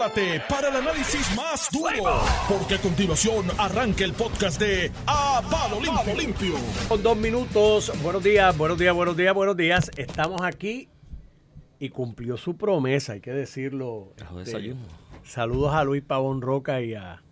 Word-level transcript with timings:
prepárate 0.00 0.40
para 0.48 0.68
el 0.68 0.76
análisis 0.76 1.36
más 1.36 1.68
duro, 1.70 2.22
porque 2.48 2.76
a 2.76 2.78
continuación 2.78 3.46
arranca 3.58 4.02
el 4.04 4.14
podcast 4.14 4.58
de 4.58 4.90
A 5.06 5.42
Palo 5.50 5.78
Limpio. 5.80 6.14
Limpio. 6.16 6.54
Con 6.88 7.02
dos 7.02 7.16
minutos. 7.18 7.92
Buenos 8.02 8.22
días, 8.22 8.56
buenos 8.56 8.78
días, 8.78 8.94
buenos 8.94 9.16
días, 9.16 9.34
buenos 9.34 9.56
días. 9.56 9.90
Estamos 9.96 10.40
aquí 10.40 10.88
y 11.78 11.90
cumplió 11.90 12.38
su 12.38 12.56
promesa, 12.56 13.12
hay 13.12 13.20
que 13.20 13.32
decirlo. 13.32 14.14
Trajo 14.16 14.40
Este, 14.40 14.52
desayuno. 14.56 14.99
Saludos 15.24 15.72
a 15.74 15.84
Luis 15.84 16.02
Pavón 16.02 16.40
Roca 16.42 16.80
y 16.80 16.94
a, 16.94 17.22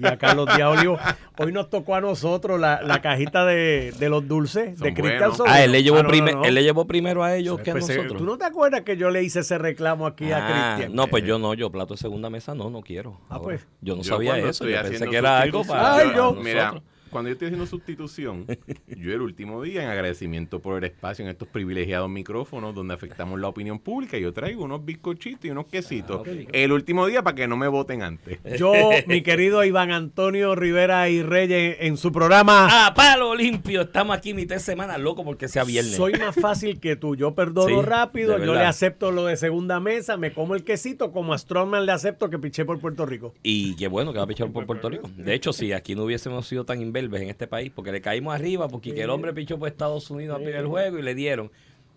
y 0.00 0.06
a 0.06 0.16
Carlos 0.18 0.46
Díaz 0.54 0.78
Olivo. 0.78 0.98
Hoy 1.38 1.52
nos 1.52 1.68
tocó 1.68 1.94
a 1.96 2.00
nosotros 2.00 2.60
la, 2.60 2.80
la 2.82 3.00
cajita 3.02 3.44
de, 3.44 3.92
de 3.98 4.08
los 4.08 4.26
dulces 4.28 4.78
Son 4.78 4.86
de 4.86 4.94
Cristian. 4.94 5.34
Sobrino. 5.34 5.54
Ah, 5.56 5.64
él 5.64 5.72
le, 5.72 5.82
llevó 5.82 5.96
Ah, 5.98 6.02
no, 6.02 6.08
no, 6.08 6.10
prime- 6.10 6.32
no. 6.32 6.44
él 6.44 6.54
le 6.54 6.62
llevó 6.62 6.86
primero 6.86 7.24
a 7.24 7.34
ellos 7.34 7.60
que 7.60 7.70
a 7.70 7.74
Pues, 7.74 7.88
eh, 7.88 7.96
nosotros. 7.96 8.18
¿Tú 8.18 8.24
no 8.24 8.38
te 8.38 8.44
acuerdas 8.44 8.82
que 8.82 8.96
yo 8.96 9.10
le 9.10 9.22
hice 9.22 9.40
ese 9.40 9.58
reclamo 9.58 10.06
aquí 10.06 10.30
a 10.30 10.38
Ah, 10.38 10.74
Cristian? 10.76 10.94
no, 10.94 11.06
pues 11.08 11.24
yo 11.24 11.38
no, 11.38 11.54
yo 11.54 11.70
plato 11.70 11.94
de 11.94 11.98
segunda 11.98 12.30
mesa 12.30 12.54
no, 12.54 12.70
no 12.70 12.82
quiero. 12.82 13.18
Ah, 13.28 13.34
Ahora. 13.36 13.42
pues. 13.44 13.66
Yo 13.80 13.96
no 13.96 14.02
Yo 14.02 14.14
sabía 14.14 14.38
eso, 14.38 14.66
yo 14.68 14.82
pensé 14.82 15.08
que 15.08 15.16
era 15.16 15.40
algo 15.40 15.64
para 15.64 15.96
Ay, 15.96 16.08
yo- 16.08 16.14
nosotros. 16.16 16.44
Mira, 16.44 16.82
cuando 17.10 17.28
yo 17.28 17.32
estoy 17.34 17.46
haciendo 17.46 17.66
sustitución, 17.66 18.46
yo 18.86 19.12
el 19.12 19.20
último 19.20 19.62
día, 19.62 19.82
en 19.82 19.88
agradecimiento 19.90 20.60
por 20.60 20.78
el 20.78 20.84
espacio 20.84 21.24
en 21.24 21.30
estos 21.30 21.48
privilegiados 21.48 22.08
micrófonos 22.08 22.74
donde 22.74 22.94
afectamos 22.94 23.38
la 23.40 23.48
opinión 23.48 23.78
pública, 23.78 24.18
yo 24.18 24.32
traigo 24.32 24.64
unos 24.64 24.84
bizcochitos 24.84 25.44
y 25.44 25.50
unos 25.50 25.66
quesitos. 25.66 26.26
el 26.52 26.72
último 26.72 27.06
día 27.06 27.22
para 27.22 27.34
que 27.34 27.46
no 27.46 27.56
me 27.56 27.68
voten 27.68 28.02
antes. 28.02 28.38
Yo, 28.58 28.72
mi 29.06 29.22
querido 29.22 29.64
Iván 29.64 29.90
Antonio 29.90 30.54
Rivera 30.54 31.08
y 31.08 31.22
Reyes, 31.22 31.76
en 31.80 31.96
su 31.96 32.12
programa 32.12 32.68
Ah, 32.70 32.92
palo 32.94 33.34
limpio, 33.34 33.82
estamos 33.82 34.16
aquí 34.16 34.34
mitad 34.34 34.56
de 34.56 34.60
semana, 34.60 34.98
loco, 34.98 35.24
porque 35.24 35.48
sea 35.48 35.64
viernes. 35.64 35.96
Soy 35.96 36.12
más 36.14 36.34
fácil 36.34 36.78
que 36.80 36.96
tú. 36.96 37.16
Yo 37.16 37.34
perdono 37.34 37.80
Sí, 37.80 37.86
rápido. 37.86 38.38
Yo 38.38 38.54
le 38.54 38.64
acepto 38.64 39.10
lo 39.10 39.26
de 39.26 39.36
segunda 39.36 39.80
mesa. 39.80 40.16
Me 40.16 40.32
como 40.32 40.54
el 40.54 40.64
quesito. 40.64 41.12
Como 41.12 41.32
a 41.32 41.38
Strongman 41.38 41.86
le 41.86 41.92
acepto 41.92 42.30
que 42.30 42.38
piché 42.38 42.64
por 42.64 42.78
Puerto 42.78 43.06
Rico. 43.06 43.34
Y 43.42 43.74
qué 43.76 43.88
bueno 43.88 44.12
que 44.12 44.18
va 44.18 44.24
a 44.24 44.28
pichar 44.28 44.50
por 44.50 44.66
Puerto 44.66 44.88
Rico. 44.88 45.10
De 45.16 45.34
hecho, 45.34 45.52
si 45.52 45.72
aquí 45.72 45.94
no 45.94 46.04
hubiésemos 46.04 46.46
sido 46.46 46.64
tan 46.64 46.80
imberbes 47.00 47.22
en 47.22 47.30
este 47.30 47.46
país, 47.46 47.70
porque 47.74 47.92
le 47.92 48.00
caímos 48.00 48.34
arriba, 48.34 48.68
porque 48.68 48.94
que 48.94 49.02
el 49.02 49.10
hombre 49.10 49.32
pichó 49.32 49.58
por 49.58 49.68
Estados 49.68 50.10
Unidos 50.10 50.36
al 50.36 50.42
primer 50.44 50.66
juego 50.66 50.98
y 50.98 51.02
le 51.02 51.14
dieron. 51.14 51.50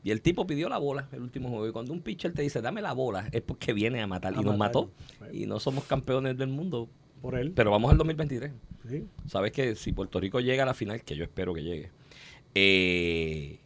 Y 0.04 0.12
el 0.12 0.22
tipo 0.22 0.46
pidió 0.46 0.68
la 0.68 0.78
bola 0.78 1.08
el 1.14 1.22
último 1.22 1.50
juego. 1.50 1.68
Y 1.68 1.72
cuando 1.72 1.94
un 1.94 2.02
pitcher 2.02 2.34
te 2.34 2.42
dice, 2.42 2.62
dame 2.62 2.82
la 2.82 2.92
bola, 2.94 3.30
es 3.32 3.42
porque 3.42 3.72
viene 3.74 4.02
a 4.02 4.08
matar. 4.08 4.34
A 4.36 4.42
y 4.42 4.44
nos 4.44 4.58
mató. 4.58 4.92
Y 5.32 5.46
no 5.46 5.60
somos 5.60 5.86
campeones 5.86 6.38
del 6.38 6.50
mundo. 6.50 6.90
Por 7.22 7.36
él. 7.36 7.54
Pero 7.56 7.72
vamos 7.72 7.90
al 7.90 7.98
2023. 7.98 8.52
Sí. 8.90 9.06
Sabes 9.28 9.54
que 9.54 9.76
si 9.76 9.94
Puerto 9.94 10.20
Rico 10.20 10.42
llega 10.42 10.64
a 10.64 10.66
la 10.66 10.74
final, 10.74 11.04
que 11.04 11.16
yo 11.16 11.24
espero 11.24 11.54
que 11.54 11.64
llegue, 11.64 11.90
eh, 12.54 13.60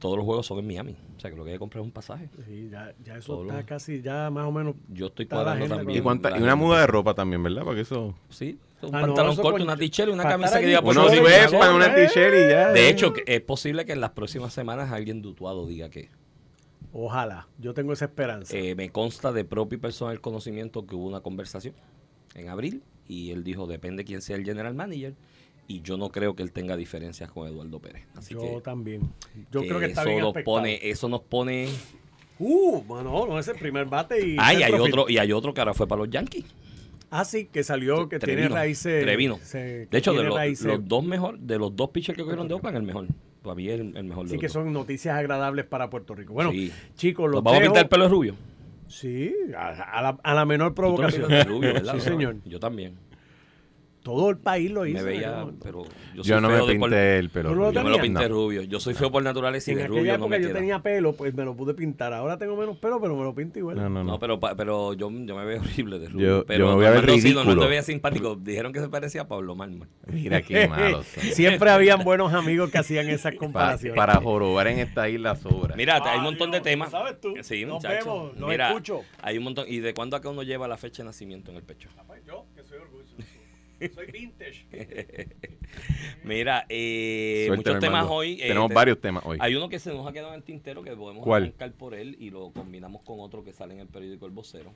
todos 0.00 0.16
los 0.16 0.24
juegos 0.24 0.46
son 0.46 0.58
en 0.58 0.66
Miami. 0.66 0.96
O 1.16 1.20
sea 1.20 1.30
que 1.30 1.36
lo 1.36 1.44
que 1.44 1.50
hay 1.50 1.54
que 1.56 1.60
comprar 1.60 1.82
es 1.82 1.86
un 1.86 1.92
pasaje. 1.92 2.28
Sí, 2.46 2.68
ya, 2.70 2.92
ya 3.04 3.16
eso 3.16 3.42
está 3.44 3.62
casi, 3.62 4.02
ya 4.02 4.28
más 4.30 4.44
o 4.46 4.52
menos. 4.52 4.74
Yo 4.88 5.06
estoy 5.06 5.26
cuadrando 5.26 5.66
también. 5.68 5.98
Y, 5.98 6.02
cuánta- 6.02 6.36
y 6.36 6.42
una 6.42 6.56
muda 6.56 6.80
de 6.80 6.86
ropa 6.86 7.14
también, 7.14 7.42
¿verdad? 7.42 7.62
Para 7.62 7.76
que 7.76 7.82
eso... 7.82 8.14
Sí, 8.28 8.58
un 8.82 8.94
Ah, 8.94 9.00
pantalón 9.00 9.36
corto, 9.36 9.52
con- 9.52 9.62
una 9.62 9.76
t-shirt 9.76 10.08
y 10.08 10.12
una 10.12 10.22
camisa 10.24 10.60
que 10.60 10.66
diga 10.66 10.82
Puerto 10.82 11.00
Unos 11.06 11.12
una 11.74 11.94
t-shirt 11.94 12.34
y 12.34 12.50
ya. 12.50 12.72
De 12.72 12.88
hecho, 12.88 13.12
que 13.12 13.22
es 13.26 13.40
posible 13.40 13.84
que 13.86 13.92
en 13.92 14.00
las 14.00 14.10
próximas 14.10 14.52
semanas 14.52 14.92
alguien 14.92 15.22
dutuado 15.22 15.66
diga 15.66 15.88
que 15.90 16.10
Ojalá. 16.92 17.46
Yo 17.58 17.74
tengo 17.74 17.92
esa 17.92 18.06
esperanza. 18.06 18.56
eh, 18.56 18.74
me 18.74 18.90
consta 18.90 19.32
de 19.32 19.44
propio 19.44 19.76
y 19.76 19.80
personal 19.80 20.20
conocimiento 20.20 20.86
que 20.86 20.94
hubo 20.94 21.06
una 21.06 21.20
conversación 21.20 21.74
en 22.34 22.48
abril 22.48 22.82
y 23.08 23.30
él 23.32 23.44
dijo 23.44 23.66
depende 23.66 24.04
quién 24.04 24.22
sea 24.22 24.36
el 24.36 24.44
general 24.44 24.74
manager 24.74 25.14
y 25.68 25.82
yo 25.82 25.96
no 25.96 26.10
creo 26.10 26.34
que 26.36 26.42
él 26.42 26.52
tenga 26.52 26.76
diferencias 26.76 27.30
con 27.30 27.46
Eduardo 27.48 27.80
Pérez. 27.80 28.04
Así 28.14 28.34
yo 28.34 28.40
que, 28.40 28.60
también. 28.62 29.10
Yo 29.50 29.62
que 29.62 29.68
creo 29.68 29.80
que 29.80 29.86
está 29.86 30.02
eso 30.02 30.08
bien 30.10 30.20
nos 30.20 30.28
aspectado. 30.28 30.56
pone, 30.56 30.78
eso 30.82 31.08
nos 31.08 31.20
pone. 31.22 31.68
Uh, 32.38 32.82
bueno, 32.82 33.26
no 33.26 33.38
es 33.38 33.48
el 33.48 33.56
primer 33.56 33.86
bate 33.86 34.24
y. 34.26 34.36
Ah, 34.38 34.54
y 34.54 34.62
hay 34.62 34.72
otro 34.72 35.06
y 35.08 35.18
hay 35.18 35.32
otro 35.32 35.52
que 35.52 35.60
ahora 35.60 35.74
fue 35.74 35.86
para 35.88 36.00
los 36.02 36.10
Yankees. 36.10 36.44
Ah, 37.18 37.24
sí, 37.24 37.46
que 37.46 37.62
salió, 37.62 38.08
que 38.08 38.18
tiene 38.18 38.48
raíces. 38.48 39.02
Trevino. 39.02 39.38
se- 39.42 39.86
De 39.86 39.98
hecho, 39.98 40.12
de 40.12 40.24
los, 40.24 40.60
los 40.62 40.86
dos 40.88 41.04
mejor, 41.04 41.38
de 41.38 41.58
los 41.58 41.74
dos 41.74 41.90
pitchers 41.90 42.16
que 42.16 42.22
cogieron 42.22 42.46
de 42.48 42.54
Oakland, 42.54 42.76
el 42.76 42.82
mejor. 42.82 43.06
Para 43.42 43.54
mí 43.54 43.68
es 43.68 43.80
el, 43.80 43.96
el 43.96 44.04
mejor 44.04 44.26
de 44.26 44.32
Sí, 44.32 44.38
que 44.38 44.48
son 44.48 44.72
noticias 44.72 45.16
agradables 45.16 45.64
para 45.66 45.88
Puerto 45.88 46.14
Rico. 46.14 46.34
Bueno, 46.34 46.50
Sí. 46.50 46.72
chicos, 46.96 47.26
los 47.26 47.36
¿Nos 47.36 47.44
vamos 47.44 47.60
a 47.60 47.62
pintar 47.62 47.82
el 47.84 47.88
pelo 47.88 48.08
rubio? 48.08 48.34
Sí, 48.88 49.32
a, 49.56 49.68
a 49.68 50.02
la, 50.02 50.18
a 50.22 50.34
la 50.34 50.44
menor 50.44 50.74
provocación. 50.74 51.30
Sí, 51.30 52.00
señor. 52.00 52.36
Yo 52.44 52.58
también. 52.60 52.94
Todo 54.06 54.30
el 54.30 54.38
país 54.38 54.70
lo 54.70 54.86
hizo. 54.86 54.98
Me 54.98 55.02
veía, 55.02 55.30
¿no? 55.32 55.52
pero 55.60 55.82
yo, 56.14 56.22
soy 56.22 56.30
Yo 56.30 56.40
no 56.40 56.48
me 56.48 56.54
feo 56.58 56.66
de 56.68 56.74
por- 56.78 56.90
pinté 56.90 57.18
el 57.18 57.28
pelo. 57.30 57.48
¿Tú 57.48 57.54
no 57.56 57.60
rubio. 57.64 57.72
Yo 57.72 57.82
me 57.84 57.90
lo 57.90 57.98
pinté 58.00 58.28
No. 58.28 58.34
rubio. 58.36 58.62
Yo 58.62 58.78
soy 58.78 58.94
feo 58.94 59.10
por 59.10 59.20
naturaleza 59.24 59.68
y 59.68 59.72
en 59.72 59.78
de 59.78 59.84
aquella 59.84 59.98
rubio 59.98 60.12
no 60.12 60.16
época 60.26 60.30
me 60.30 60.42
yo 60.42 60.48
queda. 60.48 60.58
tenía 60.60 60.78
pelo, 60.80 61.12
pues 61.14 61.34
me 61.34 61.44
lo 61.44 61.56
pude 61.56 61.74
pintar. 61.74 62.12
Ahora 62.12 62.38
tengo 62.38 62.54
menos 62.56 62.76
pelo, 62.76 63.00
pero 63.00 63.16
me 63.16 63.24
lo 63.24 63.34
pinto 63.34 63.58
igual. 63.58 63.74
No, 63.76 63.88
no, 63.88 64.04
No, 64.04 64.12
no. 64.12 64.18
pero, 64.20 64.38
pa- 64.38 64.54
pero 64.54 64.92
yo, 64.92 65.10
yo 65.10 65.34
me 65.36 65.44
veo 65.44 65.60
horrible 65.88 65.98
de 65.98 66.08
rubio. 66.08 66.26
Yo- 66.26 66.38
yo 66.42 66.46
pero 66.46 66.68
me 66.68 66.74
voy 66.76 66.84
a 66.86 66.90
ver 66.90 67.04
ridículo. 67.06 67.58
te 67.60 67.66
veía 67.66 67.82
simpático. 67.82 68.36
Dijeron 68.36 68.72
que 68.72 68.78
se 68.78 68.88
parecía 68.88 69.22
a 69.22 69.26
Pablo 69.28 69.56
Mármol. 69.56 69.88
Mira 70.06 70.40
qué 70.40 70.68
malo. 70.68 71.02
Siempre 71.32 71.68
habían 71.70 72.04
buenos 72.04 72.32
amigos 72.32 72.70
que 72.70 72.78
hacían 72.78 73.08
esas 73.10 73.32
Pa- 73.32 73.38
comparaciones. 73.38 73.96
para 73.96 74.20
jorobar 74.20 74.68
en 74.68 74.78
esta 74.78 75.08
isla 75.08 75.34
sobra. 75.34 75.74
Mira, 75.74 76.00
hay 76.04 76.18
un 76.18 76.24
montón 76.24 76.52
de 76.52 76.60
temas. 76.60 76.92
¿sabes 76.92 77.20
tú? 77.20 77.34
Sí, 77.42 77.64
Nos 77.64 77.82
muchacho. 77.82 78.30
vemos, 78.34 78.48
Mira, 78.48 78.68
escucho. 78.68 79.00
hay 79.20 79.36
un 79.38 79.42
montón. 79.42 79.64
¿Y 79.68 79.80
de 79.80 79.92
cuándo 79.94 80.16
acá 80.16 80.28
uno 80.28 80.44
lleva 80.44 80.68
la 80.68 80.76
fecha 80.76 81.02
de 81.02 81.08
nacimiento 81.08 81.50
en 81.50 81.56
el 81.56 81.64
pecho? 81.64 81.88
Yo, 82.26 82.44
que 82.55 82.55
soy 82.55 82.55
orgulloso. 82.55 82.55
Soy 83.94 84.06
vintage. 84.10 84.66
Mira, 86.24 86.64
eh, 86.68 87.46
muchos 87.54 87.78
temas 87.78 88.00
hermano. 88.00 88.10
hoy. 88.12 88.34
eh, 88.40 88.48
Tenemos 88.48 88.68
te- 88.68 88.74
varios 88.74 89.00
temas 89.00 89.22
hoy. 89.26 89.38
Hay 89.40 89.54
uno 89.54 89.68
que 89.68 89.78
se 89.78 89.92
nos 89.92 90.06
ha 90.06 90.12
quedado 90.12 90.30
en 90.30 90.36
el 90.36 90.42
tintero 90.42 90.82
que 90.82 90.92
podemos 90.96 91.22
¿Cuál? 91.24 91.42
arrancar 91.44 91.72
por 91.72 91.94
él 91.94 92.16
y 92.18 92.30
lo 92.30 92.50
combinamos 92.52 93.02
con 93.02 93.20
otro 93.20 93.44
que 93.44 93.52
sale 93.52 93.74
en 93.74 93.80
el 93.80 93.86
periódico 93.88 94.26
El 94.26 94.32
Vocero, 94.32 94.72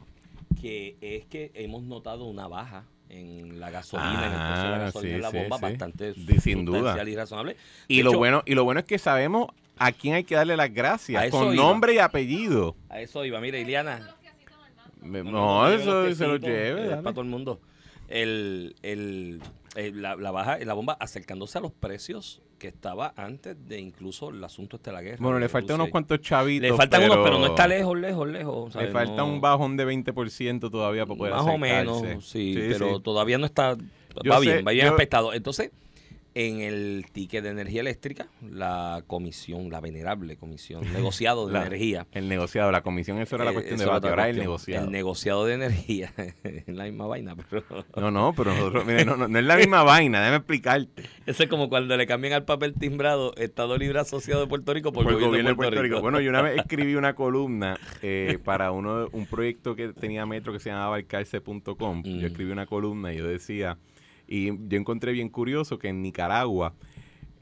que 0.61 0.97
es 1.01 1.25
que 1.27 1.51
hemos 1.55 1.83
notado 1.83 2.25
una 2.25 2.47
baja 2.49 2.85
en 3.09 3.59
la 3.59 3.71
gasolina, 3.71 4.27
en 4.27 4.33
el 4.33 4.39
precio 4.47 4.63
de 4.65 4.71
la 4.71 4.77
Ah, 4.77 4.79
gasolina 4.79 5.11
sí, 5.11 5.17
en 5.17 5.23
la 5.23 5.31
sí, 5.31 5.37
bomba, 5.39 5.57
sí. 5.57 5.63
bastante 5.63 6.13
Di- 6.13 6.39
sin 6.41 6.65
duda. 6.65 7.03
y 7.09 7.17
razonable. 7.17 7.57
Y 7.89 7.99
De 7.99 8.03
lo 8.05 8.11
hecho, 8.11 8.19
bueno, 8.19 8.43
y 8.47 8.55
lo 8.55 8.65
bueno 8.65 8.81
es 8.81 8.87
que 8.87 8.99
sabemos 8.99 9.49
a 9.79 9.93
quién 9.93 10.15
hay 10.15 10.25
que 10.25 10.35
darle 10.37 10.57
las 10.57 10.73
gracias, 10.73 11.31
con 11.31 11.47
iba. 11.55 11.55
nombre 11.65 11.95
y 11.95 11.99
apellido. 11.99 12.77
A 12.89 13.01
eso 13.01 13.25
iba, 13.25 13.41
mira, 13.41 13.59
Iliana. 13.59 14.15
Me- 15.01 15.25
No, 15.25 15.31
No, 15.31 15.69
no, 15.69 15.69
eso 15.75 16.15
se 16.15 16.27
lo 16.27 16.37
lleve. 16.37 16.85
eh, 16.87 16.91
para 16.91 17.13
todo 17.13 17.23
el 17.23 17.29
mundo. 17.29 17.61
El, 18.11 18.75
el, 18.83 19.41
el- 19.77 20.03
la, 20.03 20.17
la 20.17 20.31
baja, 20.31 20.59
la 20.59 20.75
bomba 20.75 20.97
acercándose 21.01 21.57
a 21.59 21.61
los 21.61 21.73
precios 21.73 22.43
que 22.59 22.69
estaba 22.69 23.15
antes 23.17 23.57
de 23.69 23.79
incluso 23.81 24.29
el 24.29 24.45
asunto 24.45 24.77
este 24.77 24.91
de 24.91 24.95
la 24.97 25.01
guerra. 25.03 25.17
Bueno, 25.21 25.39
le 25.39 25.49
faltan 25.49 25.77
unos 25.77 25.89
cuantos 25.89 26.21
chavitos. 26.21 26.69
Le 26.71 26.77
faltan 26.77 27.05
unos, 27.05 27.19
pero 27.25 27.39
no 27.39 27.47
está 27.47 27.67
lejos, 27.67 27.97
lejos, 27.99 28.29
lejos. 28.29 28.75
Le 28.75 28.89
falta 28.89 29.15
No- 29.17 29.27
un 29.27 29.41
bajón 29.41 29.77
de 29.79 29.87
20% 29.87 30.71
todavía 30.71 31.07
para 31.07 31.17
poder 31.17 31.33
Más 31.35 31.43
o 31.45 31.49
acercarse. 31.51 32.03
menos, 32.03 32.25
sí, 32.27 32.53
Sí, 32.55 32.61
pero 32.69 32.97
sí. 32.97 33.03
todavía 33.03 33.39
no 33.39 33.47
está. 33.47 33.77
Yo 34.23 34.31
va 34.33 34.41
sé, 34.41 34.45
bien, 34.45 34.65
va 34.67 34.73
bien 34.73 34.87
yo- 34.87 34.91
aspectado. 34.93 35.33
Entonces, 35.33 35.71
en 36.35 36.61
el 36.61 37.07
ticket 37.13 37.43
de 37.43 37.51
energía 37.51 37.81
eléctrica, 37.81 38.29
la 38.49 39.03
comisión, 39.07 39.71
la 39.71 39.81
venerable 39.81 40.37
comisión, 40.37 40.83
negociado 40.93 41.47
de 41.47 41.53
La- 41.55 41.67
energía. 41.67 42.07
El 42.13 42.29
negociado, 42.29 42.71
la 42.71 42.83
comisión, 42.83 43.19
eso 43.19 43.37
era 43.37 43.45
la 43.45 43.51
eh, 43.51 43.55
cuestión 43.55 43.79
de 43.79 43.85
debate, 43.85 44.09
ahora 44.09 44.29
el 44.29 44.39
negociado. 44.39 44.85
El 44.87 44.93
negociado 44.93 45.45
de 45.47 45.55
energía, 45.55 46.13
es 46.45 46.69
la 46.69 46.85
misma 46.85 47.07
vaina, 47.07 47.35
pero. 47.37 47.65
No, 47.97 48.11
no, 48.11 48.33
pero 48.37 48.55
nosotros, 48.55 48.85
mire, 48.87 49.05
no, 49.05 49.17
no, 49.17 49.29
no 49.29 49.39
es 49.39 49.45
la 49.45 49.57
misma 49.57 49.83
vaina, 49.83 50.21
déjame 50.21 50.37
explicarte. 50.37 51.03
Eso 51.27 51.43
es 51.43 51.49
como 51.49 51.69
cuando 51.69 51.97
le 51.97 52.07
cambian 52.07 52.35
al 52.35 52.45
papel 52.45 52.75
timbrado 52.75 53.35
Estado 53.37 53.77
Libre 53.77 53.99
Asociado 53.99 54.41
de 54.41 54.47
Puerto 54.47 54.73
Rico 54.73 54.93
por, 54.93 55.05
Por 55.05 55.15
gobierno, 55.21 55.51
de 55.51 55.57
Puerto, 55.57 55.83
Rico. 55.83 56.01
Bueno, 56.01 56.21
yo 56.21 56.31
una 56.31 56.43
vez 56.43 56.59
escribí 56.61 56.95
una 56.95 57.15
columna 57.15 57.79
eh, 58.03 58.39
para 58.45 58.71
uno 58.73 59.09
un 59.13 59.27
proyecto 59.27 59.75
que 59.75 59.93
tenía 59.93 60.27
Metro 60.27 60.53
que 60.53 60.61
se 60.61 60.71
llamaba 60.71 60.97
alcalce.com. 60.97 62.03
Mm. 62.05 62.19
Yo 62.21 62.27
escribí 62.27 62.51
una 62.53 62.67
columna 62.67 63.13
y 63.13 63.19
yo 63.19 63.27
decía, 63.27 63.79
y 64.31 64.47
yo 64.69 64.79
encontré 64.79 65.13
bien 65.13 65.29
curioso 65.29 65.79
que 65.79 65.89
en 65.89 66.01
Nicaragua, 66.01 66.73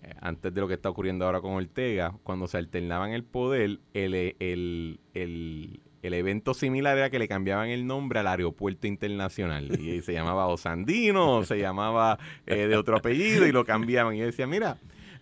eh, 0.02 0.14
antes 0.20 0.52
de 0.52 0.60
lo 0.60 0.66
que 0.66 0.74
está 0.74 0.88
ocurriendo 0.88 1.26
ahora 1.26 1.40
con 1.40 1.52
Ortega, 1.52 2.14
cuando 2.24 2.48
se 2.48 2.56
alternaban 2.56 3.12
el 3.12 3.22
poder, 3.22 3.78
el, 3.92 4.34
el, 4.40 5.00
el, 5.12 5.80
el 6.02 6.14
evento 6.14 6.54
similar 6.54 6.96
era 6.96 7.10
que 7.10 7.18
le 7.18 7.28
cambiaban 7.28 7.68
el 7.68 7.86
nombre 7.86 8.20
al 8.20 8.26
aeropuerto 8.26 8.86
internacional. 8.86 9.78
Y 9.80 10.00
se 10.02 10.12
llamaba 10.12 10.46
Osandino, 10.46 11.44
se 11.44 11.58
llamaba 11.58 12.18
eh, 12.46 12.66
de 12.66 12.76
otro 12.76 12.96
apellido, 12.96 13.46
y 13.46 13.52
lo 13.52 13.64
cambiaban. 13.64 14.14
Y 14.14 14.20
yo 14.20 14.26
decía, 14.26 14.46
mira, 14.46 14.78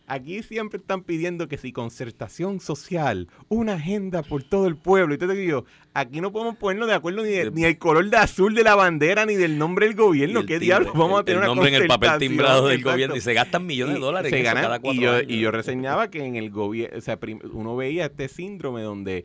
aquí 0.07 0.43
siempre 0.43 0.79
están 0.79 1.03
pidiendo 1.03 1.49
que 1.49 1.59
si 1.59 1.73
concertación 1.73 2.61
social, 2.61 3.29
una 3.49 3.75
agenda 3.75 4.23
por 4.23 4.43
todo 4.43 4.67
el 4.67 4.77
pueblo. 4.77 5.13
Y 5.13 5.17
entonces 5.17 5.37
digo, 5.39 5.65
aquí 5.95 6.21
no 6.21 6.33
podemos 6.33 6.57
ponernos 6.57 6.89
de 6.89 6.95
acuerdo 6.95 7.23
ni, 7.23 7.31
de- 7.31 7.51
ni 7.51 7.65
el 7.65 7.79
color 7.79 8.09
de 8.09 8.17
azul 8.17 8.55
de 8.55 8.63
la 8.63 8.75
bandera, 8.75 9.27
ni 9.27 9.35
del 9.35 9.59
nombre 9.59 9.87
del 9.87 9.97
gobierno. 9.97 10.41
el 10.41 10.47
¿Qué 10.47 10.59
diablos 10.59 10.93
vamos 10.95 11.17
a 11.17 11.21
el- 11.21 11.25
tener 11.25 11.39
el 11.43 11.45
una 11.51 11.55
nombre 11.55 11.75
en 11.77 11.83
el 11.83 11.89
papel 11.89 12.19
timbrado 12.19 12.67
del 12.69 12.77
Exacto. 12.79 12.93
gobierno 12.93 13.17
y 13.17 13.21
se 13.21 13.35
gastan 13.35 13.67
millones 13.67 13.95
de 13.95 14.01
dólares 14.01 14.31
se 14.31 14.37
en 14.37 14.43
eso 14.47 14.51
ganan- 14.55 14.63
cada 14.65 14.79
cuatro 14.81 15.01
y 15.01 15.05
yo, 15.05 15.13
años. 15.15 15.25
y 15.29 15.41
yo 15.41 15.51
reseñaba 15.51 16.11
que 16.11 16.25
en 16.25 16.37
el 16.37 16.51
gobierno, 16.51 16.99
o 16.99 17.01
sea, 17.01 17.19
uno 17.53 17.77
veía 17.77 18.07
este 18.07 18.29
síndrome 18.29 18.83
donde 18.83 19.25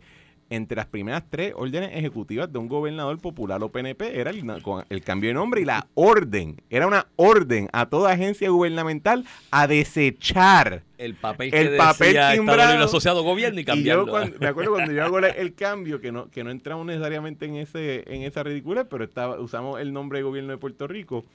entre 0.51 0.75
las 0.75 0.86
primeras 0.86 1.24
tres 1.30 1.53
órdenes 1.56 1.92
ejecutivas 1.94 2.51
de 2.51 2.59
un 2.59 2.68
gobernador 2.68 3.18
popular 3.19 3.63
o 3.63 3.69
PNP 3.69 4.19
era 4.19 4.30
el, 4.31 4.44
el 4.89 5.01
cambio 5.03 5.30
de 5.30 5.33
nombre 5.33 5.62
y 5.62 5.65
la 5.65 5.88
orden. 5.95 6.62
Era 6.69 6.86
una 6.88 7.07
orden 7.15 7.69
a 7.74 7.88
toda 7.88 8.12
agencia 8.12 8.50
gubernamental 8.50 9.25
a 9.50 9.65
desechar 9.65 10.83
el 10.98 11.15
papel 11.15 11.51
que 11.51 11.59
el 11.62 11.77
papel 11.77 12.07
decía 12.09 12.33
timbrado. 12.33 12.71
Libre 12.71 12.86
Asociado 12.86 13.24
Gobierno 13.24 13.59
y 13.59 13.63
Y 13.63 13.65
yo 13.65 13.74
cambiarlo. 13.74 14.07
cuando- 14.07 14.38
me 14.39 14.48
acuerdo 14.48 14.71
cuando 14.74 14.92
yo 14.92 15.03
hago 15.03 15.19
el 15.19 15.53
cambio, 15.56 16.00
que 16.01 16.12
no, 16.12 16.30
que 16.30 16.44
no 16.44 16.51
entramos 16.51 16.86
necesariamente 16.86 17.45
en 17.45 17.56
ese 17.56 18.03
en 18.13 18.24
esa 18.24 18.44
ridícula, 18.44 18.83
pero 18.86 19.03
estaba, 19.03 19.39
usamos 19.39 19.80
el 19.80 19.94
nombre 19.94 20.19
de 20.19 20.24
gobierno 20.24 20.51
de 20.51 20.57
Puerto 20.57 20.88
Rico. 20.88 21.25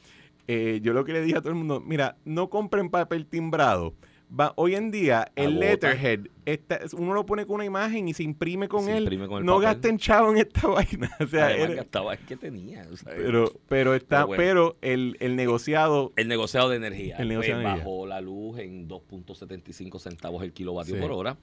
eh, 0.49 0.79
yo 0.83 0.93
lo 0.93 1.05
que 1.05 1.13
le 1.13 1.23
dije 1.23 1.39
a 1.39 1.41
todo 1.41 1.49
el 1.51 1.57
mundo, 1.57 1.83
mira, 1.85 2.15
no 2.25 2.49
compren 2.51 2.89
papel 2.91 3.27
timbrado. 3.27 3.95
Va, 4.29 4.53
hoy 4.57 4.75
en 4.75 4.91
día 4.91 5.31
el 5.37 5.61
letterhead, 5.61 6.21
está- 6.45 6.81
uno 6.95 7.15
lo 7.15 7.25
pone 7.25 7.47
con 7.47 7.55
una 7.57 7.65
imagen 7.65 8.09
y 8.09 8.13
se 8.15 8.25
imprime 8.25 8.67
con 8.69 8.85
Se 8.85 8.97
él. 8.97 9.05
imprime 9.05 9.29
con 9.29 9.39
el 9.39 9.45
no 9.47 9.55
papel. 9.55 9.65
gasten 9.67 9.99
chavo 9.99 10.31
en 10.33 10.39
esta 10.39 10.67
vaina. 10.69 11.11
O 11.21 11.27
sea, 11.29 11.47
Además, 11.47 11.65
era- 11.71 11.75
gastaba 11.77 12.13
el 12.15 12.19
que 12.21 12.37
tenía. 12.37 12.87
o 12.93 12.97
sea, 12.97 13.13
pero, 13.17 13.53
pero 13.69 13.95
está, 13.95 14.27
Pero 14.27 14.37
pero, 14.37 14.63
bueno. 14.65 14.77
el, 14.83 15.17
el 15.21 15.37
negociado 15.37 16.13
El 16.17 16.27
negociado 16.27 16.69
de 16.71 16.77
energía. 16.77 17.17
El 17.19 17.29
negociado 17.29 17.59
pues, 17.63 17.65
de 17.67 17.71
energía. 17.71 17.85
bajó 17.85 18.07
la 18.07 18.21
luz 18.21 18.59
en 18.59 18.89
2.75 18.89 19.99
centavos 20.01 20.43
el 20.43 20.53
kilovatio 20.53 20.97
Sí. 20.97 21.01
por 21.01 21.13
hora. 21.13 21.37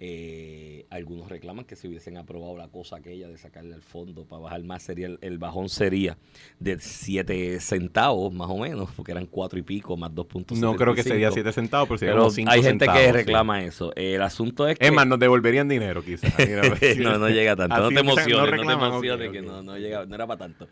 Eh, 0.00 0.86
algunos 0.90 1.28
reclaman 1.28 1.64
que 1.64 1.74
si 1.74 1.88
hubiesen 1.88 2.16
aprobado 2.18 2.56
la 2.56 2.68
cosa 2.68 2.96
aquella 2.96 3.28
de 3.28 3.36
sacarle 3.36 3.74
al 3.74 3.82
fondo 3.82 4.24
para 4.24 4.42
bajar 4.42 4.62
más, 4.62 4.84
sería 4.84 5.08
el, 5.08 5.18
el 5.22 5.38
bajón 5.38 5.68
sería 5.68 6.16
de 6.60 6.78
7 6.78 7.58
centavos 7.58 8.32
más 8.32 8.48
o 8.48 8.58
menos, 8.58 8.90
porque 8.94 9.10
eran 9.10 9.26
4 9.26 9.58
y 9.58 9.62
pico 9.62 9.96
más 9.96 10.12
2.75. 10.12 10.58
no 10.60 10.76
creo 10.76 10.94
que 10.94 11.02
sería 11.02 11.32
7 11.32 11.52
centavos, 11.52 11.88
pero 11.88 11.98
sería 11.98 12.12
Pero 12.12 12.22
como 12.24 12.30
5 12.30 12.50
hay 12.50 12.62
gente 12.62 12.84
centavos, 12.84 13.00
que 13.00 13.06
sí. 13.06 13.12
reclama 13.12 13.64
eso. 13.64 13.92
El 13.96 14.22
asunto 14.22 14.68
es 14.68 14.78
que... 14.78 14.86
Es 14.86 14.92
más, 14.92 15.06
nos 15.06 15.18
devolverían 15.18 15.68
dinero 15.68 16.04
quizás. 16.04 16.32
Mira, 16.38 16.62
no, 16.98 17.18
no 17.18 17.28
llega 17.28 17.56
tanto. 17.56 17.76
No 17.76 17.88
te 17.88 17.94
no 17.94 18.00
emociones, 18.00 18.60
no, 18.60 18.66
te 18.66 18.72
emociones, 18.72 19.30
que 19.32 19.42
no, 19.42 19.62
no, 19.62 19.78
llega, 19.78 20.06
no 20.06 20.14
era 20.14 20.26
para 20.28 20.38
tanto. 20.38 20.68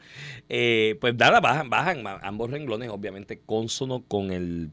Eh, 0.48 0.96
pues 1.00 1.16
nada, 1.16 1.40
bajan, 1.40 1.68
bajan 1.68 2.04
ambos 2.22 2.50
renglones, 2.50 2.90
obviamente 2.90 3.40
consono 3.44 4.04
con 4.06 4.30
el 4.30 4.70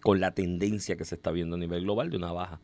con 0.00 0.20
la 0.20 0.32
tendencia 0.32 0.96
que 0.96 1.04
se 1.04 1.16
está 1.16 1.32
viendo 1.32 1.56
a 1.56 1.58
nivel 1.58 1.82
global 1.82 2.08
de 2.08 2.16
una 2.16 2.30
baja 2.30 2.60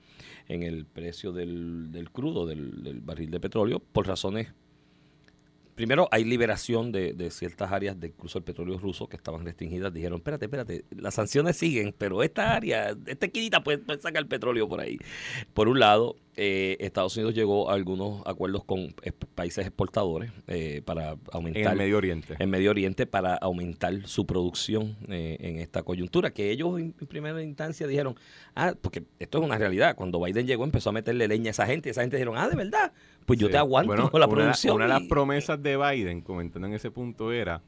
en 0.49 0.63
el 0.63 0.85
precio 0.85 1.33
del, 1.33 1.91
del 1.93 2.11
crudo, 2.11 2.47
del, 2.47 2.83
del 2.83 3.01
barril 3.01 3.31
de 3.31 3.41
petróleo, 3.41 3.81
por 3.81 4.07
razones 4.07 4.53
Primero, 5.75 6.09
hay 6.13 6.25
liberación 6.25 6.93
de, 6.93 7.13
de 7.15 7.31
ciertas 7.31 7.73
áreas 7.73 7.99
de 7.99 8.09
incluso 8.09 8.39
el 8.39 8.45
petróleo 8.45 8.79
ruso 8.79 9.09
que 9.09 9.17
estaban 9.17 9.45
restringidas. 9.45 9.93
Dijeron, 9.93 10.19
espérate, 10.19 10.45
espérate, 10.47 10.85
las 10.97 11.15
sanciones 11.15 11.57
siguen, 11.57 11.95
pero 11.97 12.23
esta 12.23 12.55
área, 12.55 12.97
esta 13.07 13.27
esquinita 13.27 13.63
puede, 13.65 13.79
puede 13.79 14.01
sacar 14.01 14.27
petróleo 14.27 14.69
por 14.69 14.81
ahí. 14.81 14.99
Por 15.53 15.69
un 15.69 15.81
lado, 15.81 16.17
eh, 16.37 16.77
Estados 16.81 17.17
Unidos 17.17 17.35
llegó 17.35 17.71
a 17.71 17.75
algunos 17.75 18.23
acuerdos 18.27 18.65
con 18.65 18.95
es- 19.03 19.13
países 19.35 19.67
exportadores 19.67 20.33
eh, 20.49 20.83
para 20.85 21.17
aumentar 21.33 21.63
En 21.63 21.69
el 21.73 21.77
Medio 21.79 21.97
Oriente. 21.97 22.35
en 22.39 22.51
Medio 22.51 22.71
Oriente 22.71 23.07
para 23.07 23.35
aumentar 23.35 24.07
su 24.07 24.27
producción 24.27 24.97
eh, 25.09 25.37
en 25.41 25.59
esta 25.59 25.83
coyuntura, 25.83 26.33
que 26.33 26.51
ellos 26.51 26.79
en, 26.79 26.95
en 27.01 27.07
primera 27.07 27.41
instancia 27.43 27.87
dijeron, 27.87 28.17
ah, 28.57 28.75
porque 28.81 29.05
esto 29.19 29.39
es 29.39 29.45
una 29.45 29.59
realidad, 29.59 29.95
cuando 29.97 30.21
Biden 30.21 30.47
llegó 30.47 30.65
empezó 30.65 30.91
a 30.91 30.93
meterle 30.93 31.29
leña 31.29 31.49
a 31.49 31.53
esa 31.53 31.67
gente, 31.67 31.89
y 31.89 31.91
esa 31.91 32.01
gente 32.01 32.17
dijeron, 32.17 32.37
ah, 32.37 32.49
de 32.49 32.57
verdad, 32.57 32.93
pues 33.27 33.39
yo 33.39 33.47
Sí. 33.49 33.53
te 33.53 33.59
aguanto 33.59 33.89
Bueno, 33.89 34.11
con 34.11 34.21
la 34.21 34.27
una, 34.27 34.35
producción. 34.35 34.77
Una 34.77 34.85
de 34.85 34.89
las 34.91 35.03
y- 35.03 35.09
promesas 35.09 35.63
de 35.63 35.77
Biden, 35.77 36.21
comentando 36.21 36.69
en 36.69 36.75
ese 36.75 36.91
punto, 36.91 37.33
era 37.33 37.63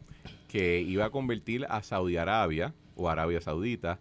que 0.48 0.80
iba 0.80 1.04
a 1.06 1.10
convertir 1.10 1.66
a 1.68 1.82
Saudi 1.82 2.16
Arabia 2.16 2.74
o 2.94 3.08
Arabia 3.08 3.40
Saudita 3.40 3.98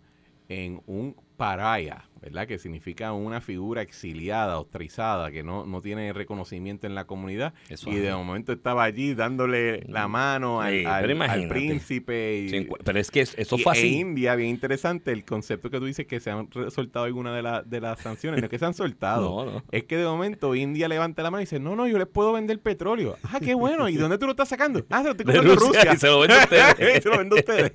en 0.50 0.82
un 0.86 1.16
paraya, 1.38 2.06
¿verdad? 2.22 2.48
Que 2.48 2.58
significa 2.58 3.12
una 3.14 3.42
figura 3.42 3.82
exiliada, 3.82 4.58
ostracizada, 4.60 5.32
que 5.32 5.44
no, 5.44 5.66
no 5.66 5.82
tiene 5.82 6.12
reconocimiento 6.14 6.88
en 6.88 6.96
la 6.96 7.06
comunidad. 7.06 7.54
Eso 7.70 7.90
y 7.92 7.98
es. 7.98 8.02
de 8.04 8.12
momento 8.14 8.52
estaba 8.54 8.84
allí 8.84 9.14
dándole 9.14 9.84
la 9.88 10.08
mano 10.08 10.62
al, 10.62 10.74
Sí, 10.76 11.48
príncipe. 11.48 12.38
Y, 12.40 12.50
Sí, 12.50 12.68
pero 12.84 13.00
es 13.00 13.12
que 13.12 13.22
es- 13.22 13.36
eso 13.38 13.58
y 13.58 13.64
fue 13.64 13.74
en 13.74 13.78
así. 13.80 13.96
India, 14.00 14.36
bien 14.36 14.50
interesante 14.50 15.12
el 15.12 15.24
concepto 15.26 15.70
que 15.70 15.80
tú 15.80 15.86
dices 15.86 16.08
que 16.08 16.20
se 16.20 16.32
han 16.32 16.50
soltado 16.70 17.06
algunas 17.06 17.36
de, 17.36 17.42
la- 17.42 17.62
de 17.64 17.82
las 17.82 18.00
sanciones. 18.00 18.40
No 18.42 18.46
es 18.46 18.50
que 18.50 18.60
se 18.60 18.66
han 18.66 18.74
soltado. 18.74 19.26
No, 19.46 19.46
no. 19.46 19.64
Es 19.72 19.84
que 19.84 19.98
de 19.98 20.06
momento 20.06 20.56
India 20.56 20.88
levanta 20.88 21.22
la 21.24 21.32
mano 21.32 21.42
y 21.42 21.46
dice, 21.46 21.60
no, 21.60 21.76
no, 21.76 21.88
yo 21.88 21.98
les 21.98 22.08
puedo 22.08 22.34
vender 22.34 22.60
petróleo. 22.60 23.18
Ah, 23.24 23.40
qué 23.40 23.54
bueno. 23.54 23.90
¿Y 23.90 23.96
dónde 23.98 24.18
tú 24.18 24.26
lo 24.26 24.32
estás 24.32 24.50
sacando? 24.50 24.86
Ah, 24.90 25.00
se 25.00 25.04
lo 25.06 25.12
estoy 25.12 25.26
comprando 25.26 25.54
en 25.54 25.60
Rusia, 25.60 25.82
Rusia. 25.82 25.94
y 25.94 25.98
se 26.00 26.08
lo 26.08 26.20
vende 26.20 26.36
a 26.36 26.40
ustedes. 26.44 27.04
se 27.04 27.10
lo 27.10 27.18
vendo 27.18 27.36
a 27.36 27.40
ustedes. 27.40 27.74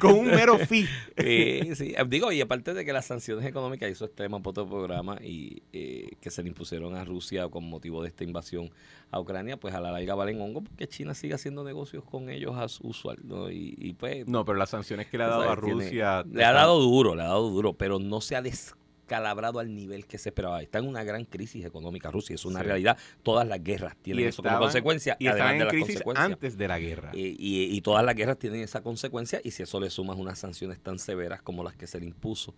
Con 0.00 0.12
un 0.14 0.26
mero 0.26 0.58
fee. 0.58 0.86
Sí, 0.86 0.88
eh, 1.16 1.74
digo, 2.08 2.32
y 2.32 2.40
aparte 2.40 2.69
de 2.74 2.84
que 2.84 2.92
las 2.92 3.06
sanciones 3.06 3.44
económicas 3.46 3.90
hizo 3.90 4.04
este 4.04 4.24
tema 4.24 4.40
por 4.40 4.50
otro 4.50 4.68
programa 4.68 5.18
y 5.22 5.62
eh, 5.72 6.10
que 6.20 6.30
se 6.30 6.42
le 6.42 6.48
impusieron 6.48 6.94
a 6.96 7.04
Rusia 7.04 7.48
con 7.48 7.68
motivo 7.68 8.02
de 8.02 8.08
esta 8.08 8.24
invasión 8.24 8.70
a 9.10 9.20
Ucrania, 9.20 9.56
pues 9.56 9.74
a 9.74 9.80
la 9.80 9.92
larga 9.92 10.14
valen 10.14 10.40
hongo 10.40 10.62
porque 10.62 10.86
China 10.88 11.14
sigue 11.14 11.34
haciendo 11.34 11.64
negocios 11.64 12.04
con 12.04 12.30
ellos 12.30 12.56
a 12.56 12.68
su 12.68 12.86
usual, 12.86 13.18
¿no? 13.24 13.50
Y, 13.50 13.74
y 13.78 13.92
pues 13.94 14.26
No, 14.26 14.44
pero 14.44 14.58
las 14.58 14.70
sanciones 14.70 15.08
que 15.08 15.18
le 15.18 15.24
ha 15.24 15.28
dado 15.28 15.50
a 15.50 15.54
Rusia... 15.54 16.24
le 16.30 16.44
ha 16.44 16.52
dado 16.52 16.78
duro, 16.80 17.14
le 17.14 17.22
ha 17.22 17.26
dado 17.26 17.50
duro, 17.50 17.72
pero 17.72 17.98
no 17.98 18.20
se 18.20 18.36
ha 18.36 18.42
descalabrado 19.10 19.58
al 19.58 19.74
nivel 19.74 20.06
que 20.06 20.18
se 20.18 20.28
esperaba. 20.28 20.62
Está 20.62 20.78
en 20.78 20.86
una 20.86 21.02
gran 21.02 21.24
crisis 21.24 21.64
económica 21.64 22.10
Rusia, 22.12 22.34
es 22.34 22.44
una 22.44 22.60
Sí. 22.60 22.66
realidad. 22.66 22.96
Todas 23.24 23.46
las 23.46 23.62
guerras 23.62 23.96
tienen 24.00 24.24
y 24.24 24.28
eso 24.28 24.40
como 24.42 24.58
consecuencia, 24.60 25.16
Y 25.18 25.26
además 25.26 25.52
estaban 25.54 25.58
de 25.72 25.78
en 25.78 25.84
crisis 25.84 26.02
antes 26.14 26.56
de 26.56 26.68
la 26.68 26.78
guerra. 26.78 27.10
Y, 27.12 27.26
y- 27.38 27.76
y 27.76 27.80
todas 27.80 28.04
las 28.04 28.14
guerras 28.14 28.38
tienen 28.38 28.60
esa 28.60 28.82
consecuencia 28.82 29.40
y 29.42 29.50
si 29.50 29.64
eso 29.64 29.80
le 29.80 29.90
sumas 29.90 30.16
unas 30.16 30.38
sanciones 30.38 30.78
tan 30.80 30.98
severas 31.00 31.42
como 31.42 31.64
las 31.64 31.74
que 31.74 31.88
se 31.88 31.98
le 31.98 32.06
impuso 32.06 32.54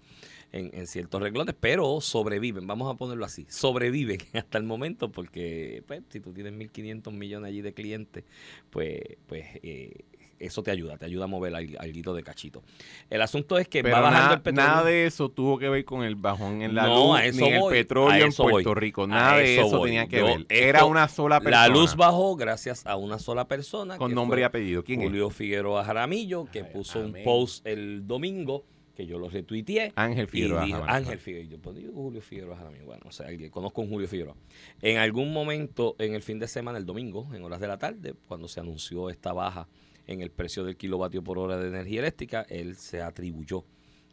en, 0.53 0.71
en 0.75 0.87
ciertos 0.87 1.23
renglones, 1.23 1.55
pero 1.59 2.01
sobreviven, 2.03 2.67
vamos 2.67 2.93
a 2.93 2.97
ponerlo 2.99 3.25
así, 3.25 3.47
sobreviven 3.49 4.19
hasta 4.35 4.59
el 4.59 4.65
momento 4.65 5.11
porque 5.11 5.83
pues, 5.87 6.03
si 6.11 6.21
tú 6.21 6.33
tienes 6.35 6.53
1.500 6.53 7.13
millones 7.15 7.49
allí 7.49 7.63
de 7.63 7.73
clientes, 7.73 8.25
pues, 8.69 9.01
pues 9.27 9.47
eh, 9.63 10.05
eso 10.45 10.63
te 10.63 10.71
ayuda, 10.71 10.97
te 10.99 11.07
ayuda 11.07 11.25
a 11.25 11.27
mover 11.29 11.55
al- 11.55 11.77
alguito 11.79 12.15
de 12.15 12.23
cachito. 12.23 12.63
El 13.11 13.23
asunto 13.23 13.59
es 13.59 13.69
que 13.69 13.83
Pero 13.83 13.95
va 13.97 14.01
bajando 14.03 14.21
nada, 14.23 14.35
el 14.35 14.41
petróleo. 14.43 14.71
nada 14.71 14.85
de 14.85 15.07
eso 15.07 15.29
tuvo 15.29 15.59
que 15.59 15.69
ver 15.69 15.85
con 15.85 16.03
el 16.03 16.17
bajón 16.17 16.63
en 16.63 16.75
la 16.75 16.87
No, 16.87 17.09
luz 17.09 17.19
a 17.19 17.25
eso 17.27 17.41
ni 17.41 17.47
en 17.49 17.55
el 17.55 17.61
voy, 17.61 17.73
petróleo 17.75 18.25
a 18.25 18.27
en 18.29 18.33
voy, 18.37 18.53
Puerto 18.53 18.75
Rico. 18.75 19.07
Nada 19.07 19.37
de 19.39 19.57
eso 19.59 19.79
voy. 19.79 19.89
tenía 19.91 20.07
que 20.07 20.19
Yo- 20.19 20.25
ver. 20.27 20.41
esto- 20.41 20.55
Era 20.55 20.85
una 20.85 21.09
sola 21.09 21.41
persona. 21.41 21.69
La 21.69 21.75
luz 21.75 21.97
bajó 21.97 22.37
gracias 22.37 22.87
a 22.87 22.97
una 22.97 23.19
sola 23.19 23.47
persona. 23.49 23.97
Con 23.97 24.15
nombre 24.15 24.41
y 24.41 24.45
apellido. 24.45 24.83
¿Quién 24.85 25.01
es? 25.01 25.07
Julio 25.09 25.31
Figueroa 25.31 25.85
Jaramillo, 25.85 26.47
que 26.51 26.61
Ay, 26.63 26.71
puso 26.73 27.01
un 27.01 27.17
post 27.25 27.67
el 27.67 28.07
domingo, 28.07 28.65
que 28.97 29.07
yo 29.07 29.19
lo 29.19 29.31
retuiteé. 29.31 29.91
Ángel 29.97 30.29
Figueroa 30.29 30.65
dijo- 30.65 30.81
Jaramillo. 30.81 30.97
Ángel 31.07 31.19
Figueroa. 31.19 31.51
Yo 31.51 31.59
pues, 31.59 31.77
digo 31.77 31.93
Julio 31.95 32.21
Figueroa 32.21 32.57
Jaramillo. 32.57 32.85
Bueno, 32.85 33.03
o 33.07 33.11
sea, 33.11 33.27
alguien- 33.29 33.51
conozco 33.51 33.81
a 33.81 33.85
un 33.85 33.91
Julio 33.91 34.07
Figueroa. 34.07 34.35
En 34.83 34.99
algún 34.99 35.33
momento, 35.33 35.97
en 35.99 36.15
el 36.15 36.21
fin 36.23 36.39
de 36.39 36.47
semana, 36.47 36.77
el 36.77 36.85
domingo, 36.85 37.27
en 37.35 37.43
horas 37.43 37.59
de 37.61 37.69
la 37.69 37.79
tarde, 37.79 38.15
cuando 38.29 38.49
se 38.49 38.61
anunció 38.61 39.09
esta 39.09 39.33
baja 39.33 39.67
en 40.07 40.21
el 40.23 40.31
precio 40.31 40.65
del 40.65 40.77
kilovatio 40.77 41.23
por 41.23 41.39
hora 41.39 41.57
de 41.59 41.69
energía 41.69 42.01
eléctrica, 42.01 42.45
él 42.49 42.77
se 42.77 43.01
atribuyó 43.03 43.65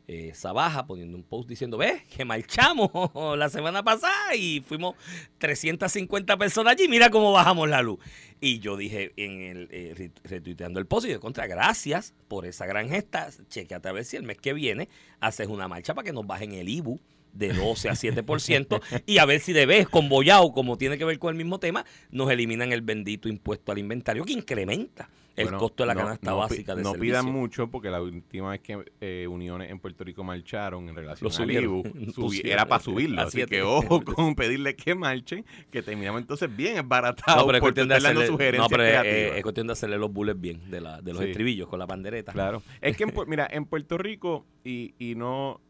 eh, 0.08 0.30
esa 0.32 0.52
baja 0.54 0.88
poniendo 0.88 1.16
un 1.18 1.24
post 1.24 1.48
diciendo, 1.48 1.78
ves, 1.78 2.02
que 2.08 2.26
marchamos 2.26 2.90
la 3.38 3.50
semana 3.50 3.84
pasada 3.84 4.36
y 4.36 4.62
fuimos 4.62 4.96
350 5.38 6.38
personas 6.38 6.74
allí, 6.74 6.88
mira 6.88 7.10
cómo 7.10 7.32
bajamos 7.32 7.70
la 7.70 7.82
luz. 7.82 8.00
Y 8.42 8.60
yo 8.60 8.78
dije 8.78 9.12
en 9.18 9.42
el 9.42 9.68
eh, 9.72 9.94
re- 9.98 10.12
retuiteando 10.24 10.80
el 10.80 10.86
post 10.86 11.08
y 11.08 11.12
de 11.12 11.20
contra, 11.20 11.48
gracias 11.48 12.14
por 12.28 12.46
esa 12.46 12.66
gran 12.66 12.90
gesta, 12.90 13.30
chequeate 13.50 13.88
a 13.90 13.92
ver 13.92 14.06
si 14.06 14.18
el 14.18 14.24
mes 14.24 14.38
que 14.38 14.54
viene 14.54 14.90
haces 15.20 15.48
una 15.48 15.68
marcha 15.68 15.94
para 15.94 16.06
que 16.06 16.14
nos 16.14 16.26
bajen 16.26 16.54
el 16.54 16.70
IBU 16.70 17.00
de 17.34 17.54
12 17.54 17.90
a 17.90 17.94
7% 17.94 18.82
y 19.06 19.20
a 19.20 19.26
ver 19.26 19.40
si 19.40 19.54
de 19.54 19.68
vez 19.68 19.88
con 19.88 20.10
Boyao, 20.10 20.52
como 20.52 20.78
tiene 20.78 20.98
que 20.98 21.06
ver 21.06 21.20
con 21.20 21.30
el 21.30 21.36
mismo 21.38 21.60
tema, 21.60 21.86
nos 22.10 22.32
eliminan 22.32 22.72
el 22.72 22.82
bendito 22.82 23.30
impuesto 23.30 23.72
al 23.72 23.78
inventario 23.78 24.26
que 24.26 24.34
incrementa 24.34 25.10
el 25.40 25.46
Bueno, 25.46 25.58
costo 25.60 25.84
de 25.84 25.88
la 25.88 25.94
no- 25.94 26.00
canasta 26.02 26.30
no 26.32 26.38
básica 26.38 26.76
de 26.76 26.84
No 26.84 26.92
servicio. 26.92 27.14
pidan 27.22 27.32
mucho 27.34 27.68
porque 27.70 27.90
la 27.90 28.02
última 28.02 28.52
vez 28.52 28.60
que 28.62 28.84
eh, 29.02 29.26
uniones 29.28 29.72
en 29.72 29.80
Puerto 29.80 30.04
Rico 30.04 30.24
marcharon 30.24 30.88
en 30.90 30.96
relación 30.96 31.32
al. 31.32 31.52
IBU, 31.64 31.84
subi- 32.14 32.42
era 32.46 32.66
para 32.68 32.84
subirlo. 32.84 33.22
Así 33.22 33.46
que 33.46 33.62
ojo 33.62 34.04
con 34.04 34.36
pedirle 34.36 34.76
que 34.76 34.96
marchen, 34.96 35.46
que 35.72 35.82
terminamos 35.82 36.22
entonces 36.22 36.56
bien 36.56 36.78
esbaratados 36.78 37.42
No, 37.42 37.46
pero 37.48 37.58
es 37.58 37.62
por 37.62 37.74
de 37.74 37.96
hacerle, 37.96 38.28
sugerencias 38.28 38.64
no, 38.64 38.70
pero 38.70 38.84
es, 38.84 39.00
creativas. 39.00 39.38
es 39.38 39.44
cuestión 39.44 39.68
de 39.68 39.74
hacerle 39.74 39.98
los 39.98 40.12
bullets 40.12 40.40
bien 40.42 40.70
de, 40.70 40.82
la, 40.82 41.02
de 41.02 41.14
los 41.14 41.22
Sí. 41.24 41.30
estribillos 41.30 41.68
con 41.68 41.80
la 41.80 41.88
pandereta. 41.88 42.32
Claro. 42.34 42.62
Es 42.82 42.96
que, 42.98 43.04
en 43.06 43.12
mira, 43.28 43.48
en 43.50 43.66
Puerto 43.66 43.98
Rico, 43.98 44.46
y, 44.64 44.94
y 45.00 45.16
no, 45.16 45.62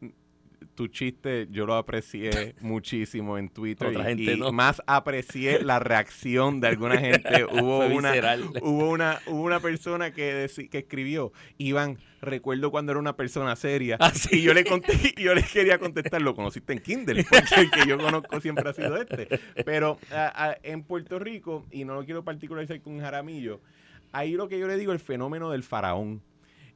tu 0.80 0.88
chiste 0.88 1.50
yo 1.52 1.66
lo 1.66 1.76
aprecié 1.76 2.56
muchísimo 2.62 3.38
en 3.38 3.50
Twitter. 3.50 3.90
Otra 3.90 4.04
y, 4.04 4.16
gente 4.16 4.34
y 4.36 4.40
no. 4.40 4.54
más 4.54 4.82
aprecié 4.88 5.62
la 5.62 5.78
reacción 5.80 6.62
de 6.62 6.70
alguna 6.70 6.98
gente. 7.02 7.44
Hubo 7.44 7.80
una, 7.86 8.14
hubo 8.62 8.90
una, 8.90 9.20
hubo 9.28 9.42
una 9.42 9.60
persona 9.60 10.14
que, 10.14 10.46
escribió, 10.46 11.34
Iván, 11.58 11.98
recuerdo 12.22 12.72
cuando 12.72 12.94
era 12.94 13.00
una 13.02 13.18
persona 13.18 13.58
seria. 13.58 13.98
Ah, 14.00 14.12
sí. 14.14 14.38
Y 14.38 14.42
yo 14.44 14.54
le 14.54 14.64
conté, 14.64 14.94
yo 15.22 15.36
le 15.36 15.44
quería 15.44 15.80
contestar, 15.80 16.22
lo 16.22 16.34
conociste 16.34 16.72
en 16.72 16.80
Kindle, 16.80 17.26
porque 17.26 17.56
el 17.58 17.70
que 17.72 17.86
yo 17.86 17.98
conozco 17.98 18.40
siempre 18.40 18.70
ha 18.70 18.74
sido 18.74 18.96
este. 18.96 19.28
Pero 19.66 20.00
a- 20.14 20.52
a- 20.52 20.58
en 20.64 20.84
Puerto 20.84 21.20
Rico, 21.20 21.66
y 21.72 21.84
no 21.84 21.94
lo 21.94 22.06
quiero 22.06 22.24
particularizar 22.24 22.80
con 22.80 23.02
Jaramillo, 23.02 23.60
ahí 24.14 24.32
lo 24.32 24.48
que 24.48 24.58
yo 24.58 24.68
le 24.68 24.78
digo 24.78 24.94
el 24.94 25.00
fenómeno 25.00 25.52
del 25.52 25.64
faraón. 25.64 26.22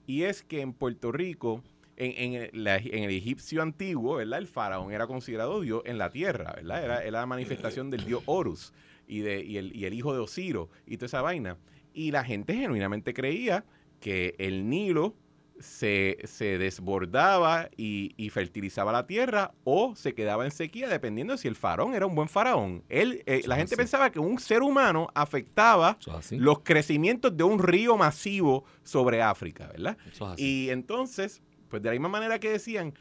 Y 0.05 0.23
es 0.23 0.43
que 0.43 0.59
en 0.59 0.73
Puerto 0.73 1.13
Rico, 1.13 1.63
en, 2.03 2.33
en 2.35 2.41
el, 2.53 2.63
la- 2.63 2.77
en 2.77 3.03
el 3.03 3.09
egipcio 3.11 3.61
antiguo, 3.61 4.15
¿verdad? 4.17 4.39
El 4.39 4.47
faraón 4.47 4.91
era 4.91 5.07
considerado 5.07 5.61
Dios 5.61 5.81
en 5.85 5.97
la 5.97 6.09
tierra, 6.11 6.53
¿verdad? 6.55 6.83
Era, 6.83 7.01
era 7.03 7.19
la 7.21 7.25
manifestación 7.25 7.89
del 7.89 8.05
dios 8.05 8.23
Horus. 8.25 8.73
y, 9.07 9.19
de, 9.19 9.43
y, 9.43 9.57
el, 9.57 9.75
y 9.75 9.85
el 9.85 9.93
hijo 9.93 10.13
de 10.13 10.19
Osiro 10.19 10.69
y 10.85 10.97
toda 10.97 11.07
esa 11.07 11.21
vaina. 11.21 11.57
Y 11.93 12.11
la 12.11 12.23
gente 12.23 12.55
genuinamente 12.55 13.13
creía 13.13 13.65
que 13.99 14.35
el 14.37 14.69
Nilo 14.69 15.15
se, 15.59 16.17
se 16.23 16.57
desbordaba 16.57 17.69
y, 17.77 18.13
y 18.17 18.29
fertilizaba 18.31 18.91
la 18.91 19.05
tierra 19.05 19.51
o 19.63 19.95
se 19.95 20.13
quedaba 20.13 20.45
en 20.45 20.51
sequía 20.51 20.89
dependiendo 20.89 21.33
de 21.33 21.37
si 21.37 21.47
el 21.47 21.55
faraón 21.55 21.93
era 21.93 22.05
un 22.05 22.15
buen 22.15 22.27
faraón. 22.27 22.83
Él, 22.89 23.23
eh, 23.25 23.43
la 23.45 23.55
gente 23.57 23.75
así. 23.75 23.79
pensaba 23.81 24.11
que 24.11 24.19
un 24.19 24.39
ser 24.39 24.61
humano 24.63 25.07
afectaba 25.13 25.97
los 26.41 26.59
crecimientos 26.61 27.37
de 27.37 27.43
un 27.43 27.59
río 27.59 27.95
masivo 27.97 28.65
sobre 28.83 29.21
África, 29.21 29.67
¿verdad? 29.67 29.97
Y 30.39 30.69
entonces, 30.69 31.41
pues 31.73 31.81
de 31.81 31.89
la 31.89 31.93
misma 31.93 32.09
manera 32.09 32.37
que 32.39 32.51
decían, 32.51 32.93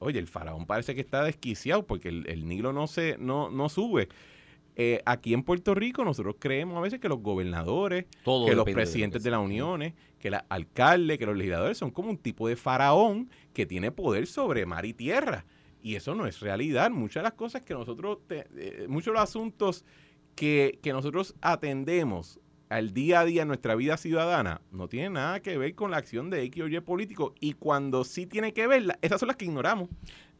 oye, 0.00 0.18
el 0.18 0.26
faraón 0.26 0.66
parece 0.66 0.96
que 0.96 1.00
está 1.00 1.22
desquiciado 1.22 1.86
porque 1.86 2.08
el, 2.08 2.28
el 2.28 2.48
Nilo 2.48 2.72
no 2.72 2.88
se, 2.88 3.16
no, 3.18 3.50
no 3.50 3.68
sube. 3.68 4.08
Eh, 4.74 5.00
aquí 5.06 5.32
en 5.32 5.44
Puerto 5.44 5.76
Rico 5.76 6.04
nosotros 6.04 6.34
creemos 6.40 6.76
a 6.76 6.80
veces 6.80 6.98
que 6.98 7.08
los 7.08 7.20
gobernadores, 7.20 8.06
Todo 8.24 8.46
que 8.46 8.56
los 8.56 8.64
de 8.66 8.72
presidentes 8.74 9.22
de 9.22 9.30
las 9.30 9.38
uniones, 9.40 9.94
que 10.18 10.28
los 10.30 10.40
alcaldes, 10.48 11.18
que 11.18 11.26
los 11.26 11.36
legisladores 11.36 11.78
son 11.78 11.92
como 11.92 12.10
un 12.10 12.18
tipo 12.18 12.48
de 12.48 12.56
faraón 12.56 13.30
que 13.52 13.64
tiene 13.64 13.92
poder 13.92 14.26
sobre 14.26 14.66
mar 14.66 14.84
y 14.84 14.92
tierra. 14.92 15.44
Y 15.80 15.94
eso 15.94 16.16
no 16.16 16.26
es 16.26 16.40
realidad. 16.40 16.90
Muchas 16.90 17.20
de 17.22 17.28
las 17.28 17.34
cosas 17.34 17.62
que 17.62 17.74
nosotros, 17.74 18.18
te- 18.26 18.48
eh, 18.56 18.86
muchos 18.88 19.06
de 19.06 19.12
los 19.12 19.22
asuntos 19.22 19.84
que, 20.34 20.80
que 20.82 20.92
nosotros 20.92 21.36
atendemos 21.40 22.40
al 22.68 22.92
día 22.92 23.20
a 23.20 23.24
día 23.24 23.44
nuestra 23.44 23.74
vida 23.76 23.96
ciudadana 23.96 24.60
no 24.72 24.88
tienen 24.88 25.12
nada 25.14 25.40
que 25.40 25.56
ver 25.56 25.74
con 25.74 25.90
la 25.92 25.98
acción 25.98 26.30
de 26.30 26.42
X 26.42 26.62
o 26.64 26.68
Y 26.68 26.80
político. 26.80 27.34
Y 27.40 27.52
cuando 27.52 28.02
sí 28.04 28.26
tiene 28.26 28.52
que 28.52 28.66
ver, 28.66 28.82
la- 28.86 28.98
esas 29.02 29.20
son 29.20 29.28
las 29.28 29.36
que 29.36 29.44
ignoramos 29.44 29.88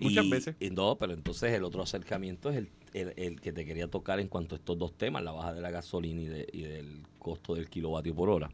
muchas 0.00 0.24
Y- 0.24 0.30
veces. 0.30 0.56
y 0.58 0.70
no, 0.70 0.96
pero 0.98 1.12
entonces 1.12 1.52
el 1.52 1.62
otro 1.64 1.82
acercamiento 1.82 2.50
es 2.50 2.56
el, 2.56 2.70
el- 2.94 3.12
el 3.16 3.40
que 3.40 3.52
te 3.52 3.64
quería 3.64 3.88
tocar 3.88 4.18
en 4.20 4.28
cuanto 4.28 4.54
a 4.54 4.58
estos 4.58 4.76
dos 4.78 4.96
temas, 4.96 5.22
la 5.22 5.32
baja 5.32 5.52
de 5.54 5.60
la 5.60 5.70
gasolina 5.70 6.20
y, 6.22 6.26
de- 6.26 6.46
y 6.52 6.62
del 6.62 7.02
costo 7.18 7.54
del 7.54 7.68
kilovatio 7.68 8.14
por 8.14 8.28
hora. 8.30 8.50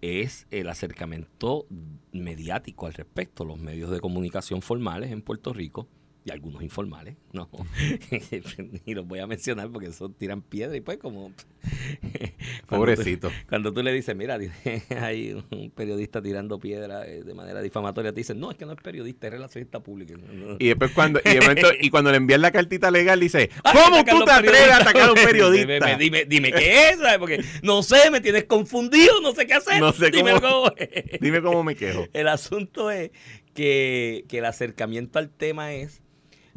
Es 0.00 0.46
el 0.50 0.68
acercamiento 0.68 1.66
mediático 2.12 2.86
al 2.86 2.94
respecto. 2.94 3.44
Los 3.44 3.58
medios 3.58 3.90
de 3.90 4.00
comunicación 4.00 4.60
formales 4.62 5.10
en 5.10 5.22
Puerto 5.22 5.52
Rico 5.52 5.86
y 6.26 6.30
algunos 6.30 6.62
informales, 6.62 7.16
no, 7.32 7.50
ni 8.86 8.94
los 8.94 9.06
voy 9.06 9.18
a 9.18 9.26
mencionar 9.26 9.70
porque 9.70 9.92
son 9.92 10.14
tiran 10.14 10.40
piedra 10.42 10.74
y 10.76 10.80
pues 10.80 10.96
como... 10.98 11.32
cuando 12.00 12.16
tú- 12.60 12.66
Pobrecito. 12.66 13.30
Cuando 13.48 13.72
tú 13.72 13.82
le 13.82 13.92
dices, 13.92 14.16
mira, 14.16 14.38
hay 15.00 15.32
un 15.50 15.70
periodista 15.70 16.22
tirando 16.22 16.58
piedra 16.58 17.06
eh, 17.06 17.22
de 17.22 17.34
manera 17.34 17.60
difamatoria, 17.60 18.12
te 18.12 18.20
dicen, 18.20 18.40
no, 18.40 18.50
es 18.50 18.56
que 18.56 18.64
no 18.66 18.72
es 18.72 18.80
periodista, 18.80 19.26
es 19.26 19.32
relacionista 19.34 19.80
público. 19.80 20.14
Y 20.58 20.68
después 20.68 20.92
cuando, 20.92 21.20
y 21.24 21.38
momento- 21.40 21.68
y 21.78 21.90
cuando 21.90 22.10
le 22.10 22.16
envían 22.16 22.40
la 22.42 22.50
cartita 22.52 22.90
legal, 22.90 23.20
dice, 23.20 23.50
¿cómo 23.62 24.02
tú 24.04 24.24
te 24.24 24.30
atreves 24.30 24.70
a 24.70 24.76
atacar 24.78 25.08
a 25.08 25.12
un 25.12 25.14
Dime, 25.16 25.26
periodista? 25.26 25.96
dime, 25.96 26.24
dime 26.24 26.52
qué 26.52 26.88
es, 26.90 26.98
¿sabes? 26.98 27.18
Porque 27.18 27.44
no 27.62 27.82
sé, 27.82 28.10
me 28.10 28.20
tienes 28.20 28.44
confundido, 28.44 29.20
no 29.20 29.32
sé 29.32 29.46
qué 29.46 29.54
hacer. 29.54 29.78
No 29.80 29.92
sé 29.92 30.10
Dímelo 30.10 30.40
cómo- 30.40 30.72
es. 30.76 31.20
Dime 31.20 31.42
cómo 31.42 31.62
me 31.64 31.74
quejo. 31.74 32.06
El 32.12 32.28
asunto 32.28 32.90
es 32.90 33.10
que, 33.54 34.24
que 34.28 34.38
el 34.38 34.44
acercamiento 34.46 35.18
al 35.18 35.30
tema 35.30 35.74
es 35.74 36.00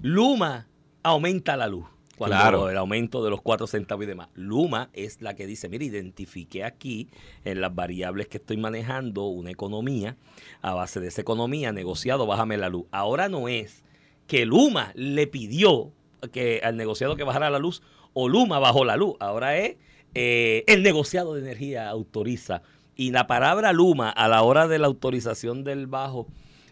Luma 0.02 0.68
aumenta 1.04 1.58
la 1.58 1.68
luz. 1.68 1.86
Cuando 2.18 2.36
Claro. 2.36 2.70
el 2.70 2.78
aumento 2.78 3.24
de 3.24 3.30
los 3.30 3.42
cuatro 3.42 3.68
centavos 3.68 4.04
y 4.04 4.08
demás. 4.08 4.30
Luma 4.34 4.90
es 4.94 5.22
la 5.22 5.36
que 5.36 5.46
dice, 5.46 5.70
mira, 5.70 5.84
identifiqué 5.86 6.64
aquí 6.64 7.10
en 7.46 7.62
las 7.62 7.76
variables 7.76 8.28
que 8.28 8.38
estoy 8.38 8.58
manejando 8.58 9.26
una 9.26 9.52
economía. 9.52 10.18
A 10.62 10.74
base 10.74 11.00
de 11.00 11.10
esa 11.10 11.22
economía, 11.22 11.72
negociado, 11.72 12.26
bájame 12.26 12.58
la 12.58 12.70
luz. 12.70 12.86
Ahora 12.92 13.30
no 13.30 13.48
es 13.48 13.84
que 14.26 14.48
Luma 14.48 14.92
le 14.96 15.28
pidió 15.28 15.92
que 16.32 16.62
al 16.64 16.76
negociado 16.76 17.16
que 17.16 17.24
bajara 17.24 17.52
la 17.52 17.60
luz 17.60 17.84
o 18.14 18.28
Luma 18.30 18.58
bajó 18.58 18.84
la 18.84 18.98
luz. 18.98 19.16
Ahora 19.20 19.56
es 19.58 19.78
eh, 20.16 20.64
el 20.66 20.82
negociado 20.82 21.36
de 21.36 21.42
energía 21.42 21.88
autoriza. 21.88 22.64
Y 22.96 23.12
la 23.12 23.28
palabra 23.28 23.74
Luma 23.74 24.10
a 24.10 24.28
la 24.28 24.42
hora 24.42 24.68
de 24.68 24.80
la 24.80 24.88
autorización 24.88 25.64
del 25.64 25.86
bajo, 25.86 26.28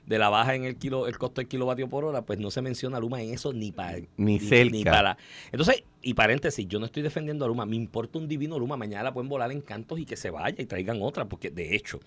de 0.06 0.20
la 0.20 0.30
baja 0.30 0.56
en 0.56 0.66
el 0.66 0.76
kilo, 0.76 1.08
el 1.08 1.18
costo 1.18 1.42
del 1.42 1.48
kilovatio 1.48 1.88
por 1.90 2.06
hora, 2.06 2.24
pues 2.24 2.40
no 2.40 2.52
se 2.52 2.62
menciona 2.62 3.00
Luma 3.00 3.22
en 3.22 3.34
eso 3.34 3.54
ni 3.54 3.72
para 3.72 4.00
Ni 4.18 4.40
cerca. 4.40 4.92
para. 4.92 5.18
Entonces, 5.52 5.84
y 6.02 6.14
paréntesis, 6.14 6.68
yo 6.68 6.80
no 6.80 6.86
estoy 6.86 7.04
defendiendo 7.04 7.46
a 7.46 7.48
Luma, 7.48 7.66
me 7.66 7.76
importa 7.76 8.20
un 8.20 8.28
divino 8.28 8.60
Luma, 8.60 8.78
mañana 8.78 9.04
la 9.04 9.14
pueden 9.14 9.30
volar 9.30 9.52
en 9.52 9.62
cantos 9.62 10.00
y 10.00 10.06
que 10.06 10.16
se 10.16 10.30
vaya 10.30 10.62
y 10.62 10.66
traigan 10.66 11.02
otra, 11.02 11.26
porque 11.26 11.50
de 11.50 11.76
hecho, 11.76 12.00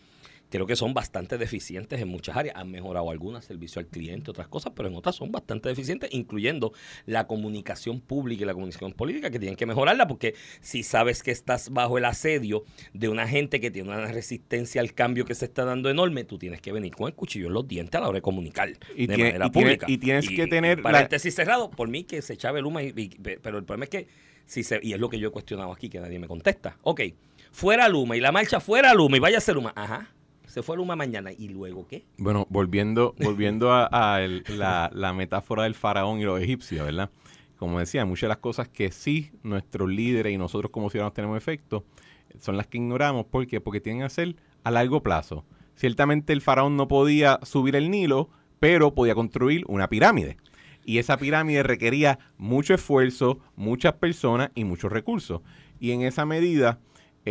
creo 0.50 0.66
que 0.66 0.76
son 0.76 0.94
bastante 0.94 1.36
deficientes 1.38 2.00
en 2.00 2.08
muchas 2.08 2.36
áreas. 2.36 2.56
Han 2.56 2.70
mejorado 2.70 3.10
algunas, 3.10 3.44
servicio 3.44 3.80
al 3.80 3.86
cliente, 3.86 4.30
otras 4.30 4.48
cosas, 4.48 4.72
pero 4.74 4.88
en 4.88 4.94
otras 4.96 5.14
son 5.16 5.30
bastante 5.30 5.68
deficientes, 5.68 6.10
incluyendo 6.12 6.72
la 7.06 7.26
comunicación 7.26 8.00
pública 8.00 8.42
y 8.42 8.46
la 8.46 8.54
comunicación 8.54 8.92
política, 8.92 9.30
que 9.30 9.38
tienen 9.38 9.56
que 9.56 9.66
mejorarla, 9.66 10.06
porque 10.08 10.34
si 10.60 10.82
sabes 10.82 11.22
que 11.22 11.30
estás 11.30 11.70
bajo 11.70 11.98
el 11.98 12.04
asedio 12.04 12.64
de 12.92 13.08
una 13.08 13.26
gente 13.28 13.60
que 13.60 13.70
tiene 13.70 13.88
una 13.90 14.06
resistencia 14.06 14.80
al 14.80 14.94
cambio 14.94 15.24
que 15.24 15.34
se 15.34 15.44
está 15.44 15.64
dando 15.64 15.90
enorme, 15.90 16.24
tú 16.24 16.38
tienes 16.38 16.60
que 16.60 16.72
venir 16.72 16.94
con 16.94 17.08
el 17.08 17.14
cuchillo 17.14 17.48
en 17.48 17.52
los 17.54 17.66
dientes 17.68 17.94
a 17.96 18.00
la 18.00 18.08
hora 18.08 18.16
de 18.16 18.22
comunicar 18.22 18.68
Y 18.96 19.06
de 19.06 19.14
tiene- 19.14 19.24
manera 19.32 19.46
y 19.46 19.50
tiene- 19.50 19.66
pública. 19.68 19.86
y 19.88 19.98
tienes 19.98 20.28
que 20.28 20.46
tener 20.46 20.78
la- 20.78 20.82
Paréntesis 20.82 21.34
cerrado, 21.34 21.70
por 21.70 21.88
mí 21.88 22.04
que 22.04 22.22
se 22.22 22.32
echaba 22.34 22.58
Luma, 22.60 22.82
y, 22.82 22.92
y- 22.96 23.08
pero 23.18 23.58
el 23.58 23.64
problema 23.64 23.84
es 23.84 23.90
que, 23.90 24.06
si 24.46 24.62
se, 24.62 24.80
y 24.82 24.94
es 24.94 24.98
lo 25.00 25.08
que 25.10 25.18
yo 25.18 25.28
he 25.28 25.30
cuestionado 25.30 25.70
aquí, 25.72 25.88
que 25.90 26.00
nadie 26.00 26.18
me 26.18 26.26
contesta. 26.26 26.78
Ok, 26.82 27.02
fuera 27.52 27.88
Luma 27.88 28.16
y 28.16 28.20
la 28.20 28.32
marcha 28.32 28.60
fuera 28.60 28.94
Luma 28.94 29.16
y 29.18 29.20
vaya 29.20 29.38
a 29.38 29.40
ser 29.42 29.54
Luma. 29.56 29.72
Ajá, 29.76 30.10
se 30.48 30.62
fue 30.62 30.76
Luma 30.76 30.96
mañana. 30.96 31.30
¿Y 31.32 31.48
luego 31.48 31.86
qué? 31.86 32.04
Bueno, 32.16 32.46
volviendo, 32.50 33.14
volviendo 33.20 33.72
a, 33.72 34.20
la, 34.48 34.90
la 34.92 35.12
metáfora 35.12 35.64
del 35.64 35.74
faraón 35.74 36.20
y 36.20 36.24
los 36.24 36.40
egipcios, 36.40 36.84
¿verdad? 36.84 37.10
Como 37.56 37.78
decía, 37.78 38.04
muchas 38.04 38.22
de 38.22 38.28
las 38.28 38.38
cosas 38.38 38.68
que 38.68 38.90
sí 38.90 39.30
nuestros 39.42 39.88
líderes 39.88 40.32
y 40.32 40.38
nosotros 40.38 40.70
como 40.70 40.90
ciudadanos 40.90 41.14
tenemos 41.14 41.36
efecto 41.36 41.84
son 42.40 42.56
las 42.56 42.66
que 42.66 42.78
ignoramos. 42.78 43.26
¿Por 43.26 43.46
qué? 43.46 43.60
Porque 43.60 43.80
tienen 43.80 44.02
que 44.02 44.10
ser 44.10 44.36
a 44.64 44.70
largo 44.70 45.02
plazo. 45.02 45.44
Ciertamente 45.74 46.32
el 46.32 46.40
faraón 46.40 46.76
no 46.76 46.88
podía 46.88 47.38
subir 47.42 47.76
el 47.76 47.90
Nilo, 47.90 48.30
pero 48.58 48.94
podía 48.94 49.14
construir 49.14 49.64
una 49.68 49.88
pirámide. 49.88 50.36
Y 50.84 50.98
esa 50.98 51.18
pirámide 51.18 51.62
requería 51.62 52.18
mucho 52.38 52.74
esfuerzo, 52.74 53.40
muchas 53.56 53.94
personas 53.94 54.50
y 54.54 54.64
muchos 54.64 54.90
recursos. 54.90 55.42
Y 55.80 55.92
en 55.92 56.02
esa 56.02 56.24
medida, 56.24 56.80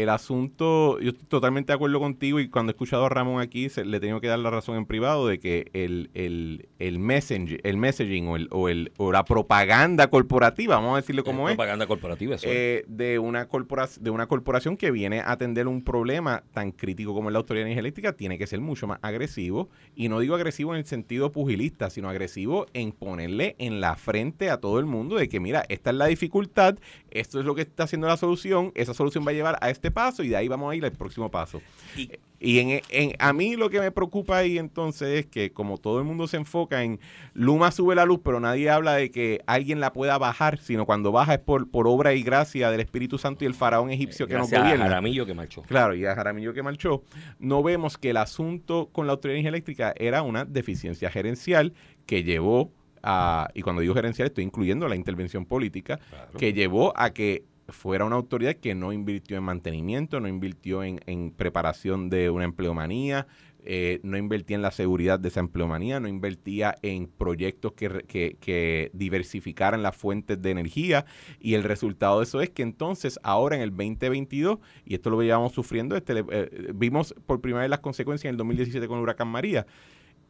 el 0.04 0.10
asunto, 0.10 1.00
yo 1.00 1.10
estoy 1.10 1.26
totalmente 1.28 1.72
de 1.72 1.76
acuerdo 1.76 2.00
contigo 2.00 2.40
y 2.40 2.50
cuando 2.50 2.72
he 2.72 2.74
escuchado 2.74 3.06
a 3.06 3.10
Ramón 3.10 3.42
aquí, 3.42 3.70
se- 3.70 3.86
le 3.86 4.00
tengo 4.00 4.22
que 4.22 4.28
dar 4.28 4.40
la 4.40 4.50
razón 4.50 4.78
en 4.78 4.86
privado 4.86 5.28
de 5.28 5.40
que 5.40 5.70
el, 5.74 6.10
el, 6.14 6.68
el, 6.80 7.00
messenger- 7.00 7.60
el 7.64 7.78
messaging 7.78 8.28
o, 8.28 8.36
el, 8.36 8.48
o, 8.52 8.70
el, 8.70 8.92
o 8.98 9.12
la 9.12 9.24
propaganda 9.26 10.08
corporativa, 10.10 10.76
vamos 10.76 10.94
a 10.94 10.98
decirle 10.98 11.24
cómo 11.24 11.48
Es 11.50 11.56
Propaganda 11.56 11.88
corporativa, 11.88 12.36
eso. 12.36 12.48
eh, 12.50 12.84
de, 12.88 13.20
una 13.20 13.48
corpora- 13.48 13.88
de 14.00 14.10
una 14.10 14.28
corporación 14.28 14.78
que 14.78 14.92
viene 14.92 15.20
a 15.22 15.32
atender 15.32 15.68
un 15.68 15.84
problema 15.84 16.44
tan 16.54 16.72
crítico 16.72 17.14
como 17.14 17.30
es 17.30 17.34
la 17.34 17.40
autoridad 17.40 17.66
de 17.66 17.72
energía 17.72 17.80
eléctrica, 17.82 18.14
tiene 18.14 18.38
que 18.38 18.48
ser 18.48 18.60
mucho 18.62 18.88
más 18.88 19.00
agresivo. 19.02 19.70
Y 19.96 20.10
no 20.10 20.20
digo 20.20 20.36
agresivo 20.36 20.74
en 20.74 20.80
el 20.80 20.86
sentido 20.86 21.32
pugilista, 21.32 21.90
sino 21.90 22.10
agresivo 22.10 22.66
en 22.74 22.92
ponerle 22.92 23.56
en 23.60 23.82
la 23.82 23.96
frente 23.96 24.50
a 24.50 24.58
todo 24.60 24.80
el 24.80 24.86
mundo 24.86 25.16
de 25.16 25.30
que, 25.30 25.40
mira, 25.40 25.66
esta 25.70 25.90
es 25.92 25.96
la 25.96 26.06
dificultad, 26.08 26.78
esto 27.12 27.40
es 27.40 27.46
lo 27.46 27.56
que 27.56 27.62
está 27.62 27.84
haciendo 27.84 28.08
la 28.08 28.18
solución, 28.18 28.72
esa 28.76 28.94
solución 28.94 29.26
va 29.26 29.32
a 29.32 29.34
llevar 29.34 29.58
a 29.62 29.70
este 29.70 29.87
paso 29.92 30.24
y 30.24 30.30
de 30.30 30.36
ahí 30.38 30.48
vamos 30.48 30.72
a 30.72 30.76
ir 30.76 30.84
al 30.86 30.92
próximo 30.92 31.30
paso. 31.32 31.62
Y- 31.96 32.10
Y 32.40 32.60
en, 32.60 32.82
en- 32.90 33.14
a 33.18 33.34
mí 33.34 33.56
lo 33.56 33.68
que 33.72 33.80
me 33.80 33.90
preocupa 33.92 34.38
ahí 34.38 34.60
entonces 34.60 35.08
es 35.22 35.26
que 35.26 35.52
como 35.52 35.80
todo 35.80 35.98
el 35.98 36.06
mundo 36.06 36.28
se 36.28 36.38
enfoca 36.38 36.84
en 36.84 37.00
Luma 37.34 37.72
sube 37.72 37.96
la 37.96 38.06
luz, 38.06 38.20
pero 38.24 38.40
nadie 38.40 38.70
habla 38.70 38.94
de 38.94 39.10
que 39.10 39.42
alguien 39.48 39.80
la 39.80 39.92
pueda 39.92 40.20
bajar, 40.20 40.60
sino 40.60 40.86
cuando 40.86 41.12
baja 41.12 41.34
es 41.34 41.40
por, 41.40 41.68
por 41.72 41.88
obra 41.88 42.14
y 42.14 42.22
gracia 42.22 42.70
del 42.70 42.80
Espíritu 42.82 43.18
Santo 43.18 43.44
y 43.44 43.48
el 43.48 43.56
faraón 43.56 43.90
egipcio 43.90 44.28
que 44.28 44.36
nos 44.36 44.52
Gracias 44.52 44.62
a 44.62 44.64
gobierna. 44.66 44.86
Jaramillo 44.86 45.26
que 45.26 45.34
marchó. 45.34 45.64
Claro, 45.64 45.96
y 45.96 46.06
a 46.06 46.14
Jaramillo 46.14 46.54
que 46.54 46.62
marchó, 46.62 47.02
no 47.40 47.64
vemos 47.64 47.98
que 47.98 48.12
el 48.12 48.18
asunto 48.18 48.90
con 48.92 49.08
la 49.08 49.14
Autoridad 49.14 49.44
Eléctrica 49.48 49.96
era 49.98 50.22
una 50.22 50.46
deficiencia 50.46 51.10
gerencial 51.10 51.74
que 52.06 52.22
llevó 52.24 52.72
a, 53.02 53.50
y 53.56 53.64
cuando 53.64 53.82
digo 53.82 53.96
gerencial 53.96 54.28
estoy 54.28 54.44
incluyendo 54.44 54.88
la 54.88 54.96
intervención 54.96 55.48
política, 55.48 56.00
que 56.38 56.54
llevó 56.54 56.94
a 56.96 57.10
que 57.14 57.46
fuera 57.70 58.06
una 58.06 58.16
autoridad 58.16 58.56
que 58.56 58.76
no 58.76 58.94
invirtió 58.94 59.38
en 59.38 59.44
mantenimiento, 59.44 60.20
no 60.20 60.28
invirtió 60.28 60.84
en, 60.84 61.00
en 61.06 61.32
preparación 61.32 62.10
de 62.10 62.30
una 62.30 62.46
empleomanía, 62.46 63.28
eh, 63.70 64.00
no 64.02 64.18
invertía 64.18 64.56
en 64.56 64.62
la 64.62 64.72
seguridad 64.72 65.20
de 65.20 65.28
esa 65.28 65.42
empleomanía, 65.42 66.00
no 66.00 66.08
invertía 66.08 66.76
en 66.84 67.08
proyectos 67.08 67.74
que, 67.74 68.06
que, 68.08 68.38
que 68.40 68.92
diversificaran 68.94 69.84
las 69.84 69.94
fuentes 69.94 70.42
de 70.42 70.52
energía. 70.52 71.06
Y 71.42 71.56
el 71.56 71.64
resultado 71.64 72.20
de 72.20 72.24
eso 72.24 72.40
es 72.40 72.50
que 72.50 72.64
entonces 72.64 73.20
ahora 73.24 73.58
en 73.58 73.62
el 73.62 73.72
2022, 73.72 74.60
y 74.86 74.96
esto 74.96 75.10
lo 75.10 75.22
llevamos 75.22 75.52
sufriendo, 75.52 75.98
este, 75.98 76.24
eh, 76.32 76.72
vimos 76.76 77.14
por 77.26 77.42
primera 77.42 77.64
vez 77.64 77.70
las 77.70 77.82
consecuencias 77.82 78.30
en 78.30 78.36
el 78.36 78.38
2017 78.38 78.88
con 78.88 79.00
el 79.00 79.04
huracán 79.04 79.28
María, 79.28 79.66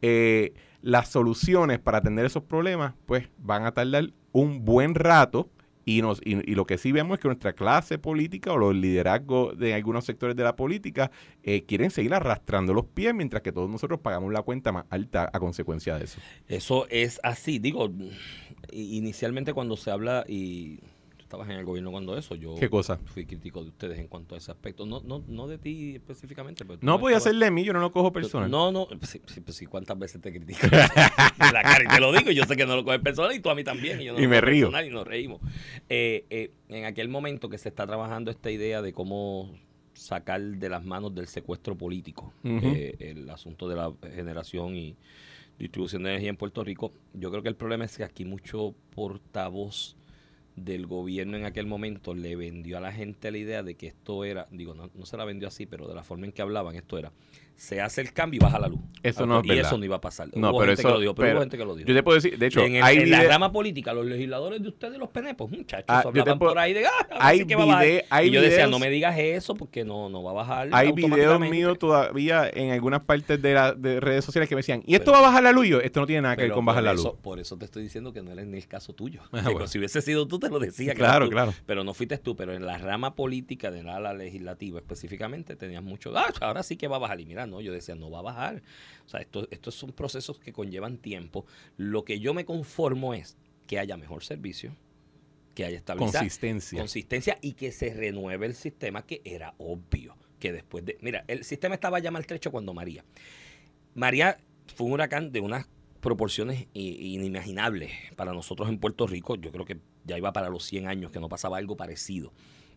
eh, 0.02 0.54
las 0.82 1.08
soluciones 1.08 1.78
para 1.78 1.98
atender 1.98 2.24
esos 2.24 2.42
problemas 2.42 2.94
pues 3.06 3.28
van 3.38 3.66
a 3.66 3.72
tardar 3.72 4.10
un 4.32 4.64
buen 4.64 4.94
rato 4.94 5.48
y, 5.88 6.02
nos, 6.02 6.20
y, 6.22 6.54
lo 6.54 6.66
que 6.66 6.76
sí 6.76 6.92
vemos 6.92 7.14
es 7.14 7.22
que 7.22 7.28
nuestra 7.28 7.54
clase 7.54 7.96
política 7.96 8.52
o 8.52 8.58
los 8.58 8.74
liderazgos 8.74 9.58
de 9.58 9.72
algunos 9.72 10.04
sectores 10.04 10.36
de 10.36 10.44
la 10.44 10.54
política 10.54 11.10
eh, 11.42 11.64
quieren 11.64 11.90
seguir 11.90 12.12
arrastrando 12.12 12.74
los 12.74 12.84
pies 12.84 13.14
mientras 13.14 13.42
que 13.42 13.52
todos 13.52 13.70
nosotros 13.70 13.98
pagamos 14.00 14.30
la 14.30 14.42
cuenta 14.42 14.70
más 14.70 14.84
alta 14.90 15.30
a 15.32 15.40
consecuencia 15.40 15.96
de 15.96 16.04
eso. 16.04 16.20
Eso 16.46 16.86
es 16.90 17.18
así. 17.22 17.58
Digo, 17.58 17.90
inicialmente 18.70 19.54
cuando 19.54 19.78
se 19.78 19.90
habla 19.90 20.26
y 20.28 20.80
estabas 21.28 21.50
en 21.50 21.56
el 21.56 21.64
gobierno 21.66 21.90
cuando 21.90 22.16
eso. 22.16 22.34
Yo 22.36 22.54
¿Qué 22.54 22.70
cosa? 22.70 22.96
fui 23.04 23.26
crítico 23.26 23.62
de 23.62 23.68
ustedes 23.68 23.98
en 23.98 24.08
cuanto 24.08 24.34
a 24.34 24.38
ese 24.38 24.50
aspecto. 24.50 24.86
No, 24.86 25.02
no, 25.04 25.22
no 25.28 25.46
de 25.46 25.58
ti 25.58 25.96
específicamente. 25.96 26.64
Pero 26.64 26.78
No 26.80 26.98
podía 26.98 27.20
ser 27.20 27.34
de 27.34 27.50
mí, 27.50 27.64
yo 27.64 27.74
no 27.74 27.80
lo 27.80 27.92
cojo 27.92 28.10
personal. 28.10 28.50
No, 28.50 28.72
no, 28.72 28.88
sí, 29.02 29.20
sí, 29.26 29.40
pues 29.42 29.54
sí, 29.54 29.66
¿cuántas 29.66 29.98
veces 29.98 30.22
te 30.22 30.32
critico? 30.32 30.60
En 30.68 31.54
la 31.54 31.62
cara 31.62 31.84
y 31.84 31.86
te 31.86 32.00
lo 32.00 32.12
digo, 32.12 32.30
yo 32.30 32.44
sé 32.44 32.56
que 32.56 32.66
no 32.66 32.76
lo 32.76 32.84
coges 32.84 33.00
personal 33.00 33.32
y 33.34 33.40
tú 33.40 33.50
a 33.50 33.54
mí 33.54 33.62
también. 33.62 34.00
Y, 34.00 34.06
yo 34.06 34.14
no 34.14 34.18
Y 34.18 34.22
lo 34.22 34.28
me 34.30 34.40
río. 34.40 34.66
personal 34.66 34.86
Y 34.86 34.90
nos 34.90 35.06
reímos. 35.06 35.40
Eh, 35.88 36.24
eh, 36.30 36.50
en 36.70 36.84
aquel 36.86 37.08
momento 37.08 37.48
que 37.50 37.58
se 37.58 37.68
está 37.68 37.86
trabajando 37.86 38.30
esta 38.30 38.50
idea 38.50 38.80
de 38.80 38.92
cómo 38.94 39.50
sacar 39.92 40.40
de 40.40 40.68
las 40.70 40.84
manos 40.84 41.14
del 41.14 41.26
secuestro 41.26 41.76
político 41.76 42.32
eh, 42.44 42.96
el 43.00 43.28
asunto 43.28 43.68
de 43.68 43.76
la 43.76 43.92
generación 44.14 44.76
y 44.76 44.96
distribución 45.58 46.04
de 46.04 46.10
energía 46.10 46.30
en 46.30 46.36
Puerto 46.36 46.62
Rico, 46.64 46.92
yo 47.14 47.30
creo 47.30 47.42
que 47.42 47.48
el 47.48 47.56
problema 47.56 47.84
es 47.84 47.96
que 47.96 48.04
aquí 48.04 48.24
mucho 48.24 48.74
portavoz 48.94 49.96
del 50.64 50.86
gobierno 50.86 51.36
en 51.36 51.44
aquel 51.44 51.66
momento 51.66 52.14
le 52.14 52.36
vendió 52.36 52.78
a 52.78 52.80
la 52.80 52.92
gente 52.92 53.30
la 53.30 53.38
idea 53.38 53.62
de 53.62 53.76
que 53.76 53.88
esto 53.88 54.24
era, 54.24 54.46
digo, 54.50 54.74
no, 54.74 54.90
no 54.94 55.06
se 55.06 55.16
la 55.16 55.24
vendió 55.24 55.48
así, 55.48 55.66
pero 55.66 55.88
de 55.88 55.94
la 55.94 56.02
forma 56.02 56.26
en 56.26 56.32
que 56.32 56.42
hablaban, 56.42 56.74
esto 56.74 56.98
era, 56.98 57.12
se 57.58 57.80
hace 57.80 58.00
el 58.00 58.12
cambio 58.12 58.38
y 58.38 58.40
baja 58.44 58.58
la 58.60 58.68
luz. 58.68 58.78
Eso 59.02 59.26
no 59.26 59.40
es 59.40 59.44
y 59.44 59.48
verdad. 59.48 59.66
eso 59.66 59.78
no 59.78 59.84
iba 59.84 59.96
a 59.96 60.00
pasar. 60.00 60.28
No, 60.34 60.50
hubo 60.50 60.60
pero 60.60 60.70
gente 60.70 60.80
eso. 60.82 60.88
que 60.88 60.94
lo 60.94 61.00
dijo, 61.00 61.14
pero, 61.14 61.26
pero 61.26 61.36
hubo 61.38 61.42
gente 61.42 61.58
que 61.58 61.64
lo 61.64 61.74
dijo. 61.74 61.88
Yo 61.88 61.94
te 61.94 62.02
puedo 62.04 62.14
decir, 62.14 62.38
de 62.38 62.46
hecho, 62.46 62.60
en, 62.64 62.76
el- 62.76 62.82
hay 62.84 62.98
en 62.98 63.10
la 63.10 63.22
rama 63.24 63.50
política, 63.52 63.92
los 63.92 64.06
legisladores 64.06 64.62
de 64.62 64.68
ustedes, 64.68 64.96
los 64.96 65.08
penepos, 65.10 65.50
muchachos, 65.50 65.84
Ah, 65.88 66.02
hablaban 66.04 66.38
puedo- 66.38 66.52
por 66.52 66.58
ahí 66.60 66.72
de, 66.72 66.86
ah, 66.86 66.90
hay 67.18 67.44
que 67.44 67.56
va 67.56 67.64
a 67.64 67.66
bajar". 67.66 67.84
vide- 67.84 68.04
hay 68.10 68.28
y 68.28 68.30
yo 68.30 68.40
decía, 68.40 68.58
videos- 68.66 68.70
no 68.70 68.78
me 68.78 68.90
digas 68.90 69.18
eso 69.18 69.54
porque 69.56 69.84
no, 69.84 70.08
no 70.08 70.22
va 70.22 70.30
a 70.30 70.34
bajar 70.34 70.68
Hay 70.72 70.92
videos 70.92 71.10
automáticamente". 71.10 71.56
míos 71.56 71.78
todavía 71.78 72.48
en 72.52 72.70
algunas 72.70 73.00
partes 73.02 73.42
de, 73.42 73.54
las 73.54 73.80
de 73.82 73.98
redes 74.00 74.24
sociales 74.24 74.48
que 74.48 74.54
me 74.54 74.60
decían, 74.60 74.82
¿y 74.86 74.94
esto 74.94 75.06
Pero- 75.06 75.14
va 75.14 75.18
a 75.18 75.30
bajar 75.30 75.42
la 75.42 75.52
luz? 75.52 75.66
Yo, 75.66 75.80
esto 75.80 76.00
no 76.00 76.06
tiene 76.06 76.22
nada 76.22 76.36
que 76.36 76.42
ver 76.42 76.52
con 76.52 76.64
bajar 76.64 76.84
la 76.84 76.92
eso- 76.92 77.10
luz. 77.10 77.18
Por 77.22 77.40
eso 77.40 77.56
te 77.58 77.64
estoy 77.64 77.82
diciendo 77.82 78.12
que 78.12 78.22
no 78.22 78.30
era 78.30 78.42
en 78.42 78.54
el 78.54 78.66
caso 78.68 78.92
tuyo. 78.94 79.20
Ah, 79.32 79.42
bueno. 79.52 79.66
Si 79.66 79.78
hubiese 79.78 80.00
sido 80.00 80.28
tú, 80.28 80.38
te 80.38 80.48
lo 80.48 80.60
decía. 80.60 80.94
Claro, 80.94 81.24
tú. 81.26 81.32
claro. 81.32 81.54
Pero 81.66 81.82
no 81.82 81.92
fuiste 81.92 82.18
tú. 82.18 82.36
Pero 82.36 82.52
en 82.54 82.64
la 82.66 82.78
rama 82.78 83.14
política 83.16 83.70
de 83.72 83.82
la 83.82 83.96
ala 83.96 84.14
legislativa 84.14 84.78
específicamente 84.78 85.56
tenías 85.56 85.82
mucho. 85.82 86.12
Ah, 86.16 86.32
ahora 86.40 86.62
sí 86.62 86.76
que 86.76 86.86
va 86.88 86.96
a 86.96 86.98
bajar. 87.00 87.20
Y 87.20 87.26
mira, 87.26 87.46
no, 87.48 87.60
yo 87.60 87.72
decía, 87.72 87.94
no 87.94 88.10
va 88.10 88.20
a 88.20 88.22
bajar. 88.22 88.62
O 89.06 89.08
sea, 89.08 89.20
esto- 89.20 89.48
estos 89.50 89.74
son 89.74 89.92
procesos 89.92 90.38
que 90.38 90.52
conllevan 90.52 90.98
tiempo. 90.98 91.44
Lo 91.76 92.04
que 92.04 92.20
yo 92.20 92.34
me 92.34 92.44
conformo 92.44 93.14
es 93.14 93.36
que 93.66 93.78
haya 93.78 93.96
mejor 93.96 94.22
servicio, 94.24 94.76
que 95.54 95.64
haya 95.64 95.76
estabilidad, 95.76 96.12
Consistencia. 96.20 96.78
consistencia 96.78 97.38
y 97.42 97.52
que 97.54 97.72
se 97.72 97.92
renueve 97.92 98.46
el 98.46 98.54
sistema, 98.54 99.04
que 99.04 99.20
era 99.24 99.54
obvio 99.58 100.16
que 100.38 100.52
después 100.52 100.84
de. 100.84 100.96
Mira, 101.00 101.24
el 101.26 101.42
sistema 101.44 101.74
estaba 101.74 101.98
ya 101.98 102.10
maltrecho 102.12 102.52
cuando 102.52 102.72
María. 102.74 103.04
María 103.94 104.38
fue 104.76 104.86
un 104.86 104.92
huracán 104.92 105.32
de 105.32 105.40
unas 105.40 105.66
proporciones 106.00 106.66
inimaginables 106.74 107.90
para 108.16 108.32
nosotros 108.32 108.68
en 108.68 108.78
Puerto 108.78 109.06
Rico. 109.06 109.34
Yo 109.36 109.50
creo 109.50 109.64
que 109.64 109.78
ya 110.04 110.16
iba 110.16 110.32
para 110.32 110.48
los 110.48 110.64
100 110.64 110.86
años 110.86 111.10
que 111.10 111.20
no 111.20 111.28
pasaba 111.28 111.56
algo 111.58 111.76
parecido 111.76 112.32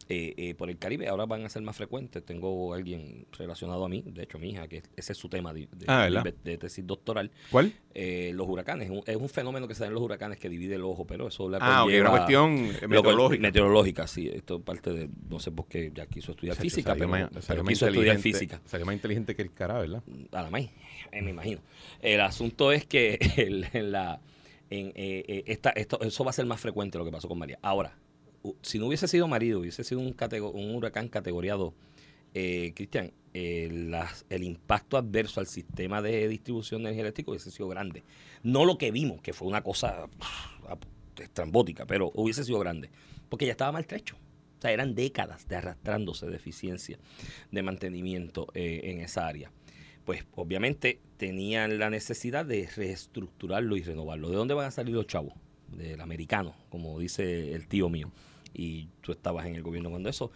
eh, 0.10 0.34
eh, 0.38 0.54
por 0.56 0.70
el 0.70 0.78
Caribe. 0.78 1.08
Ahora 1.08 1.26
van 1.26 1.46
a 1.46 1.50
ser 1.50 1.62
más 1.62 1.76
frecuentes. 1.76 2.24
Tengo 2.26 2.74
alguien 2.74 3.26
relacionado 3.38 3.86
a 3.86 3.90
mí, 3.90 4.04
de 4.06 4.24
hecho 4.24 4.40
mi 4.40 4.50
hija, 4.52 4.68
que 4.68 4.84
ese 4.96 5.12
es 5.14 5.18
su 5.18 5.30
tema 5.30 5.54
de, 5.54 5.68
de- 5.72 5.86
Ah, 5.88 6.02
¿verdad? 6.04 6.24
de- 6.24 6.36
de 6.44 6.58
tesis 6.58 6.86
doctoral. 6.86 7.32
¿Cuál? 7.50 7.74
Eh, 7.94 8.32
los 8.34 8.48
huracanes. 8.48 8.90
Es 8.90 8.92
un, 8.92 9.04
es 9.06 9.16
un 9.16 9.30
fenómeno 9.30 9.68
que 9.68 9.76
se 9.76 9.82
da 9.82 9.88
en 9.88 9.94
los 9.94 10.04
huracanes 10.04 10.38
que 10.40 10.50
divide 10.50 10.76
el 10.76 10.84
ojo, 10.84 11.06
pero 11.06 11.28
eso 11.28 11.50
le 11.50 11.58
Ah, 11.60 11.84
ok, 11.84 11.90
conlleva- 11.90 12.02
una 12.02 12.10
cuestión 12.12 12.68
meteorológica. 12.90 13.42
Meteorológica, 13.42 14.08
sí. 14.08 14.30
Esto 14.30 14.58
es 14.58 14.62
parte 14.64 14.94
de, 14.94 15.10
no 15.30 15.40
sé 15.40 15.52
por 15.52 15.68
qué 15.68 15.92
ya 15.94 16.06
quiso 16.06 16.32
estudiar 16.32 16.56
física, 16.56 16.94
pero, 16.94 17.08
más- 17.10 17.32
más 17.32 17.46
quiso 17.68 17.88
estudiar 17.88 18.18
física 18.20 18.62
Salió 18.66 18.86
más 18.86 18.96
inteligente 18.96 19.36
que 19.36 19.42
el 19.42 19.54
cara, 19.54 19.80
¿verdad? 19.80 20.04
a 20.32 20.42
la 20.44 20.50
maíz, 20.50 20.70
eh, 21.12 21.22
me 21.22 21.32
imagino. 21.32 21.60
El 22.02 22.22
asunto 22.22 22.72
es 22.72 22.86
que 22.86 23.18
el- 23.38 23.68
en 23.74 23.92
la, 23.92 24.20
en, 24.70 24.94
eh, 24.96 25.44
esta, 25.48 25.72
esto, 25.72 26.00
eso 26.02 26.24
va 26.24 26.30
a 26.30 26.34
ser 26.34 26.46
más 26.46 26.60
frecuente 26.62 26.98
lo 26.98 27.04
que 27.06 27.12
pasó 27.12 27.28
con 27.28 27.38
María. 27.38 27.60
Ahora, 27.62 27.94
si 28.62 28.80
no 28.80 28.88
hubiese 28.88 29.08
sido 29.08 29.28
marido, 29.28 29.60
hubiese 29.60 29.84
sido 29.84 30.02
un, 30.02 30.76
huracán 30.76 31.08
categoría 31.08 31.56
2, 31.56 31.74
eh, 32.34 32.72
Cristian, 32.76 33.12
eh, 33.34 33.92
el 34.30 34.44
impacto 34.44 34.98
adverso 34.98 35.40
al 35.40 35.48
sistema 35.48 36.02
de 36.02 36.28
distribución 36.28 36.82
de 36.82 36.90
energía 36.90 37.04
eléctrica 37.04 37.32
hubiese 37.32 37.52
sido 37.52 37.68
grande. 37.68 38.04
No 38.44 38.66
lo 38.66 38.78
que 38.78 38.92
vimos, 38.92 39.22
que 39.22 39.34
fue 39.34 39.48
una 39.48 39.62
cosa 39.62 40.08
estrambótica, 41.18 41.86
pero 41.86 42.12
hubiese 42.16 42.44
sido 42.44 42.60
grande, 42.60 42.90
porque 43.30 43.46
ya 43.46 43.52
estaba 43.52 43.72
maltrecho. 43.72 44.16
O 44.58 44.62
sea, 44.62 44.72
eran 44.72 44.94
décadas 44.94 45.48
de 45.48 45.56
arrastrándose 45.56 46.28
de 46.28 46.36
eficiencia 46.36 47.00
de 47.52 47.64
mantenimiento 47.64 48.48
eh, 48.54 48.82
en 48.84 49.02
esa 49.02 49.28
área 49.28 49.52
pues 50.06 50.26
obviamente 50.36 51.00
tenían 51.18 51.80
la 51.80 51.90
necesidad 51.90 52.46
de 52.46 52.68
reestructurarlo 52.76 53.78
y 53.78 53.84
renovarlo. 53.84 54.30
¿De 54.30 54.36
dónde 54.36 54.54
van 54.54 54.66
a 54.68 54.72
salir 54.72 54.96
los 54.96 55.08
chavos? 55.08 55.34
Del 55.68 56.02
americano, 56.02 56.54
como 56.70 57.00
dice 57.00 57.54
el 57.54 57.68
tío 57.68 57.88
mío. 57.88 58.12
Y 58.54 58.90
tú 59.02 59.12
estabas 59.12 59.46
en 59.48 59.56
el 59.56 59.62
gobierno 59.64 59.90
cuando 59.90 60.10
eso. 60.10 60.32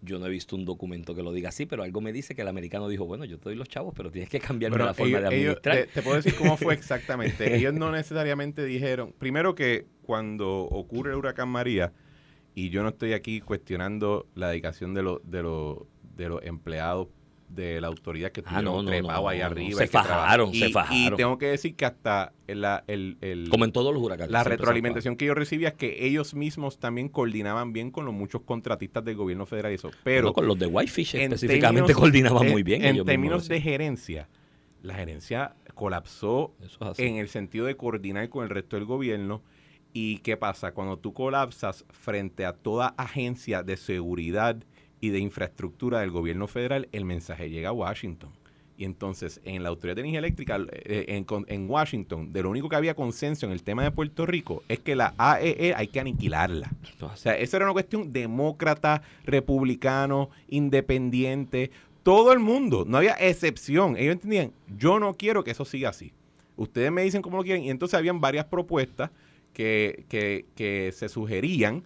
Yo 0.00 0.20
no 0.20 0.26
he 0.26 0.30
visto 0.30 0.54
un 0.54 0.64
documento 0.64 1.12
que 1.14 1.24
lo 1.24 1.32
diga 1.32 1.48
así, 1.48 1.66
pero 1.66 1.82
algo 1.82 2.00
me 2.00 2.12
dice 2.12 2.36
que 2.36 2.42
el 2.42 2.48
americano 2.48 2.86
dijo, 2.88 3.04
bueno, 3.04 3.24
yo 3.24 3.36
te 3.38 3.44
doy 3.50 3.56
los 3.56 3.68
chavos, 3.68 3.92
pero 3.96 4.12
tienes 4.12 4.30
que 4.30 4.38
cambiarme 4.38 4.78
la 4.78 4.94
forma 4.94 5.18
de 5.20 5.36
ellos- 5.40 5.56
administrar. 5.56 5.76
te, 5.76 5.86
te 5.92 6.02
puedo 6.02 6.16
decir 6.16 6.36
cómo 6.36 6.56
fue 6.56 6.72
exactamente. 6.74 7.56
ellos 7.56 7.74
no 7.74 7.90
necesariamente 7.90 8.64
dijeron, 8.64 9.12
primero 9.18 9.56
que 9.56 9.86
cuando 10.02 10.60
ocurre 10.62 11.10
el 11.10 11.16
huracán 11.16 11.48
María, 11.48 11.92
y 12.54 12.70
yo 12.70 12.82
no 12.84 12.90
estoy 12.90 13.12
aquí 13.12 13.40
cuestionando 13.40 14.26
la 14.36 14.50
dedicación 14.50 14.94
de 14.94 15.02
los 15.02 15.18
de 15.28 15.42
los 15.42 15.78
de 16.16 16.28
los 16.28 16.42
empleados 16.44 17.08
de 17.48 17.80
la 17.80 17.86
autoridad 17.88 18.30
que 18.30 18.40
Ah, 18.40 18.44
estuvieron 18.60 18.74
no, 18.76 18.82
no, 18.82 18.88
trepados 18.90 19.22
no, 19.22 19.28
ahí 19.28 19.40
arriba. 19.40 19.78
se 19.78 19.84
y 19.84 19.88
fajaron, 19.88 20.52
se 20.52 20.68
Y- 20.68 20.72
fajaron. 20.72 21.14
Y 21.14 21.16
tengo 21.16 21.38
que 21.38 21.46
decir 21.46 21.74
que 21.74 21.84
hasta 21.86 22.32
la, 22.46 22.84
el, 22.86 23.16
el- 23.20 23.48
como 23.50 23.64
en 23.64 23.72
todos 23.72 23.92
los 23.92 24.02
huracanes. 24.02 24.30
la 24.30 24.42
se 24.42 24.48
retroalimentación 24.50 25.16
que 25.16 25.24
yo 25.26 25.34
recibía 25.34 25.68
es 25.68 25.74
que 25.74 26.06
ellos 26.06 26.34
mismos 26.34 26.78
también 26.78 27.08
coordinaban 27.08 27.72
bien 27.72 27.90
con 27.90 28.04
los 28.04 28.14
muchos 28.14 28.42
contratistas 28.42 29.04
del 29.04 29.16
gobierno 29.16 29.46
federal 29.46 29.72
y 29.72 29.76
eso. 29.76 29.90
Pero 30.04 30.26
No, 30.28 30.32
con 30.32 30.46
los 30.46 30.58
de 30.58 30.66
Whitefish 30.66 31.14
en 31.16 31.32
específicamente 31.32 31.80
términos- 31.88 31.98
coordinaban 32.00 32.46
en- 32.46 32.52
muy 32.52 32.62
bien. 32.62 32.84
En 32.84 32.94
ellos 32.94 33.06
términos 33.06 33.48
de 33.48 33.60
gerencia, 33.60 34.28
la 34.82 34.94
gerencia 34.94 35.54
colapsó 35.74 36.54
es 36.60 36.98
en 36.98 37.16
el 37.16 37.28
sentido 37.28 37.66
de 37.66 37.76
coordinar 37.76 38.28
con 38.28 38.44
el 38.44 38.50
resto 38.50 38.76
del 38.76 38.84
gobierno. 38.84 39.42
¿Y 39.94 40.18
qué 40.18 40.36
pasa? 40.36 40.72
Cuando 40.74 40.98
tú 40.98 41.14
colapsas 41.14 41.84
frente 41.88 42.44
a 42.44 42.52
toda 42.52 42.88
agencia 42.98 43.62
de 43.62 43.76
seguridad 43.78 44.62
y 45.00 45.10
de 45.10 45.18
infraestructura 45.18 46.00
del 46.00 46.10
gobierno 46.10 46.46
federal, 46.46 46.88
el 46.92 47.04
mensaje 47.04 47.50
llega 47.50 47.68
a 47.70 47.72
Washington. 47.72 48.30
Y 48.76 48.84
entonces, 48.84 49.40
en 49.44 49.64
la 49.64 49.70
Autoridad 49.70 49.96
de 49.96 50.02
Energía 50.02 50.20
Eléctrica, 50.20 50.56
eh, 50.70 51.06
en, 51.08 51.24
con- 51.24 51.44
en 51.48 51.68
Washington, 51.68 52.32
de 52.32 52.42
lo 52.44 52.50
único 52.50 52.68
que 52.68 52.76
había 52.76 52.94
consenso 52.94 53.44
en 53.44 53.50
el 53.50 53.64
tema 53.64 53.82
de 53.82 53.90
Puerto 53.90 54.24
Rico 54.24 54.62
es 54.68 54.78
que 54.78 54.94
la 54.94 55.14
AEE 55.18 55.74
hay 55.74 55.88
que 55.88 55.98
aniquilarla. 55.98 56.70
O 57.00 57.16
sea, 57.16 57.36
eso 57.36 57.56
era 57.56 57.66
una 57.66 57.72
cuestión 57.72 58.12
demócrata, 58.12 59.02
republicano, 59.24 60.30
independiente, 60.48 61.70
todo 62.02 62.32
el 62.32 62.38
mundo, 62.38 62.84
no 62.86 62.98
había 62.98 63.14
excepción. 63.14 63.96
Ellos 63.96 64.12
entendían, 64.14 64.52
yo 64.78 64.98
no 65.00 65.14
quiero 65.14 65.44
que 65.44 65.50
eso 65.50 65.64
siga 65.64 65.90
así. 65.90 66.12
Ustedes 66.56 66.90
me 66.92 67.02
dicen 67.02 67.20
cómo 67.22 67.36
lo 67.36 67.42
quieren. 67.42 67.64
Y 67.64 67.70
entonces 67.70 67.98
habían 67.98 68.20
varias 68.20 68.46
propuestas 68.46 69.10
que, 69.52 70.04
que, 70.08 70.46
que 70.54 70.92
se 70.94 71.08
sugerían, 71.08 71.82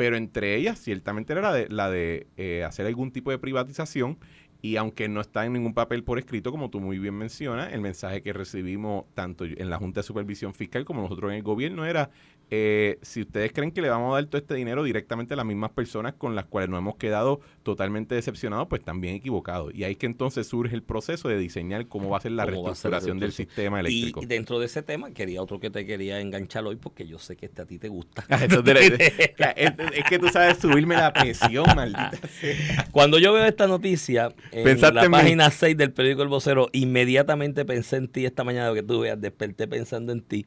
pero 0.00 0.16
entre 0.16 0.56
ellas 0.56 0.78
ciertamente 0.78 1.34
era 1.34 1.42
la 1.42 1.52
de, 1.52 1.68
la 1.68 1.90
de 1.90 2.26
eh, 2.38 2.64
hacer 2.64 2.86
algún 2.86 3.12
tipo 3.12 3.30
de 3.30 3.38
privatización. 3.38 4.18
Y 4.62 4.76
aunque 4.76 5.10
no 5.10 5.20
está 5.20 5.44
en 5.44 5.52
ningún 5.52 5.74
papel 5.74 6.04
por 6.04 6.18
escrito, 6.18 6.50
como 6.50 6.70
tú 6.70 6.80
muy 6.80 6.98
bien 6.98 7.14
mencionas, 7.14 7.70
el 7.74 7.82
mensaje 7.82 8.22
que 8.22 8.32
recibimos 8.32 9.04
tanto 9.12 9.44
en 9.44 9.68
la 9.68 9.76
Junta 9.76 10.00
de 10.00 10.04
Supervisión 10.04 10.54
Fiscal 10.54 10.86
como 10.86 11.02
nosotros 11.02 11.30
en 11.32 11.36
el 11.36 11.42
gobierno 11.42 11.84
era, 11.84 12.08
eh, 12.50 12.98
si 13.02 13.22
ustedes 13.22 13.52
creen 13.52 13.70
que 13.70 13.80
le 13.80 13.88
vamos 13.88 14.12
a 14.12 14.14
dar 14.16 14.26
todo 14.26 14.40
este 14.40 14.54
dinero 14.54 14.82
directamente 14.82 15.34
a 15.34 15.36
las 15.36 15.46
mismas 15.46 15.70
personas 15.70 16.14
con 16.14 16.34
las 16.34 16.46
cuales 16.46 16.68
nos 16.68 16.78
hemos 16.78 16.96
quedado 16.96 17.40
totalmente 17.62 18.16
decepcionados, 18.16 18.66
pues 18.68 18.82
también 18.82 19.14
equivocados. 19.14 19.72
Y 19.72 19.84
ahí 19.84 19.92
es 19.92 19.98
que 19.98 20.06
entonces 20.06 20.48
surge 20.48 20.74
el 20.74 20.82
proceso 20.82 21.28
de 21.28 21.38
diseñar 21.38 21.86
cómo 21.86 22.10
va 22.10 22.18
a 22.18 22.20
ser 22.20 22.32
la 22.32 22.46
¿Cómo 22.46 22.64
va 22.64 22.72
a 22.72 22.74
ser 22.74 22.90
la 22.90 22.98
reestructuración 22.98 23.20
del 23.20 23.32
sistema 23.32 23.80
eléctrico. 23.80 24.20
Y 24.22 24.26
dentro 24.26 24.58
de 24.58 24.66
ese 24.66 24.82
tema, 24.82 25.12
quería 25.12 25.42
otro 25.42 25.60
que 25.60 25.70
te 25.70 25.86
quería 25.86 26.20
enganchar 26.20 26.64
hoy, 26.66 26.76
porque 26.76 27.06
yo 27.06 27.18
sé 27.18 27.36
que 27.36 27.46
este 27.46 27.62
a 27.62 27.66
ti 27.66 27.78
te 27.78 27.88
gusta. 27.88 28.24
Es, 29.56 30.04
que 30.08 30.18
tú 30.18 30.28
sabes 30.28 30.58
subirme 30.58 30.96
la 30.96 31.12
presión, 31.12 31.64
maldita 31.76 32.28
sea. 32.40 32.88
Cuando 32.90 33.18
yo 33.18 33.32
veo 33.32 33.44
esta 33.44 33.66
noticia 33.66 34.32
en 34.50 34.64
Pensaste 34.64 34.94
la 34.94 35.04
en 35.04 35.10
mí. 35.10 35.16
página 35.16 35.50
6 35.50 35.76
del 35.76 35.92
periódico 35.92 36.22
El 36.22 36.28
Vocero, 36.28 36.68
inmediatamente 36.72 37.64
pensé 37.64 37.96
en 37.96 38.08
ti 38.08 38.24
esta 38.24 38.44
mañana 38.44 38.72
que 38.74 38.82
tú 38.82 39.00
veas, 39.00 39.20
desperté 39.20 39.68
pensando 39.68 40.12
en 40.12 40.22
ti. 40.22 40.46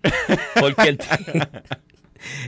Porque 0.60 0.90
el, 0.90 0.98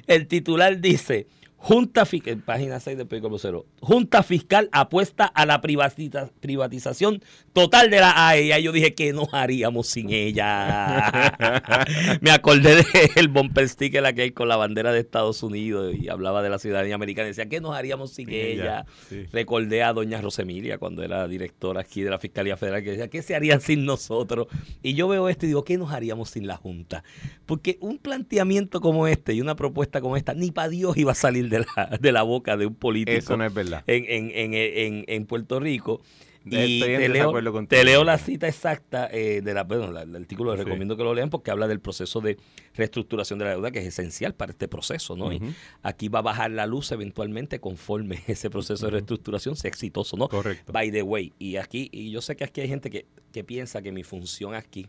el 0.08 0.28
titular 0.28 0.80
dice, 0.82 1.28
Junta 1.58 2.06
Fiscal, 2.06 2.38
página 2.44 2.80
6 2.80 2.96
del 2.98 3.08
periódico 3.08 3.30
Vocero, 3.32 3.66
Junta 3.80 4.22
Fiscal 4.22 4.70
apuesta 4.72 5.26
a 5.26 5.48
la 5.48 5.62
privatiza- 5.62 6.30
privatización 6.40 7.24
total 7.54 7.90
de 7.90 8.02
la 8.02 8.28
AEA. 8.30 8.60
Yo 8.60 8.72
dije, 8.72 8.94
¿qué 8.94 9.14
nos 9.14 9.34
haríamos 9.34 9.88
sin 9.88 10.12
ella? 10.12 11.34
Me 12.22 12.30
acordé 12.30 12.86
del 13.16 13.30
bumper 13.30 13.68
sticker 13.68 14.06
aquel 14.06 14.34
con 14.36 14.48
la 14.48 14.58
bandera 14.58 14.92
de 14.94 15.00
Estados 15.00 15.42
Unidos 15.42 15.96
y 16.00 16.08
hablaba 16.10 16.44
de 16.44 16.50
la 16.50 16.60
ciudadanía 16.60 16.94
americana. 16.94 17.30
Decía, 17.30 17.48
¿qué 17.50 17.60
nos 17.62 17.76
haríamos 17.76 18.12
sin 18.12 18.30
ella? 18.30 18.46
ella, 18.46 18.86
sí. 19.10 19.26
Recordé 19.32 19.82
a 19.82 19.94
doña 19.94 20.22
Rosemilia 20.22 20.78
cuando 20.78 21.02
era 21.04 21.28
directora 21.28 21.82
aquí 21.82 22.04
de 22.04 22.12
la 22.12 22.20
Fiscalía 22.20 22.58
Federal 22.58 22.84
que 22.84 22.92
decía, 22.92 23.08
¿qué 23.08 23.24
se 23.24 23.34
harían 23.36 23.60
sin 23.62 23.86
nosotros? 23.86 24.48
Y 24.84 24.94
yo 24.94 25.08
veo 25.08 25.30
esto 25.30 25.46
y 25.46 25.50
digo, 25.50 25.64
¿qué 25.64 25.78
nos 25.80 25.92
haríamos 25.92 26.30
sin 26.30 26.46
la 26.46 26.58
Junta? 26.58 27.04
Porque 27.46 27.78
un 27.82 27.98
planteamiento 27.98 28.82
como 28.82 29.08
este 29.08 29.34
y 29.34 29.42
una 29.42 29.56
propuesta 29.56 30.02
como 30.02 30.18
esta, 30.18 30.34
ni 30.34 30.52
para 30.52 30.70
Dios 30.70 30.98
iba 30.98 31.12
a 31.12 31.16
salir 31.16 31.50
de 31.50 31.60
la, 31.60 31.98
de 32.00 32.12
la 32.12 32.24
boca 32.24 32.58
de 32.58 32.66
un 32.66 32.76
político. 32.76 33.18
Eso 33.18 33.38
no 33.38 33.46
es 33.46 33.54
verdad. 33.54 33.84
En, 33.88 34.06
en, 34.08 34.32
en, 34.32 34.54
en, 34.54 35.06
en 35.08 35.26
Puerto 35.26 35.60
Rico. 35.60 36.02
Y 36.48 36.80
te 36.80 37.10
leo, 37.10 37.34
te 37.68 37.84
leo 37.84 38.04
la 38.04 38.20
cita 38.20 38.48
exacta 38.48 39.10
eh, 39.12 39.42
de 39.44 39.54
la, 39.56 39.64
bueno, 39.64 39.86
el 40.00 40.16
artículo, 40.16 40.52
les 40.52 40.60
Sí. 40.60 40.66
recomiendo 40.66 40.96
que 40.96 41.04
lo 41.04 41.16
lean 41.16 41.32
porque 41.32 41.50
habla 41.50 41.68
del 41.68 41.80
proceso 41.80 42.22
de 42.22 42.38
reestructuración 42.76 43.40
de 43.40 43.46
la 43.46 43.52
deuda 43.52 43.72
que 43.72 43.80
es 43.80 43.86
esencial 43.88 44.36
para 44.36 44.52
este 44.52 44.68
proceso, 44.68 45.16
¿no? 45.16 45.34
Y 45.34 45.42
aquí 45.82 46.08
va 46.08 46.20
a 46.20 46.22
bajar 46.22 46.52
la 46.52 46.68
luz 46.68 46.92
eventualmente 46.92 47.60
conforme 47.60 48.22
ese 48.28 48.52
proceso 48.52 48.86
de 48.86 48.92
reestructuración 48.92 49.56
sea 49.56 49.70
exitoso, 49.70 50.18
¿no? 50.18 50.28
Correcto. 50.30 50.72
By 50.72 50.92
the 50.92 51.02
way, 51.02 51.34
y 51.40 51.56
aquí, 51.56 51.90
y 51.92 52.12
yo 52.12 52.22
sé 52.22 52.36
que 52.36 52.44
aquí 52.44 52.62
hay 52.62 52.68
gente 52.68 52.92
que, 52.92 53.08
que 53.32 53.44
piensa 53.44 53.82
que 53.82 53.92
mi 53.92 54.04
función 54.04 54.54
aquí, 54.54 54.86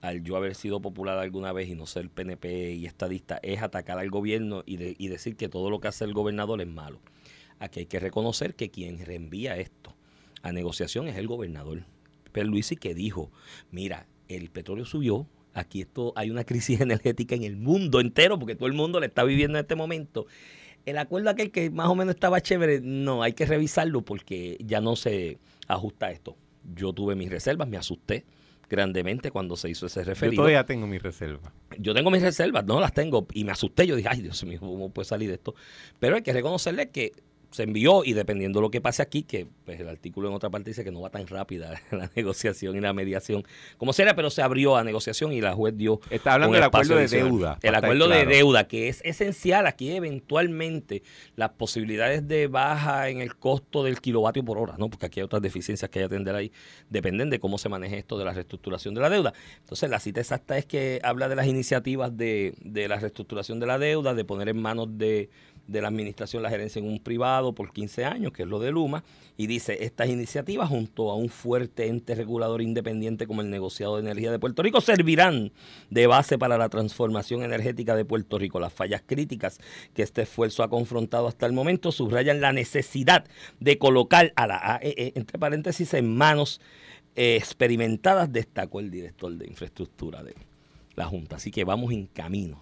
al 0.00 0.22
yo 0.22 0.36
haber 0.36 0.54
sido 0.54 0.80
popular 0.80 1.18
alguna 1.18 1.52
vez 1.52 1.68
y 1.68 1.74
no 1.74 1.86
ser 1.86 2.08
PNP 2.10 2.72
y 2.74 2.86
estadista, 2.86 3.40
es 3.42 3.62
atacar 3.62 3.98
al 3.98 4.10
gobierno 4.10 4.62
y, 4.66 4.76
de- 4.76 4.94
y 4.98 5.08
decir 5.08 5.36
que 5.36 5.48
todo 5.48 5.70
lo 5.70 5.80
que 5.80 5.88
hace 5.88 6.04
el 6.04 6.14
gobernador 6.14 6.60
es 6.60 6.68
malo. 6.68 7.00
Aquí 7.58 7.80
hay 7.80 7.86
que 7.86 7.98
reconocer 7.98 8.54
que 8.54 8.70
quien 8.70 9.04
reenvía 9.04 9.56
esto 9.56 9.96
a 10.42 10.52
negociación 10.52 11.08
es 11.08 11.16
el 11.16 11.26
gobernador. 11.26 11.84
Luisi 12.34 12.76
que 12.76 12.94
dijo, 12.94 13.32
mira, 13.72 14.06
el 14.28 14.48
petróleo 14.50 14.84
subió, 14.84 15.26
aquí 15.54 15.80
esto 15.80 16.12
hay 16.14 16.30
una 16.30 16.44
crisis 16.44 16.80
energética 16.80 17.34
en 17.34 17.42
el 17.42 17.56
mundo 17.56 17.98
entero, 17.98 18.38
porque 18.38 18.54
todo 18.54 18.68
el 18.68 18.74
mundo 18.74 19.00
le 19.00 19.06
está 19.06 19.24
viviendo 19.24 19.58
en 19.58 19.64
este 19.64 19.74
momento. 19.74 20.26
El 20.86 20.98
acuerdo 20.98 21.30
aquel 21.30 21.50
que 21.50 21.68
más 21.70 21.88
o 21.88 21.96
menos 21.96 22.14
estaba 22.14 22.40
chévere, 22.40 22.80
no, 22.80 23.24
hay 23.24 23.32
que 23.32 23.44
revisarlo 23.44 24.02
porque 24.02 24.56
ya 24.64 24.80
no 24.80 24.94
se 24.94 25.38
ajusta 25.66 26.06
a 26.06 26.10
esto. 26.12 26.36
Yo 26.76 26.92
tuve 26.92 27.16
mis 27.16 27.28
reservas, 27.28 27.66
me 27.68 27.76
asusté 27.76 28.24
grandemente 28.68 29.30
cuando 29.30 29.56
se 29.56 29.70
hizo 29.70 29.86
ese 29.86 30.00
Yo 30.00 30.06
referido. 30.06 30.42
todavía 30.42 30.64
tengo 30.64 30.86
mi 30.86 30.98
reserva. 30.98 31.52
Yo 31.78 31.94
tengo 31.94 32.10
mis 32.10 32.22
reservas, 32.22 32.64
no 32.64 32.80
las 32.80 32.92
tengo, 32.92 33.26
y 33.32 33.44
me 33.44 33.52
asusté. 33.52 33.86
Yo 33.86 33.96
dije, 33.96 34.08
ay, 34.10 34.20
Dios 34.20 34.42
mío, 34.44 34.60
¿cómo 34.60 34.90
puede 34.90 35.06
salir 35.06 35.28
de 35.28 35.34
esto? 35.36 35.54
Pero 35.98 36.16
hay 36.16 36.22
que 36.22 36.32
reconocerle 36.32 36.90
que 36.90 37.12
se 37.50 37.62
envió 37.62 38.04
y 38.04 38.12
dependiendo 38.12 38.58
de 38.58 38.62
lo 38.62 38.70
que 38.70 38.80
pase 38.80 39.02
aquí, 39.02 39.22
que 39.22 39.46
pues, 39.64 39.80
el 39.80 39.88
artículo 39.88 40.28
en 40.28 40.34
otra 40.34 40.50
parte 40.50 40.70
dice 40.70 40.84
que 40.84 40.90
no 40.90 41.00
va 41.00 41.10
tan 41.10 41.26
rápida 41.26 41.80
la 41.90 42.10
negociación 42.14 42.76
y 42.76 42.80
la 42.80 42.92
mediación 42.92 43.44
como 43.76 43.92
sería, 43.92 44.14
pero 44.14 44.30
se 44.30 44.42
abrió 44.42 44.76
a 44.76 44.84
negociación 44.84 45.32
y 45.32 45.40
la 45.40 45.54
juez 45.54 45.76
dio. 45.76 46.00
Está 46.10 46.34
hablando 46.34 46.54
del 46.54 46.64
acuerdo 46.64 46.94
de 46.94 47.02
adicional. 47.02 47.30
deuda, 47.30 47.58
El 47.62 47.74
acuerdo 47.74 48.06
claro. 48.06 48.28
de 48.28 48.36
deuda, 48.36 48.68
que 48.68 48.88
es 48.88 49.00
esencial 49.04 49.66
aquí 49.66 49.92
eventualmente 49.92 51.02
las 51.36 51.50
posibilidades 51.50 52.26
de 52.28 52.46
baja 52.46 53.08
en 53.08 53.20
el 53.20 53.36
costo 53.36 53.84
del 53.84 54.00
kilovatio 54.00 54.44
por 54.44 54.58
hora, 54.58 54.74
¿no? 54.78 54.88
Porque 54.90 55.06
aquí 55.06 55.20
hay 55.20 55.24
otras 55.24 55.42
deficiencias 55.42 55.90
que 55.90 56.00
hay 56.00 56.08
que 56.08 56.14
atender 56.14 56.34
ahí, 56.34 56.52
dependen 56.90 57.30
de 57.30 57.40
cómo 57.40 57.58
se 57.58 57.68
maneje 57.68 57.98
esto 57.98 58.18
de 58.18 58.24
la 58.24 58.32
reestructuración 58.32 58.94
de 58.94 59.00
la 59.00 59.10
deuda. 59.10 59.32
Entonces, 59.60 59.88
la 59.90 60.00
cita 60.00 60.20
exacta 60.20 60.58
es 60.58 60.66
que 60.66 61.00
habla 61.02 61.28
de 61.28 61.36
las 61.36 61.46
iniciativas 61.46 62.16
de, 62.16 62.54
de 62.60 62.88
la 62.88 62.98
reestructuración 62.98 63.60
de 63.60 63.66
la 63.66 63.78
deuda, 63.78 64.14
de 64.14 64.24
poner 64.24 64.48
en 64.48 64.60
manos 64.60 64.98
de, 64.98 65.30
de 65.68 65.82
la 65.82 65.88
administración 65.88 66.42
la 66.42 66.50
gerencia 66.50 66.80
en 66.80 66.88
un 66.88 66.98
privado 66.98 67.54
por 67.54 67.72
15 67.72 68.04
años, 68.04 68.32
que 68.32 68.42
es 68.42 68.48
lo 68.48 68.58
de 68.58 68.72
Luma, 68.72 69.04
y 69.36 69.46
dice, 69.46 69.84
estas 69.84 70.08
iniciativas 70.08 70.68
junto 70.68 71.10
a 71.10 71.14
un 71.14 71.28
fuerte 71.28 71.86
ente 71.86 72.14
regulador 72.14 72.62
independiente 72.62 73.26
como 73.26 73.42
el 73.42 73.50
negociado 73.50 73.96
de 73.96 74.02
energía 74.02 74.32
de 74.32 74.38
Puerto 74.38 74.62
Rico 74.62 74.80
servirán 74.80 75.52
de 75.90 76.06
base 76.06 76.38
para 76.38 76.58
la 76.58 76.70
transformación 76.70 77.42
energética 77.42 77.94
de 77.94 78.04
Puerto 78.04 78.38
Rico. 78.38 78.58
Las 78.58 78.72
fallas 78.72 79.02
críticas 79.06 79.60
que 79.94 80.02
este 80.02 80.22
esfuerzo 80.22 80.62
ha 80.62 80.70
confrontado 80.70 81.28
hasta 81.28 81.46
el 81.46 81.52
momento 81.52 81.92
subrayan 81.92 82.40
la 82.40 82.52
necesidad 82.52 83.26
de 83.60 83.78
colocar 83.78 84.32
a 84.36 84.46
la 84.46 84.56
AEE, 84.56 85.12
entre 85.14 85.38
paréntesis, 85.38 85.92
en 85.94 86.16
manos 86.16 86.60
eh, 87.14 87.36
experimentadas, 87.36 88.32
destacó 88.32 88.80
el 88.80 88.90
director 88.90 89.36
de 89.36 89.46
infraestructura 89.46 90.22
de 90.22 90.34
la 90.96 91.04
Junta. 91.04 91.36
Así 91.36 91.50
que 91.50 91.64
vamos 91.64 91.92
en 91.92 92.06
camino 92.06 92.58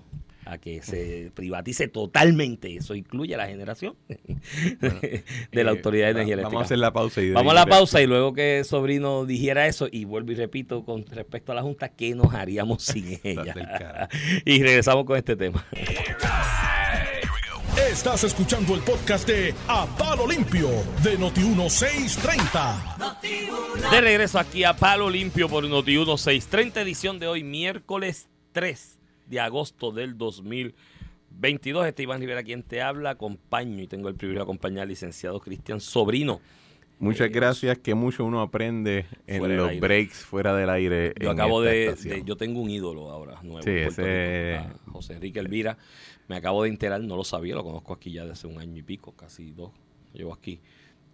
a 0.46 0.58
que 0.58 0.80
se 0.82 1.30
privatice 1.34 1.88
totalmente. 1.88 2.76
Eso 2.76 2.94
incluye 2.94 3.36
la 3.36 3.46
generación 3.46 3.96
de 4.08 5.24
la 5.52 5.72
Eh, 5.72 5.76
Autoridad 5.76 6.06
de 6.06 6.10
Energía 6.12 6.34
Eléctrica. 6.34 6.54
Vamos 6.54 6.62
a 6.62 6.66
hacer 6.66 6.78
la 6.78 6.92
pausa 6.92 7.20
y 7.20 7.32
Vamos 7.32 7.50
a 7.50 7.54
la 7.54 7.66
pausa 7.66 8.00
y 8.00 8.06
luego 8.06 8.32
que 8.32 8.62
Sobrino 8.64 9.26
dijera 9.26 9.66
eso, 9.66 9.88
y 9.90 10.04
vuelvo 10.04 10.32
y 10.32 10.36
repito 10.36 10.84
con 10.84 11.04
respecto 11.06 11.52
a 11.52 11.56
la 11.56 11.62
Junta, 11.62 11.88
¿qué 11.88 12.14
nos 12.14 12.32
haríamos 12.32 12.82
sin 12.84 13.18
ella? 13.22 14.08
y 14.44 14.62
regresamos 14.62 15.04
con 15.04 15.16
este 15.16 15.36
tema. 15.36 15.64
Estás 17.90 18.24
escuchando 18.24 18.74
el 18.74 18.82
podcast 18.82 19.26
de 19.26 19.54
A 19.68 19.86
Palo 19.98 20.26
Limpio 20.26 20.68
de 21.02 21.18
Noti1630. 21.18 23.90
De 23.90 24.00
regreso 24.00 24.38
aquí 24.38 24.64
a 24.64 24.74
Palo 24.74 25.10
Limpio 25.10 25.48
por 25.48 25.64
Noti 25.64 25.92
1630 25.92 26.82
edición 26.82 27.18
de 27.18 27.26
hoy, 27.26 27.42
miércoles 27.42 28.28
3 28.52 28.96
de 29.28 29.40
agosto 29.40 29.92
del 29.92 30.16
2022. 31.30 31.86
Este 31.86 32.02
Iván 32.02 32.20
Rivera 32.20 32.42
quien 32.42 32.62
te 32.62 32.82
habla, 32.82 33.10
acompaño 33.10 33.82
y 33.82 33.86
tengo 33.86 34.08
el 34.08 34.14
privilegio 34.14 34.40
de 34.40 34.44
acompañar 34.44 34.82
al 34.82 34.88
licenciado 34.88 35.40
Cristian 35.40 35.80
Sobrino. 35.80 36.40
Muchas 36.98 37.26
Eh, 37.28 37.30
gracias, 37.30 37.76
que 37.78 37.94
mucho 37.94 38.24
uno 38.24 38.40
aprende 38.40 39.04
en 39.26 39.56
los 39.56 39.78
breaks 39.78 40.24
fuera 40.24 40.56
del 40.56 40.70
aire. 40.70 41.12
Yo 41.20 41.30
acabo 41.30 41.60
de, 41.60 42.22
Yo 42.24 42.36
tengo 42.36 42.60
un 42.60 42.70
ídolo 42.70 43.10
ahora 43.10 43.38
nuevo. 43.42 43.62
Sí, 43.62 43.70
en 43.70 43.82
Puerto 43.84 44.02
ese- 44.02 44.58
Rico, 44.62 44.92
José 44.92 45.12
Enrique 45.14 45.38
Elvira. 45.40 45.76
Me 46.28 46.36
acabo 46.36 46.62
de 46.62 46.70
enterar, 46.70 47.02
no 47.02 47.14
lo 47.16 47.22
sabía, 47.24 47.54
lo 47.54 47.62
conozco 47.64 47.92
aquí 47.92 48.12
ya 48.12 48.22
desde 48.22 48.32
hace 48.32 48.46
un 48.46 48.58
año 48.58 48.78
y 48.78 48.82
pico, 48.82 49.12
casi 49.12 49.50
dos. 49.52 49.72
Llevo 50.14 50.32
aquí. 50.32 50.58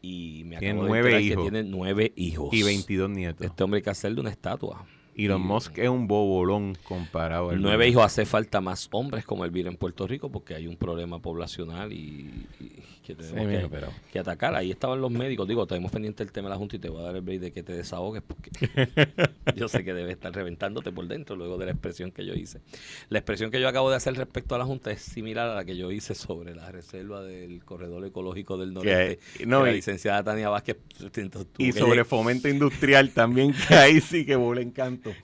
Y 0.00 0.42
me 0.46 0.58
Tiene 0.58 0.74
acabo 0.74 0.86
nueve 0.88 1.10
de 1.10 1.16
enterar 1.16 1.32
hijos. 1.32 1.44
que 1.44 1.50
tiene 1.50 1.68
nueve 1.68 2.12
hijos. 2.16 2.48
Y 2.54 2.62
22 2.62 3.10
nietos. 3.10 3.44
Este 3.46 3.62
hombre 3.64 3.78
hay 3.78 3.82
que 3.82 3.90
hacerle 3.90 4.20
una 4.20 4.30
estatua. 4.30 4.86
Elon 5.14 5.42
Musk 5.42 5.78
es 5.78 5.88
un 5.88 6.06
bobolón 6.08 6.76
comparado 6.84 7.50
al 7.50 7.60
Nueve 7.60 7.86
hijos 7.88 8.04
hace 8.04 8.24
falta 8.24 8.60
más 8.60 8.88
hombres 8.92 9.24
como 9.24 9.44
Elvira 9.44 9.68
en 9.68 9.76
Puerto 9.76 10.06
Rico 10.06 10.30
porque 10.30 10.54
hay 10.54 10.66
un 10.66 10.76
problema 10.76 11.20
poblacional 11.20 11.92
y, 11.92 12.30
y 12.60 12.82
que 13.04 13.14
tenemos 13.14 13.62
Sí, 13.70 13.78
que, 14.12 14.18
atacar. 14.20 14.54
Ahí 14.54 14.70
estaban 14.70 15.00
los 15.00 15.10
médicos. 15.10 15.46
Digo, 15.48 15.66
tenemos 15.66 15.90
pendiente 15.90 16.22
el 16.22 16.30
tema 16.32 16.48
de 16.48 16.54
la 16.54 16.56
Junta 16.58 16.76
y 16.76 16.78
te 16.78 16.88
voy 16.88 17.00
a 17.00 17.06
dar 17.06 17.16
el 17.16 17.22
break 17.22 17.40
de 17.40 17.52
que 17.52 17.62
te 17.62 17.72
desahogues 17.72 18.22
porque 18.22 18.50
yo 19.56 19.68
sé 19.68 19.84
que 19.84 19.92
debes 19.92 20.12
estar 20.14 20.32
reventándote 20.32 20.92
por 20.92 21.06
dentro 21.08 21.36
luego 21.36 21.58
de 21.58 21.66
la 21.66 21.72
expresión 21.72 22.10
que 22.10 22.24
yo 22.24 22.34
hice. 22.34 22.60
La 23.08 23.18
expresión 23.18 23.50
que 23.50 23.60
yo 23.60 23.68
acabo 23.68 23.90
de 23.90 23.96
hacer 23.96 24.14
respecto 24.14 24.54
a 24.54 24.58
la 24.58 24.64
Junta 24.64 24.90
es 24.92 25.02
similar 25.02 25.48
a 25.48 25.54
la 25.54 25.64
que 25.64 25.76
yo 25.76 25.90
hice 25.90 26.14
sobre 26.14 26.54
la 26.54 26.70
reserva 26.70 27.22
del 27.22 27.64
corredor 27.64 28.04
ecológico 28.06 28.56
del 28.56 28.72
noreste. 28.72 29.18
Que- 29.36 29.46
no, 29.46 29.60
que 29.60 29.70
la 29.70 29.72
licenciada 29.76 30.22
Tania 30.22 30.48
Vázquez 30.48 30.76
tuvo 31.12 31.44
Y 31.58 31.72
sobre 31.72 32.04
fomento 32.04 32.48
industrial 32.48 33.10
también, 33.10 33.52
que 33.52 33.74
ahí 33.74 34.00
sí 34.00 34.24
que 34.24 34.36
bola 34.36 34.62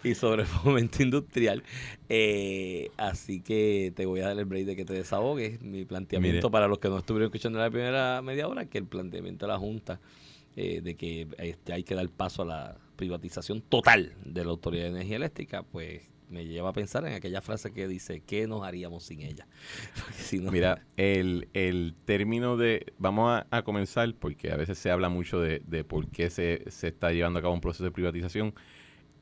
y 0.05 0.15
sobre 0.15 0.45
fomento 0.45 1.03
industrial. 1.03 1.63
Eh, 2.09 2.91
así 2.97 3.41
que 3.41 3.93
te 3.95 4.07
voy 4.07 4.21
a 4.21 4.29
dar 4.29 4.39
el 4.39 4.45
break 4.45 4.67
de 4.67 4.77
que 4.77 4.85
te 4.85 4.93
desahogues. 4.95 5.61
Mi 5.63 5.85
planteamiento 5.85 6.49
Mire. 6.49 6.51
para 6.51 6.69
los 6.69 6.79
que 6.79 6.89
no 6.89 6.99
estuvieron 6.99 7.27
escuchando 7.27 7.59
la 7.59 7.71
primera 7.71 8.23
media 8.23 8.49
hora, 8.49 8.67
que 8.67 8.79
el 8.79 8.87
planteamiento 8.87 9.47
de 9.47 9.53
la 9.53 9.59
Junta 9.59 10.01
eh, 10.57 10.81
de 10.81 10.95
que 10.97 11.29
este, 11.39 11.73
hay 11.73 11.85
que 11.85 11.95
dar 11.95 12.09
paso 12.09 12.43
a 12.43 12.47
la 12.47 12.77
privatización 12.97 13.61
total 13.63 14.15
de 14.25 14.45
la 14.45 14.51
Autoridad 14.51 14.85
de 14.85 14.91
Energía 14.91 15.17
Eléctrica, 15.17 15.63
pues 15.63 16.03
me 16.31 16.45
lleva 16.47 16.71
a 16.71 16.73
pensar 16.75 17.07
en 17.07 17.15
aquella 17.15 17.41
frase 17.41 17.73
que 17.73 17.89
dice, 17.89 18.21
¿qué 18.27 18.47
nos 18.47 18.63
haríamos 18.65 19.05
sin 19.05 19.23
ella? 19.23 19.47
Si 20.15 20.41
no- 20.41 20.51
Mira, 20.51 20.85
el, 20.97 21.49
el 21.55 21.95
término 22.05 22.57
de... 22.57 22.93
Vamos 22.99 23.31
a, 23.31 23.47
a 23.57 23.63
comenzar 23.63 24.13
porque 24.15 24.51
a 24.51 24.57
veces 24.57 24.77
se 24.79 24.91
habla 24.91 25.09
mucho 25.09 25.41
de, 25.41 25.63
de 25.67 25.85
por 25.85 26.09
qué 26.11 26.29
se, 26.29 26.65
se 26.71 26.89
está 26.89 27.13
llevando 27.13 27.39
a 27.39 27.43
cabo 27.43 27.55
un 27.55 27.61
proceso 27.61 27.85
de 27.85 27.93
privatización. 27.93 28.53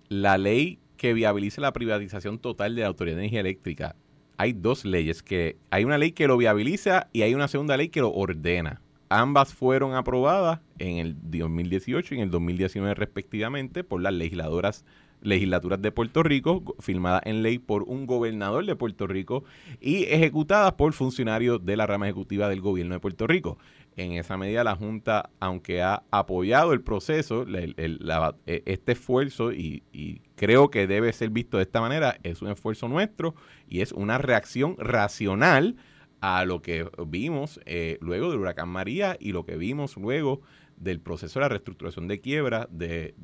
La 0.08 0.38
ley 0.38 0.78
que 0.96 1.12
viabiliza 1.12 1.60
la 1.60 1.72
privatización 1.72 2.38
total 2.38 2.74
de 2.74 2.82
la 2.82 2.88
Autoridad 2.88 3.16
de 3.16 3.22
Energía 3.22 3.40
Eléctrica, 3.40 3.96
hay 4.36 4.52
dos 4.52 4.84
leyes 4.84 5.22
que... 5.22 5.56
Hay 5.70 5.84
una 5.84 5.98
ley 5.98 6.12
que 6.12 6.26
lo 6.28 6.36
viabiliza 6.36 7.08
y 7.12 7.22
hay 7.22 7.34
una 7.34 7.48
segunda 7.48 7.76
ley 7.76 7.88
que 7.88 8.00
lo 8.00 8.12
ordena. 8.12 8.80
Ambas 9.08 9.54
fueron 9.54 9.94
aprobadas 9.94 10.60
en 10.78 10.98
el 10.98 11.16
2018 11.22 12.14
y 12.14 12.18
en 12.18 12.24
el 12.24 12.30
2019 12.30 12.94
respectivamente 12.94 13.84
por 13.84 14.00
las 14.00 14.12
legisladoras 14.12 14.84
legislaturas 15.22 15.80
de 15.80 15.92
Puerto 15.92 16.22
Rico, 16.22 16.76
firmadas 16.78 17.22
en 17.24 17.42
ley 17.42 17.58
por 17.58 17.84
un 17.84 18.06
gobernador 18.06 18.64
de 18.64 18.76
Puerto 18.76 19.06
Rico 19.06 19.44
y 19.80 20.04
ejecutadas 20.04 20.72
por 20.72 20.92
funcionarios 20.92 21.64
de 21.64 21.76
la 21.76 21.86
rama 21.86 22.06
ejecutiva 22.06 22.48
del 22.48 22.60
gobierno 22.60 22.94
de 22.94 23.00
Puerto 23.00 23.26
Rico. 23.26 23.58
En 23.96 24.12
esa 24.12 24.36
medida 24.36 24.62
la 24.62 24.76
Junta, 24.76 25.30
aunque 25.40 25.80
ha 25.82 26.02
apoyado 26.10 26.72
el 26.74 26.82
proceso, 26.82 27.42
el- 27.42 27.74
el- 27.78 27.98
la- 28.02 28.36
e- 28.46 28.62
este 28.66 28.92
esfuerzo, 28.92 29.52
y, 29.52 29.84
y 29.92 30.20
creo 30.36 30.70
que 30.70 30.86
debe 30.86 31.12
ser 31.14 31.30
visto 31.30 31.56
de 31.56 31.62
esta 31.62 31.80
manera, 31.80 32.18
es 32.22 32.42
un 32.42 32.50
esfuerzo 32.50 32.88
nuestro 32.88 33.34
y 33.66 33.80
es 33.80 33.92
una 33.92 34.18
reacción 34.18 34.76
racional 34.78 35.76
a 36.20 36.44
lo 36.44 36.60
que 36.60 36.86
vimos 37.06 37.60
eh, 37.64 37.96
luego 38.00 38.30
del 38.30 38.40
huracán 38.40 38.68
María 38.68 39.16
y 39.18 39.32
lo 39.32 39.44
que 39.46 39.56
vimos 39.56 39.96
luego 39.96 40.40
del 40.76 41.00
proceso 41.00 41.38
de 41.38 41.44
la 41.44 41.48
reestructuración 41.48 42.06
de 42.06 42.20
quiebra 42.20 42.68
de, 42.70 43.14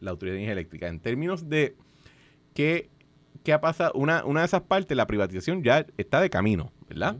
la 0.00 0.10
Autoridad 0.10 0.34
de 0.34 0.38
Energía 0.38 0.52
Eléctrica. 0.52 0.88
En 0.88 0.98
términos 1.00 1.48
de 1.48 1.76
qué 2.54 2.88
ha 3.52 3.60
pasado, 3.60 3.92
una, 3.94 4.24
una 4.24 4.40
de 4.40 4.46
esas 4.46 4.62
partes, 4.62 4.96
la 4.96 5.06
privatización 5.06 5.62
ya 5.62 5.86
está 5.96 6.20
de 6.20 6.30
camino, 6.30 6.72
¿verdad? 6.88 7.16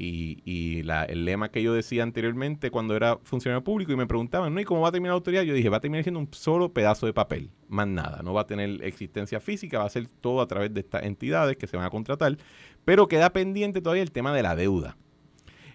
Y, 0.00 0.82
la- 0.84 1.04
el 1.04 1.24
lema 1.24 1.50
que 1.50 1.60
yo 1.60 1.74
decía 1.74 2.04
anteriormente 2.04 2.70
cuando 2.70 2.94
era 2.94 3.18
funcionario 3.24 3.64
público 3.64 3.90
y 3.92 3.96
me 3.96 4.06
preguntaban, 4.06 4.54
¿no? 4.54 4.60
¿Y 4.60 4.64
cómo 4.64 4.80
va 4.82 4.90
a 4.90 4.92
terminar 4.92 5.10
la 5.10 5.16
autoridad? 5.16 5.42
Yo 5.42 5.54
dije, 5.54 5.68
va 5.68 5.78
a 5.78 5.80
terminar 5.80 6.04
siendo 6.04 6.20
un 6.20 6.28
solo 6.30 6.72
pedazo 6.72 7.06
de 7.06 7.12
papel, 7.12 7.50
más 7.68 7.88
nada. 7.88 8.22
No 8.22 8.32
va 8.32 8.42
a 8.42 8.46
tener 8.46 8.80
existencia 8.84 9.40
física, 9.40 9.80
va 9.80 9.86
a 9.86 9.90
ser 9.90 10.06
todo 10.20 10.40
a 10.40 10.46
través 10.46 10.72
de 10.72 10.80
estas 10.80 11.02
entidades 11.02 11.56
que 11.56 11.66
se 11.66 11.76
van 11.76 11.84
a 11.84 11.90
contratar. 11.90 12.36
Pero 12.84 13.08
queda 13.08 13.32
pendiente 13.32 13.80
todavía 13.82 14.04
el 14.04 14.12
tema 14.12 14.32
de 14.32 14.42
la 14.44 14.54
deuda. 14.54 14.96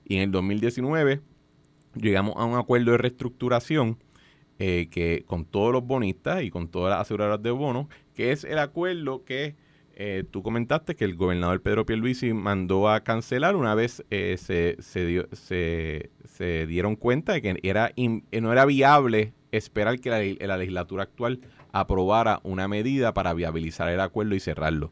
Y 0.06 0.16
en 0.16 0.22
el 0.22 0.32
2019 0.32 1.20
llegamos 1.96 2.36
a 2.38 2.46
un 2.46 2.58
acuerdo 2.58 2.92
de 2.92 3.00
reestructuración 3.00 3.98
eh, 4.58 4.88
que 4.90 5.26
con 5.28 5.44
todos 5.44 5.74
los 5.74 5.86
bonistas 5.86 6.44
y 6.44 6.50
con 6.50 6.70
todas 6.70 6.92
las 6.92 7.02
aseguradoras 7.02 7.44
de 7.44 7.52
bonos, 7.52 7.88
que 8.14 8.32
es 8.32 8.46
el 8.46 8.60
acuerdo 8.60 9.26
que 9.26 9.56
eh, 9.96 10.24
tú 10.30 10.44
comentaste 10.44 10.96
que 10.96 11.06
el 11.06 11.16
gobernador 11.16 11.62
Pedro 11.62 11.86
Pierluisi 11.86 12.34
mandó 12.34 12.90
a 12.90 13.02
cancelar 13.02 13.56
una 13.56 13.76
vez 13.76 14.04
eh, 14.10 14.38
se, 14.38 14.78
se, 14.80 15.06
dio- 15.06 15.28
se, 15.32 16.12
se 16.26 16.66
dieron 16.68 16.96
cuenta 16.96 17.34
de 17.34 17.42
que 17.42 17.60
era 17.64 17.92
in- 17.96 18.26
eh, 18.32 18.42
no 18.42 18.52
era 18.52 18.66
viable 18.66 19.34
esperar 19.52 20.00
que 20.00 20.10
la, 20.10 20.48
la 20.48 20.58
legislatura 20.58 21.04
actual 21.04 21.42
aprobara 21.72 22.40
una 22.44 22.68
medida 22.68 23.14
para 23.14 23.34
viabilizar 23.34 23.90
el 23.90 24.00
acuerdo 24.00 24.36
y 24.36 24.40
cerrarlo. 24.40 24.92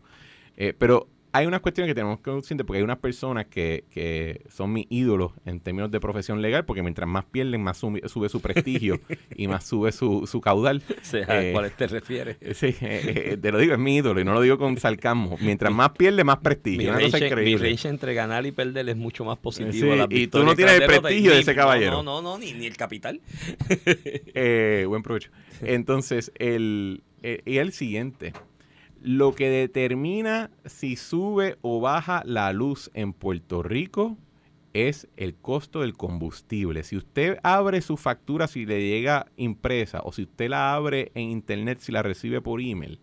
Eh, 0.57 0.73
pero 0.77 1.07
hay 1.33 1.45
unas 1.45 1.61
cuestiones 1.61 1.89
que 1.89 1.95
tenemos 1.95 2.17
que 2.17 2.23
consciente 2.23 2.63
porque 2.63 2.79
hay 2.79 2.83
unas 2.83 2.99
personas 2.99 3.45
que, 3.47 3.85
que 3.91 4.41
son 4.49 4.73
mis 4.73 4.85
ídolos 4.89 5.31
en 5.45 5.59
términos 5.59 5.89
de 5.91 5.99
profesión 5.99 6.41
legal, 6.41 6.65
porque 6.65 6.83
mientras 6.83 7.07
más 7.07 7.25
pierden, 7.25 7.63
más 7.63 7.77
sube, 7.77 8.07
sube 8.07 8.29
su 8.29 8.41
prestigio 8.41 8.99
y 9.35 9.47
más 9.47 9.65
sube 9.65 9.91
su, 9.91 10.27
su 10.27 10.41
caudal. 10.41 10.81
O 10.89 11.05
sea, 11.05 11.25
¿a 11.27 11.43
Eh, 11.43 11.53
cuáles 11.53 11.75
te 11.75 11.87
refieres? 11.87 12.37
Sí, 12.61 12.75
eh, 12.81 13.31
eh, 13.31 13.37
te 13.41 13.51
lo 13.51 13.59
digo, 13.59 13.73
es 13.73 13.79
mi 13.79 13.95
ídolo 13.95 14.19
y 14.19 14.25
no 14.25 14.33
lo 14.33 14.41
digo 14.41 14.57
con 14.57 14.77
sarcasmo. 14.77 15.37
Mientras 15.39 15.73
más 15.73 15.91
pierde, 15.91 16.23
más 16.23 16.39
prestigio. 16.39 16.93
Mi 16.93 17.05
increíble. 17.05 17.69
range 17.69 17.87
entre 17.87 18.13
ganar 18.13 18.45
y 18.45 18.51
perder 18.51 18.89
es 18.89 18.97
mucho 18.97 19.23
más 19.25 19.37
positivo. 19.37 19.95
Sí, 19.95 20.05
y 20.09 20.27
tú 20.27 20.43
no 20.43 20.55
tienes 20.55 20.81
el 20.81 20.85
prestigio 20.85 21.31
de 21.31 21.39
ese 21.39 21.55
caballero. 21.55 22.03
No, 22.03 22.03
no, 22.03 22.21
no, 22.21 22.37
ni, 22.37 22.53
ni 22.53 22.65
el 22.65 22.77
capital. 22.77 23.21
Eh, 23.87 24.85
buen 24.87 25.01
provecho. 25.01 25.31
Entonces, 25.61 26.31
el, 26.35 27.03
y 27.23 27.57
el 27.57 27.71
siguiente. 27.71 28.33
Lo 29.01 29.33
que 29.33 29.49
determina 29.49 30.51
si 30.65 30.95
sube 30.95 31.57
o 31.61 31.81
baja 31.81 32.21
la 32.25 32.53
luz 32.53 32.91
en 32.93 33.13
Puerto 33.13 33.63
Rico 33.63 34.17
es 34.73 35.07
el 35.17 35.35
costo 35.35 35.81
del 35.81 35.97
combustible. 35.97 36.83
Si 36.83 36.95
usted 36.95 37.39
abre 37.43 37.81
su 37.81 37.97
factura, 37.97 38.47
si 38.47 38.65
le 38.65 38.87
llega 38.87 39.25
impresa, 39.37 40.01
o 40.03 40.11
si 40.11 40.23
usted 40.23 40.49
la 40.49 40.73
abre 40.73 41.11
en 41.15 41.29
internet, 41.29 41.79
si 41.79 41.91
la 41.91 42.03
recibe 42.03 42.41
por 42.41 42.61
email, 42.61 42.99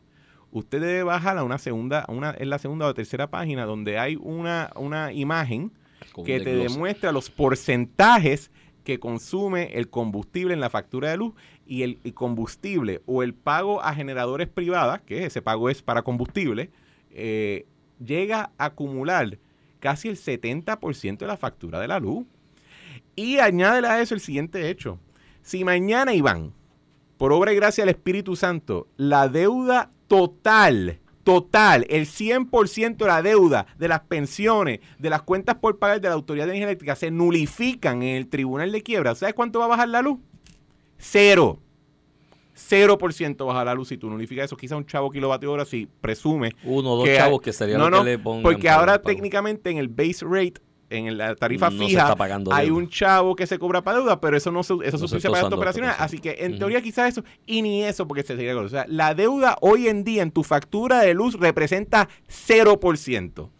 usted 0.52 0.80
debe 0.80 1.02
bajarla 1.02 1.42
a 1.42 1.44
una 1.44 1.58
segunda, 1.58 2.04
una, 2.08 2.34
en 2.38 2.48
la 2.48 2.58
segunda 2.58 2.86
o 2.86 2.94
tercera 2.94 3.28
página 3.28 3.64
donde 3.64 3.98
hay 3.98 4.16
una, 4.16 4.70
una 4.76 5.12
imagen 5.12 5.72
que 6.24 6.40
te 6.40 6.54
demuestra 6.54 7.12
los 7.12 7.28
porcentajes 7.28 8.50
que 8.88 8.98
consume 8.98 9.74
el 9.74 9.90
combustible 9.90 10.54
en 10.54 10.60
la 10.60 10.70
factura 10.70 11.10
de 11.10 11.18
luz 11.18 11.34
y 11.66 11.82
el 11.82 11.98
combustible 12.14 13.02
o 13.04 13.22
el 13.22 13.34
pago 13.34 13.82
a 13.82 13.92
generadores 13.92 14.48
privadas, 14.48 15.02
que 15.02 15.26
ese 15.26 15.42
pago 15.42 15.68
es 15.68 15.82
para 15.82 16.00
combustible, 16.00 16.70
eh, 17.10 17.66
llega 18.02 18.50
a 18.56 18.64
acumular 18.64 19.36
casi 19.78 20.08
el 20.08 20.16
70% 20.16 21.18
de 21.18 21.26
la 21.26 21.36
factura 21.36 21.80
de 21.80 21.88
la 21.88 22.00
luz. 22.00 22.24
Y 23.14 23.40
añádele 23.40 23.88
a 23.88 24.00
eso 24.00 24.14
el 24.14 24.20
siguiente 24.20 24.70
hecho. 24.70 24.98
Si 25.42 25.64
mañana, 25.64 26.14
Iván, 26.14 26.54
por 27.18 27.34
obra 27.34 27.52
y 27.52 27.56
gracia 27.56 27.82
del 27.84 27.94
Espíritu 27.94 28.36
Santo, 28.36 28.88
la 28.96 29.28
deuda 29.28 29.90
total, 30.06 30.98
total, 31.28 31.84
el 31.90 32.06
100% 32.06 32.96
de 32.96 33.06
la 33.06 33.20
deuda 33.20 33.66
de 33.78 33.86
las 33.86 34.00
pensiones, 34.00 34.80
de 34.98 35.10
las 35.10 35.20
cuentas 35.20 35.56
por 35.56 35.78
pagar 35.78 36.00
de 36.00 36.08
la 36.08 36.14
Autoridad 36.14 36.46
de 36.46 36.52
Energía 36.52 36.68
Eléctrica 36.68 36.96
se 36.96 37.10
nulifican 37.10 38.02
en 38.02 38.16
el 38.16 38.28
Tribunal 38.28 38.72
de 38.72 38.82
Quiebra, 38.82 39.14
¿sabes 39.14 39.34
cuánto 39.34 39.58
va 39.58 39.66
a 39.66 39.68
bajar 39.68 39.90
la 39.90 40.00
luz? 40.00 40.18
Cero. 40.96 41.58
0% 42.56 43.46
baja 43.46 43.64
la 43.64 43.74
luz 43.74 43.88
si 43.88 43.98
tú 43.98 44.08
nulificas 44.10 44.46
eso. 44.46 44.56
Quizá 44.56 44.76
un 44.76 44.84
chavo 44.86 45.10
kilovatio 45.10 45.52
hora 45.52 45.64
si 45.64 45.86
presume 46.00 46.52
Uno 46.64 46.94
o 46.94 46.96
dos 46.96 47.04
que- 47.04 47.16
chavos 47.16 47.40
que 47.40 47.52
sería 47.52 47.78
no, 47.78 47.88
no, 47.90 47.98
que 47.98 48.04
le 48.10 48.18
pongan. 48.18 48.42
porque 48.42 48.68
ahora 48.68 49.00
técnicamente 49.00 49.70
en 49.70 49.76
el 49.78 49.88
base 49.88 50.24
rate, 50.28 50.54
en 50.90 51.18
la 51.18 51.34
tarifa 51.34 51.70
No 51.70 51.86
fija, 51.86 52.14
hay 52.50 52.66
deuda. 52.66 52.78
un 52.78 52.88
chavo 52.88 53.36
que 53.36 53.46
se 53.46 53.58
cobra 53.58 53.82
para 53.82 53.98
deuda, 53.98 54.20
pero 54.20 54.36
eso 54.36 54.50
no 54.50 54.62
se, 54.62 54.74
eso 54.84 54.98
No 54.98 55.08
se 55.08 55.30
para 55.30 55.48
para 55.50 55.92
Así 55.92 56.18
que 56.18 56.36
en 56.40 56.58
teoría 56.58 56.80
quizás 56.80 57.10
eso, 57.10 57.24
y 57.46 57.62
ni 57.62 57.84
eso 57.84 58.06
porque 58.08 58.22
se 58.22 58.36
sería 58.36 58.56
O 58.56 58.68
sea, 58.68 58.86
la 58.88 59.14
deuda 59.14 59.56
hoy 59.60 59.88
en 59.88 60.04
día 60.04 60.22
en 60.22 60.30
tu 60.30 60.44
factura 60.44 61.00
de 61.00 61.14
luz 61.14 61.38
representa 61.38 62.08
0%. 62.28 63.50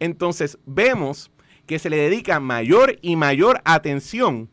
Entonces, 0.00 0.58
vemos 0.64 1.30
que 1.66 1.78
se 1.78 1.90
le 1.90 1.96
dedica 1.96 2.40
mayor 2.40 2.96
y 3.02 3.16
mayor 3.16 3.60
atención 3.64 4.48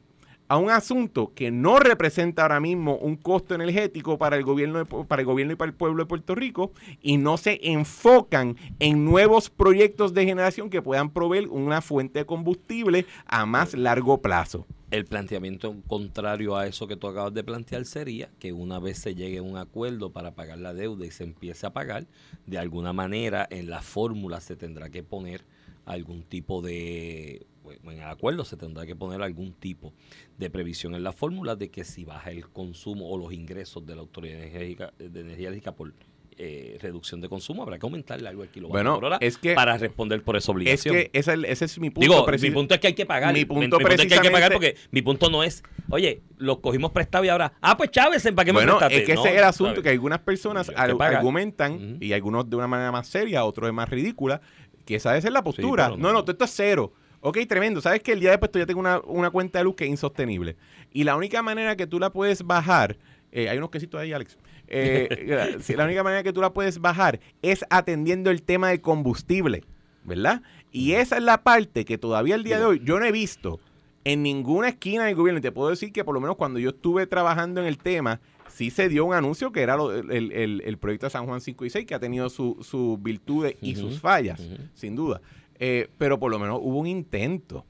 a 0.47 0.57
un 0.57 0.69
asunto 0.69 1.31
que 1.33 1.51
no 1.51 1.79
representa 1.79 2.43
ahora 2.43 2.59
mismo 2.59 2.97
un 2.97 3.15
costo 3.15 3.55
energético 3.55 4.17
para 4.17 4.35
el 4.37 4.43
gobierno 4.43 4.79
de- 4.79 4.85
para 5.05 5.21
el 5.21 5.25
gobierno 5.25 5.53
y 5.53 5.55
para 5.55 5.69
el 5.69 5.75
pueblo 5.75 6.03
de 6.03 6.07
Puerto 6.07 6.35
Rico 6.35 6.71
y 7.01 7.17
no 7.17 7.37
se 7.37 7.59
enfocan 7.63 8.55
en 8.79 9.05
nuevos 9.05 9.49
proyectos 9.49 10.13
de 10.13 10.25
generación 10.25 10.69
que 10.69 10.81
puedan 10.81 11.09
proveer 11.09 11.47
una 11.47 11.81
fuente 11.81 12.19
de 12.19 12.25
combustible 12.25 13.05
a 13.25 13.45
más 13.45 13.73
largo 13.73 14.21
plazo. 14.21 14.65
El 14.91 15.05
planteamiento 15.05 15.75
contrario 15.87 16.55
a 16.55 16.67
eso 16.67 16.87
que 16.87 16.95
tú 16.95 17.07
acabas 17.07 17.33
de 17.33 17.43
plantear 17.43 17.85
sería 17.85 18.29
que 18.39 18.53
una 18.53 18.79
vez 18.79 18.99
se 18.99 19.15
llegue 19.15 19.39
a 19.39 19.41
un 19.41 19.57
acuerdo 19.57 20.11
para 20.11 20.35
pagar 20.35 20.59
la 20.59 20.73
deuda 20.73 21.05
y 21.05 21.11
se 21.11 21.23
empiece 21.23 21.65
a 21.65 21.73
pagar, 21.73 22.05
de 22.45 22.59
alguna 22.59 22.93
manera 22.93 23.47
en 23.49 23.69
la 23.69 23.81
fórmula 23.81 24.39
se 24.41 24.55
tendrá 24.55 24.89
que 24.91 25.01
poner 25.03 25.43
algún 25.85 26.23
tipo 26.23 26.61
de, 26.61 27.45
en 27.71 27.89
el 27.99 28.03
acuerdo 28.03 28.45
se 28.45 28.57
tendrá 28.57 28.85
que 28.85 28.95
poner 28.95 29.21
algún 29.21 29.53
tipo 29.53 29.93
de 30.37 30.49
previsión 30.49 30.95
en 30.95 31.03
la 31.03 31.11
fórmula 31.11 31.55
de 31.55 31.69
que 31.69 31.83
si 31.83 32.03
baja 32.05 32.31
el 32.31 32.47
consumo 32.49 33.09
o 33.09 33.17
los 33.17 33.31
ingresos 33.33 33.85
de 33.85 33.95
la 33.95 34.01
Autoridad 34.01 34.39
Energética, 34.39 34.93
de 34.97 35.19
Energía 35.21 35.47
Eléctrica 35.49 35.73
por 35.75 35.93
eh, 36.37 36.77
reducción 36.81 37.21
de 37.21 37.29
consumo, 37.29 37.63
habrá 37.63 37.79
que 37.79 37.85
aumentarle 37.85 38.27
algo 38.27 38.41
al 38.41 38.49
kilovatio 38.49 38.73
Bueno, 38.73 38.95
por 38.95 39.05
hora 39.05 39.17
es 39.21 39.37
que- 39.37 39.53
para 39.53 39.77
responder 39.77 40.21
por 40.21 40.35
esa 40.35 40.43
Es 40.43 40.49
obligación. 40.49 40.93
que 40.95 41.01
ese, 41.03 41.09
es 41.13 41.27
el- 41.29 41.45
ese 41.45 41.63
es 41.63 41.79
mi 41.79 41.89
punto. 41.89 42.01
Digo, 42.01 42.25
mi 42.41 42.51
punto 42.51 42.73
es 42.73 42.81
que 42.81 42.87
hay 42.87 42.93
que 42.93 43.05
pagar. 43.05 43.31
Mi 43.33 43.39
Mi 43.39 43.45
punto 43.45 43.79
es 43.79 44.05
que 44.05 44.13
hay 44.15 44.19
que 44.19 44.31
pagar 44.31 44.51
porque 44.51 44.75
mi 44.91 45.01
punto 45.01 45.29
no 45.29 45.43
es, 45.45 45.63
oye, 45.89 46.23
los 46.37 46.59
cogimos 46.59 46.91
prestado 46.91 47.23
y 47.23 47.29
ahora, 47.29 47.53
ah, 47.61 47.77
pues 47.77 47.89
Chávez, 47.91 48.21
¿para 48.35 48.43
qué 48.43 48.51
me 48.51 48.63
prestaste? 48.63 48.97
es 48.97 49.03
que 49.05 49.13
No, 49.13 49.21
ese 49.21 49.29
es 49.31 49.37
el 49.37 49.43
asunto 49.45 49.69
¿sabes? 49.75 49.83
que 49.83 49.89
algunas 49.91 50.19
personas 50.19 50.69
que 50.69 50.75
argumentan, 50.75 51.97
y 52.01 52.11
algunos 52.11 52.49
de 52.49 52.55
una 52.57 52.67
manera 52.67 52.91
más 52.91 53.07
seria, 53.07 53.45
otros 53.45 53.67
de 53.67 53.71
más 53.71 53.89
ridícula, 53.89 54.41
que 54.85 54.95
esa 54.95 55.11
debe 55.11 55.21
ser 55.21 55.31
la 55.31 55.41
postura. 55.43 55.87
no, 55.89 55.95
no. 55.97 56.11
no, 56.13 56.21
todo 56.23 56.33
esto 56.33 56.43
es 56.45 56.51
cero. 56.53 56.93
Ok, 57.27 57.39
tremendo. 57.47 57.81
Sabes 57.81 58.01
que 58.03 58.11
el 58.11 58.19
día 58.19 58.29
después 58.29 58.51
yo 58.53 58.67
tengo 58.67 58.79
una, 58.79 58.99
una 59.05 59.31
cuenta 59.31 59.57
de 59.59 59.63
luz 59.65 59.75
que 59.75 59.85
es 59.85 59.89
insostenible. 59.89 60.55
Y 60.93 61.03
la 61.05 61.15
única 61.15 61.41
manera 61.41 61.75
que 61.75 61.87
tú 61.87 61.99
la 61.99 62.11
puedes 62.11 62.43
bajar, 62.43 62.97
eh, 63.31 63.49
hay 63.49 63.57
unos 63.57 63.71
quesitos 63.71 63.99
ahí, 63.99 64.13
Alex. 64.13 64.37
Eh, 64.67 65.57
la 65.75 65.85
única 65.85 66.03
manera 66.03 66.21
que 66.23 66.31
tú 66.33 66.41
la 66.41 66.53
puedes 66.53 66.79
bajar 66.79 67.19
es 67.41 67.65
atendiendo 67.69 68.29
el 68.29 68.43
tema 68.43 68.69
del 68.69 68.81
combustible, 68.81 69.63
¿verdad? 70.03 70.43
Y 70.71 70.91
esa 70.93 71.17
es 71.17 71.23
la 71.23 71.41
parte 71.43 71.83
que 71.83 71.97
todavía 71.97 72.35
el 72.35 72.43
día 72.43 72.59
de 72.59 72.65
hoy 72.65 72.81
yo 72.83 72.99
no 72.99 73.05
he 73.05 73.11
visto 73.11 73.59
en 74.03 74.21
ninguna 74.21 74.69
esquina 74.69 75.05
del 75.05 75.15
gobierno. 75.15 75.39
Y 75.39 75.41
te 75.41 75.51
puedo 75.51 75.69
decir 75.71 75.91
que 75.91 76.03
por 76.03 76.13
lo 76.13 76.21
menos 76.21 76.35
cuando 76.35 76.59
yo 76.59 76.69
estuve 76.69 77.07
trabajando 77.07 77.59
en 77.59 77.65
el 77.67 77.79
tema, 77.79 78.19
sí 78.49 78.69
se 78.69 78.87
dio 78.87 79.03
un 79.03 79.15
anuncio 79.15 79.51
que 79.51 79.61
era 79.61 79.75
lo- 79.77 79.91
el, 79.93 80.31
el- 80.31 80.61
el 80.63 80.77
proyecto 80.77 81.07
de 81.07 81.09
San 81.09 81.25
Juan 81.25 81.41
5 81.41 81.65
y 81.65 81.69
6, 81.71 81.85
que 81.87 81.95
ha 81.95 81.99
tenido 81.99 82.29
su- 82.29 82.57
sus 82.61 83.01
virtudes 83.01 83.55
y 83.61 83.75
sus 83.75 83.99
fallas, 83.99 84.39
sin 84.75 84.95
duda. 84.95 85.21
Eh, 85.59 85.89
pero 85.97 86.19
por 86.19 86.31
lo 86.31 86.39
menos 86.39 86.59
hubo 86.61 86.79
un 86.79 86.87
intento. 86.87 87.65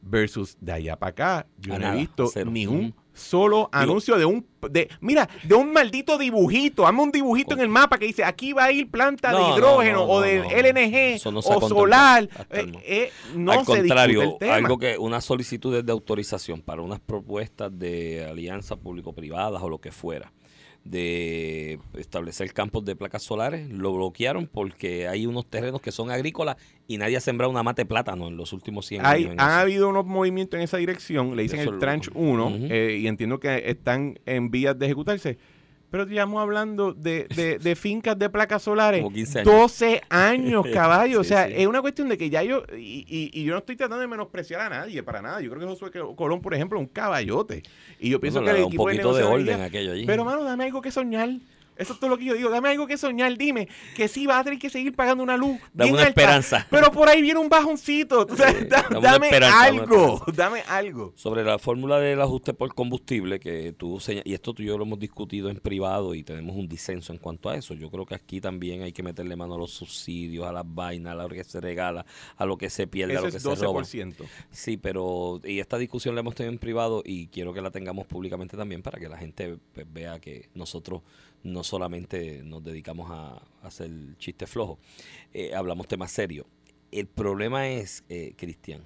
Versus 0.00 0.56
de 0.60 0.72
allá 0.72 0.96
para 0.96 1.10
acá, 1.10 1.46
yo 1.58 1.74
A 1.74 1.78
no 1.78 1.82
nada, 1.86 1.96
he 1.96 1.98
visto 1.98 2.28
cero. 2.32 2.50
ni 2.52 2.68
un 2.68 2.84
Ujú. 2.86 2.94
solo 3.12 3.68
anuncio 3.72 4.16
de 4.16 4.24
un 4.24 4.46
de 4.70 4.88
mira 5.00 5.28
de 5.42 5.56
un 5.56 5.72
maldito 5.72 6.16
dibujito 6.16 6.86
hazme 6.86 7.02
un 7.02 7.10
dibujito 7.10 7.54
en 7.54 7.60
el 7.60 7.68
mapa 7.68 7.98
que 7.98 8.06
dice 8.06 8.22
aquí 8.22 8.52
va 8.52 8.66
a 8.66 8.72
ir 8.72 8.88
planta 8.88 9.32
No, 9.32 9.38
de 9.38 9.42
no, 9.44 9.56
hidrógeno 9.56 9.98
no, 9.98 10.04
o 10.04 10.20
no, 10.20 10.24
de 10.24 10.38
no. 10.38 10.50
LNG 10.50 11.26
o 11.44 11.68
solar 11.68 12.28
Eh, 12.50 12.72
eh, 12.84 13.10
no 13.34 13.50
Al 13.52 13.58
se 13.60 13.64
contrario, 13.64 14.20
discute 14.20 14.44
el 14.44 14.50
tema 14.52 14.54
algo 14.54 14.78
que 14.78 14.96
unas 14.98 15.24
solicitudes 15.24 15.84
de 15.84 15.90
autorización 15.90 16.60
para 16.62 16.80
unas 16.80 17.00
propuestas 17.00 17.76
de 17.76 18.24
alianzas 18.24 18.78
público-privadas 18.78 19.60
o 19.60 19.68
lo 19.68 19.78
que 19.80 19.90
fuera, 19.90 20.32
de 20.90 21.78
establecer 21.96 22.52
campos 22.52 22.84
de 22.84 22.96
placas 22.96 23.22
solares, 23.22 23.68
lo 23.70 23.92
bloquearon 23.94 24.46
porque 24.46 25.06
hay 25.08 25.26
unos 25.26 25.46
terrenos 25.46 25.80
que 25.80 25.92
son 25.92 26.10
agrícolas 26.10 26.56
y 26.86 26.96
nadie 26.98 27.16
ha 27.16 27.20
sembrado 27.20 27.50
una 27.50 27.62
mate 27.62 27.82
de 27.82 27.86
plátano 27.86 28.28
en 28.28 28.36
los 28.36 28.52
últimos 28.52 28.86
100 28.86 29.04
Hay, 29.04 29.24
años. 29.24 29.34
han 29.38 29.48
eso. 29.50 29.58
habido 29.60 29.88
unos 29.88 30.06
movimientos 30.06 30.56
en 30.58 30.64
esa 30.64 30.78
dirección, 30.78 31.36
le 31.36 31.42
dicen 31.42 31.60
Eso 31.60 31.70
el 31.70 31.78
Tranche 31.78 32.08
loco. 32.10 32.20
1, 32.20 32.46
Ujú. 32.46 32.56
eh, 32.70 32.98
y 33.00 33.06
entiendo 33.06 33.38
que 33.40 33.64
están 33.70 34.18
en 34.26 34.50
vías 34.50 34.78
de 34.78 34.86
ejecutarse. 34.86 35.38
Pero 35.90 36.02
estamos 36.02 36.42
hablando 36.42 36.92
de, 36.92 37.26
de- 37.34 37.58
de 37.58 37.74
fincas 37.76 38.18
de 38.18 38.28
placas 38.28 38.62
solares. 38.62 39.00
Como 39.02 39.14
15 39.14 39.40
años. 39.40 39.52
12 39.52 40.02
años, 40.10 40.66
caballo. 40.74 41.20
o 41.20 41.24
Sí, 41.24 41.30
sea, 41.30 41.46
sí. 41.46 41.54
es 41.56 41.66
una 41.66 41.80
cuestión 41.80 42.08
de 42.10 42.18
que 42.18 42.28
ya 42.28 42.42
yo. 42.42 42.62
Y, 42.76 43.06
y- 43.08 43.30
y 43.32 43.44
yo 43.44 43.52
no 43.52 43.58
estoy 43.60 43.76
tratando 43.76 44.00
de 44.00 44.06
menospreciar 44.06 44.60
a 44.60 44.68
nadie, 44.68 45.02
para 45.02 45.22
nada. 45.22 45.40
Yo 45.40 45.48
creo 45.50 45.60
que 45.62 45.66
Josué 45.66 45.90
Colón, 46.16 46.40
por 46.42 46.52
ejemplo, 46.54 46.78
es 46.78 46.86
un 46.86 46.92
caballote. 46.92 47.62
Y 47.98 48.10
yo 48.10 48.20
pienso 48.20 48.40
Bueno, 48.40 48.52
que 48.52 48.52
le 48.52 48.58
el 48.58 48.62
da 48.62 48.66
un 48.66 48.70
equipo 48.72 48.84
poquito 48.84 49.14
de 49.14 49.22
negocio 49.22 49.34
orden 49.52 49.60
aquello 49.62 49.92
allí. 49.92 50.04
Pero, 50.06 50.24
mano, 50.24 50.44
dame 50.44 50.64
algo 50.64 50.82
que 50.82 50.90
soñar. 50.90 51.30
Eso 51.78 51.92
es 51.94 51.98
todo 52.00 52.10
lo 52.10 52.18
que 52.18 52.24
yo 52.24 52.34
digo. 52.34 52.50
Dame 52.50 52.68
algo 52.70 52.86
que 52.86 52.98
soñar. 52.98 53.36
Dime 53.38 53.68
que 53.96 54.08
sí 54.08 54.26
vas 54.26 54.40
a 54.40 54.44
tener 54.44 54.58
que 54.58 54.68
seguir 54.70 54.94
pagando 54.94 55.22
una 55.22 55.36
luz. 55.36 55.58
Dame 55.72 55.90
bien 55.90 55.94
una 55.94 56.02
alta, 56.02 56.08
esperanza. 56.20 56.66
Pero 56.70 56.90
por 56.92 57.08
ahí 57.08 57.22
viene 57.22 57.38
un 57.40 57.48
bajoncito. 57.48 58.26
O 58.30 58.36
sea, 58.36 58.52
da- 58.52 58.86
dame 59.00 59.28
algo. 59.36 60.22
Dame 60.34 60.60
algo. 60.68 61.12
Sobre 61.16 61.42
la 61.44 61.58
fórmula 61.58 61.98
del 62.00 62.20
ajuste 62.20 62.52
por 62.54 62.74
combustible, 62.74 63.40
que 63.40 63.72
tú 63.72 63.98
señal- 64.00 64.22
y 64.24 64.34
esto 64.34 64.52
tú 64.54 64.62
y 64.62 64.66
yo 64.66 64.76
lo 64.78 64.84
hemos 64.84 64.98
discutido 64.98 65.48
en 65.50 65.56
privado 65.56 66.14
y 66.14 66.22
tenemos 66.22 66.56
un 66.56 66.68
disenso 66.68 67.12
en 67.12 67.18
cuanto 67.18 67.48
a 67.48 67.56
eso. 67.56 67.74
Yo 67.74 67.90
creo 67.90 68.06
que 68.06 68.14
aquí 68.14 68.40
también 68.40 68.82
hay 68.82 68.92
que 68.92 69.02
meterle 69.02 69.36
mano 69.36 69.54
a 69.54 69.58
los 69.58 69.70
subsidios, 69.72 70.46
a 70.46 70.52
las 70.52 70.64
vainas, 70.66 71.12
a 71.12 71.16
lo 71.22 71.28
que 71.28 71.44
se 71.44 71.60
regala, 71.60 72.04
a 72.36 72.44
lo 72.46 72.56
que 72.58 72.70
se 72.70 72.86
pierde, 72.86 73.16
a 73.16 73.20
lo 73.20 73.30
que 73.30 73.36
es 73.36 73.42
se 73.42 73.54
roba. 73.54 73.80
12%. 73.82 74.14
Sí, 74.50 74.76
pero 74.76 75.40
y 75.44 75.60
esta 75.60 75.78
discusión 75.78 76.14
la 76.14 76.20
hemos 76.20 76.34
tenido 76.34 76.52
en 76.52 76.58
privado 76.58 77.02
y 77.04 77.28
quiero 77.28 77.52
que 77.52 77.60
la 77.60 77.70
tengamos 77.70 78.06
públicamente 78.06 78.56
también 78.56 78.82
para 78.82 78.98
que 78.98 79.08
la 79.08 79.16
gente 79.16 79.58
pues, 79.74 79.86
vea 79.92 80.18
que 80.20 80.48
nosotros 80.54 81.02
no 81.42 81.64
solamente 81.64 82.42
nos 82.44 82.62
dedicamos 82.62 83.10
a, 83.10 83.42
hacer 83.62 83.90
chistes 84.18 84.48
flojos, 84.48 84.78
eh, 85.34 85.54
hablamos 85.54 85.88
temas 85.88 86.12
serios. 86.12 86.46
El 86.90 87.06
problema 87.06 87.68
es, 87.68 88.04
eh, 88.08 88.34
Cristian, 88.36 88.82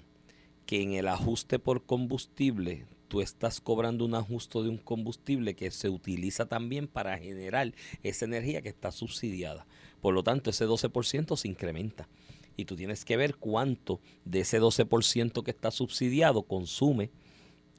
que 0.66 0.82
en 0.82 0.94
el 0.94 1.08
ajuste 1.08 1.58
por 1.58 1.84
combustible 1.84 2.86
tú 3.08 3.20
estás 3.20 3.60
cobrando 3.60 4.06
un 4.06 4.14
ajuste 4.14 4.62
de 4.62 4.70
un 4.70 4.78
combustible 4.78 5.54
que 5.54 5.70
se 5.70 5.90
utiliza 5.90 6.46
también 6.46 6.88
para 6.88 7.18
generar 7.18 7.74
esa 8.02 8.24
energía 8.24 8.62
que 8.62 8.70
está 8.70 8.90
subsidiada. 8.90 9.66
Por 10.00 10.14
lo 10.14 10.22
tanto, 10.22 10.48
ese 10.48 10.66
12% 10.66 11.36
se 11.36 11.48
incrementa. 11.48 12.08
Y 12.56 12.64
tú 12.64 12.74
tienes 12.74 13.04
que 13.04 13.18
ver 13.18 13.36
cuánto 13.36 14.00
de 14.24 14.40
ese 14.40 14.60
12% 14.60 15.42
que 15.42 15.50
está 15.50 15.70
subsidiado 15.70 16.44
consume 16.44 17.10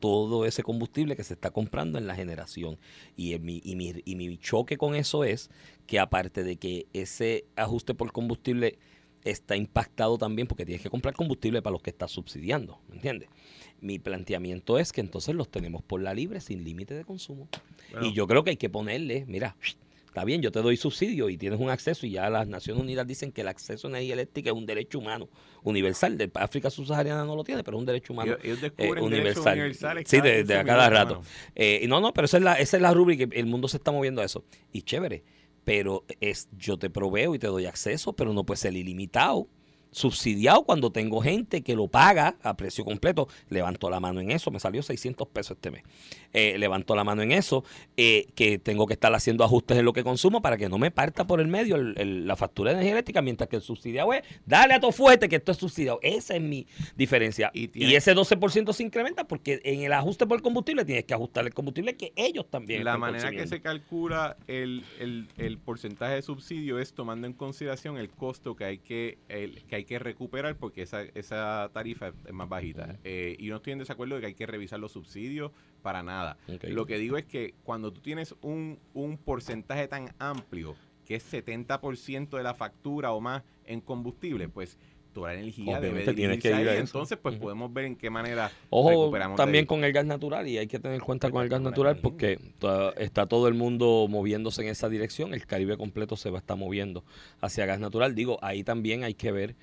todo 0.03 0.45
ese 0.45 0.63
combustible 0.63 1.15
que 1.15 1.23
se 1.23 1.33
está 1.33 1.51
comprando 1.51 1.97
en 1.97 2.07
la 2.07 2.13
generación. 2.13 2.77
Y, 3.15 3.35
en 3.35 3.45
mi, 3.45 3.61
y, 3.63 3.77
mi, 3.77 3.93
y 4.03 4.17
mi 4.17 4.37
choque 4.37 4.77
con 4.77 4.95
eso 4.95 5.23
es 5.23 5.49
que 5.87 5.97
aparte 5.97 6.43
de 6.43 6.57
que 6.57 6.87
ese 6.91 7.45
ajuste 7.55 7.93
por 7.93 8.11
combustible 8.11 8.79
está 9.23 9.55
impactado 9.55 10.17
también 10.17 10.45
porque 10.45 10.65
tienes 10.65 10.83
que 10.83 10.89
comprar 10.89 11.15
combustible 11.15 11.61
para 11.61 11.71
los 11.71 11.81
que 11.81 11.91
estás 11.91 12.11
subsidiando, 12.11 12.81
¿me 12.89 12.95
entiendes? 12.95 13.29
Mi 13.79 13.97
planteamiento 13.97 14.77
es 14.77 14.91
que 14.91 14.99
entonces 14.99 15.35
los 15.35 15.47
tenemos 15.47 15.81
por 15.81 16.01
la 16.01 16.13
libre 16.13 16.41
sin 16.41 16.65
límite 16.65 16.95
de 16.95 17.05
consumo. 17.05 17.47
Bueno. 17.93 18.05
Y 18.05 18.11
yo 18.11 18.27
creo 18.27 18.43
que 18.43 18.49
hay 18.49 18.57
que 18.57 18.69
ponerle, 18.69 19.23
mira, 19.25 19.55
está 20.13 20.23
bien, 20.25 20.43
yo 20.43 20.51
te 20.51 20.61
doy 20.61 20.77
subsidio 20.77 21.27
y 21.27 21.37
tienes 21.37 21.59
un 21.59 21.71
acceso 21.71 22.05
y 22.05 22.11
ya 22.11 22.29
las 22.29 22.47
Naciones 22.47 22.83
Unidas 22.83 23.07
dicen 23.07 23.31
que 23.31 23.41
el 23.41 23.47
acceso 23.47 23.87
a 23.87 23.89
energía 23.89 24.13
eléctrica 24.13 24.51
es 24.51 24.55
un 24.55 24.67
derecho 24.67 24.99
humano 24.99 25.27
universal. 25.63 26.19
De 26.19 26.29
África 26.35 26.69
subsahariana 26.69 27.25
no 27.25 27.35
lo 27.35 27.43
tiene, 27.43 27.63
pero 27.63 27.77
es 27.77 27.79
un 27.79 27.85
derecho 27.87 28.13
humano 28.13 28.37
Ellos, 28.43 28.59
ellos 28.59 28.73
eh, 28.77 28.91
universales 29.01 30.07
Sí, 30.07 30.17
de, 30.21 30.37
15 30.37 30.43
de 30.43 30.55
a 30.55 30.63
cada 30.63 30.87
rato. 30.91 31.23
Eh, 31.55 31.83
no, 31.87 31.99
no, 31.99 32.13
pero 32.13 32.25
esa 32.25 32.37
es 32.37 32.43
la, 32.43 32.53
esa 32.59 32.77
es 32.77 32.83
la 32.83 32.93
rúbrica. 32.93 33.25
El 33.31 33.47
mundo 33.47 33.67
se 33.67 33.77
está 33.77 33.91
moviendo 33.91 34.21
a 34.21 34.25
eso. 34.25 34.45
Y 34.71 34.83
chévere. 34.83 35.23
Pero 35.63 36.05
es 36.21 36.47
yo 36.59 36.77
te 36.77 36.91
proveo 36.91 37.33
y 37.33 37.39
te 37.39 37.47
doy 37.47 37.65
acceso, 37.65 38.13
pero 38.13 38.33
no 38.33 38.45
puede 38.45 38.59
ser 38.59 38.75
ilimitado. 38.75 39.47
Subsidiado 39.93 40.63
cuando 40.63 40.91
tengo 40.91 41.21
gente 41.21 41.61
que 41.61 41.75
lo 41.75 41.87
paga 41.87 42.35
a 42.43 42.55
precio 42.57 42.83
completo. 42.83 43.27
Levanto 43.49 43.89
la 43.89 43.99
mano 43.99 44.19
en 44.19 44.31
eso. 44.31 44.51
Me 44.51 44.59
salió 44.59 44.81
600 44.83 45.27
pesos 45.29 45.55
este 45.57 45.71
mes. 45.71 45.83
Eh, 46.33 46.57
levanto 46.57 46.95
la 46.95 47.03
mano 47.03 47.21
en 47.21 47.31
eso. 47.31 47.63
eh, 47.95 48.25
que 48.35 48.57
tengo 48.57 48.87
que 48.87 48.93
estar 48.93 49.13
haciendo 49.13 49.43
ajustes 49.43 49.77
en 49.77 49.85
lo 49.85 49.93
que 49.93 50.03
consumo 50.03 50.41
para 50.41 50.57
que 50.57 50.67
no 50.67 50.77
me 50.79 50.89
parta 50.89 51.25
por 51.27 51.39
el 51.39 51.47
medio 51.47 51.75
el- 51.75 51.93
el- 51.97 52.27
la 52.27 52.35
factura 52.35 52.71
de 52.71 52.75
energía 52.77 52.93
eléctrica. 52.93 53.21
Mientras 53.21 53.47
que 53.49 53.55
el 53.57 53.61
subsidiado 53.61 54.11
es, 54.13 54.23
dale 54.45 54.73
a 54.73 54.79
tu 54.79 54.91
fuerte 54.91 55.29
que 55.29 55.35
esto 55.35 55.51
es 55.51 55.57
subsidiado. 55.59 55.99
Esa 56.01 56.35
es 56.35 56.41
mi 56.41 56.65
diferencia. 56.95 57.51
Y 57.53 57.69
Y, 57.73 57.95
ese 57.95 58.13
12% 58.15 58.73
se 58.73 58.83
incrementa 58.83 59.25
porque 59.27 59.61
en 59.63 59.81
el 59.83 59.93
ajuste 59.93 60.25
por 60.25 60.41
combustible 60.41 60.85
tienes 60.85 61.05
que 61.05 61.13
ajustar 61.13 61.45
el 61.45 61.53
combustible 61.53 61.95
que 61.95 62.13
ellos 62.15 62.49
también 62.49 62.83
La 62.83 62.97
manera 62.97 63.29
que 63.31 63.47
se 63.47 63.61
calcula 63.61 64.37
el, 64.47 64.83
el- 64.99 65.27
el 65.37 65.57
porcentaje 65.59 66.15
de 66.15 66.21
subsidio 66.23 66.79
es 66.79 66.93
tomando 66.93 67.27
en 67.27 67.33
consideración 67.33 67.97
el 67.97 68.09
costo 68.09 68.55
que 68.55 68.65
hay 68.65 68.77
que, 68.79 69.17
el- 69.29 69.63
que, 69.65 69.75
hay 69.75 69.82
que 69.85 69.99
recuperar 69.99 70.57
porque 70.57 70.83
esa, 70.83 71.03
esa 71.03 71.69
tarifa 71.73 72.13
es 72.25 72.33
más 72.33 72.49
bajita. 72.49 72.99
Eh, 73.03 73.35
y 73.39 73.49
no 73.49 73.57
estoy 73.57 73.73
en 73.73 73.79
desacuerdo 73.79 74.15
de 74.15 74.21
que 74.21 74.27
hay 74.27 74.33
que 74.35 74.45
revisar 74.45 74.79
los 74.79 74.91
subsidios 74.91 75.51
para 75.81 76.03
nada. 76.03 76.37
Lo 76.63 76.85
que 76.85 76.97
digo 76.97 77.17
es 77.17 77.25
que 77.25 77.53
cuando 77.63 77.91
tú 77.91 78.01
tienes 78.01 78.35
un, 78.41 78.79
un 78.93 79.17
porcentaje 79.17 79.87
tan 79.87 80.13
amplio 80.19 80.75
que 81.05 81.15
es 81.15 81.33
70% 81.33 82.37
de 82.37 82.43
la 82.43 82.53
factura 82.53 83.11
o 83.11 83.21
más 83.21 83.43
en 83.65 83.81
combustible, 83.81 84.49
pues 84.49 84.77
toda 85.13 85.33
la 85.33 85.39
energía 85.39 85.75
debe 85.75 85.89
Obviamente 85.89 86.13
tienes 86.13 86.39
que 86.39 86.49
ir 86.49 86.53
a 86.55 86.57
ahí. 86.57 86.67
eso. 86.67 86.79
Entonces, 86.79 87.17
pues 87.21 87.37
podemos 87.37 87.71
ver 87.71 87.85
en 87.85 87.95
qué 87.95 88.09
manera 88.09 88.51
Ojo 88.69 88.89
recuperamos 88.89 89.37
también 89.37 89.65
con 89.65 89.83
el 89.83 89.93
gas 89.93 90.05
natural 90.05 90.47
y 90.47 90.57
hay 90.57 90.67
que 90.67 90.79
tener 90.79 91.01
cuenta 91.01 91.31
con 91.31 91.43
el 91.43 91.49
gas 91.49 91.61
natural 91.61 91.97
porque 92.01 92.39
está 92.97 93.27
todo 93.27 93.47
el 93.47 93.53
mundo 93.53 94.07
moviéndose 94.09 94.61
en 94.63 94.69
esa 94.69 94.89
dirección. 94.89 95.33
El 95.33 95.45
Caribe 95.45 95.77
completo 95.77 96.17
se 96.17 96.29
va 96.29 96.37
a 96.37 96.41
estar 96.41 96.57
moviendo 96.57 97.03
hacia 97.39 97.65
gas 97.65 97.79
natural. 97.79 98.15
Digo, 98.15 98.39
ahí 98.41 98.63
también 98.63 99.03
hay 99.03 99.13
que 99.13 99.31
ver 99.31 99.55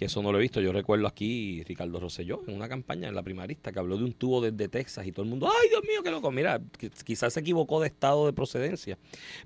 que 0.00 0.06
eso 0.06 0.22
no 0.22 0.32
lo 0.32 0.38
he 0.38 0.40
visto. 0.40 0.62
Yo 0.62 0.72
recuerdo 0.72 1.06
aquí 1.06 1.62
Ricardo 1.64 2.00
Rosselló 2.00 2.40
en 2.46 2.56
una 2.56 2.70
campaña 2.70 3.06
en 3.06 3.14
la 3.14 3.22
primarista 3.22 3.70
que 3.70 3.78
habló 3.80 3.98
de 3.98 4.04
un 4.04 4.14
tubo 4.14 4.40
desde 4.40 4.66
Texas 4.66 5.06
y 5.06 5.12
todo 5.12 5.24
el 5.24 5.28
mundo, 5.28 5.46
ay 5.46 5.68
Dios 5.68 5.82
mío, 5.86 6.02
qué 6.02 6.10
loco. 6.10 6.30
Mira, 6.30 6.58
qui- 6.58 6.90
quizás 7.04 7.34
se 7.34 7.40
equivocó 7.40 7.80
de 7.82 7.88
estado 7.88 8.24
de 8.24 8.32
procedencia, 8.32 8.96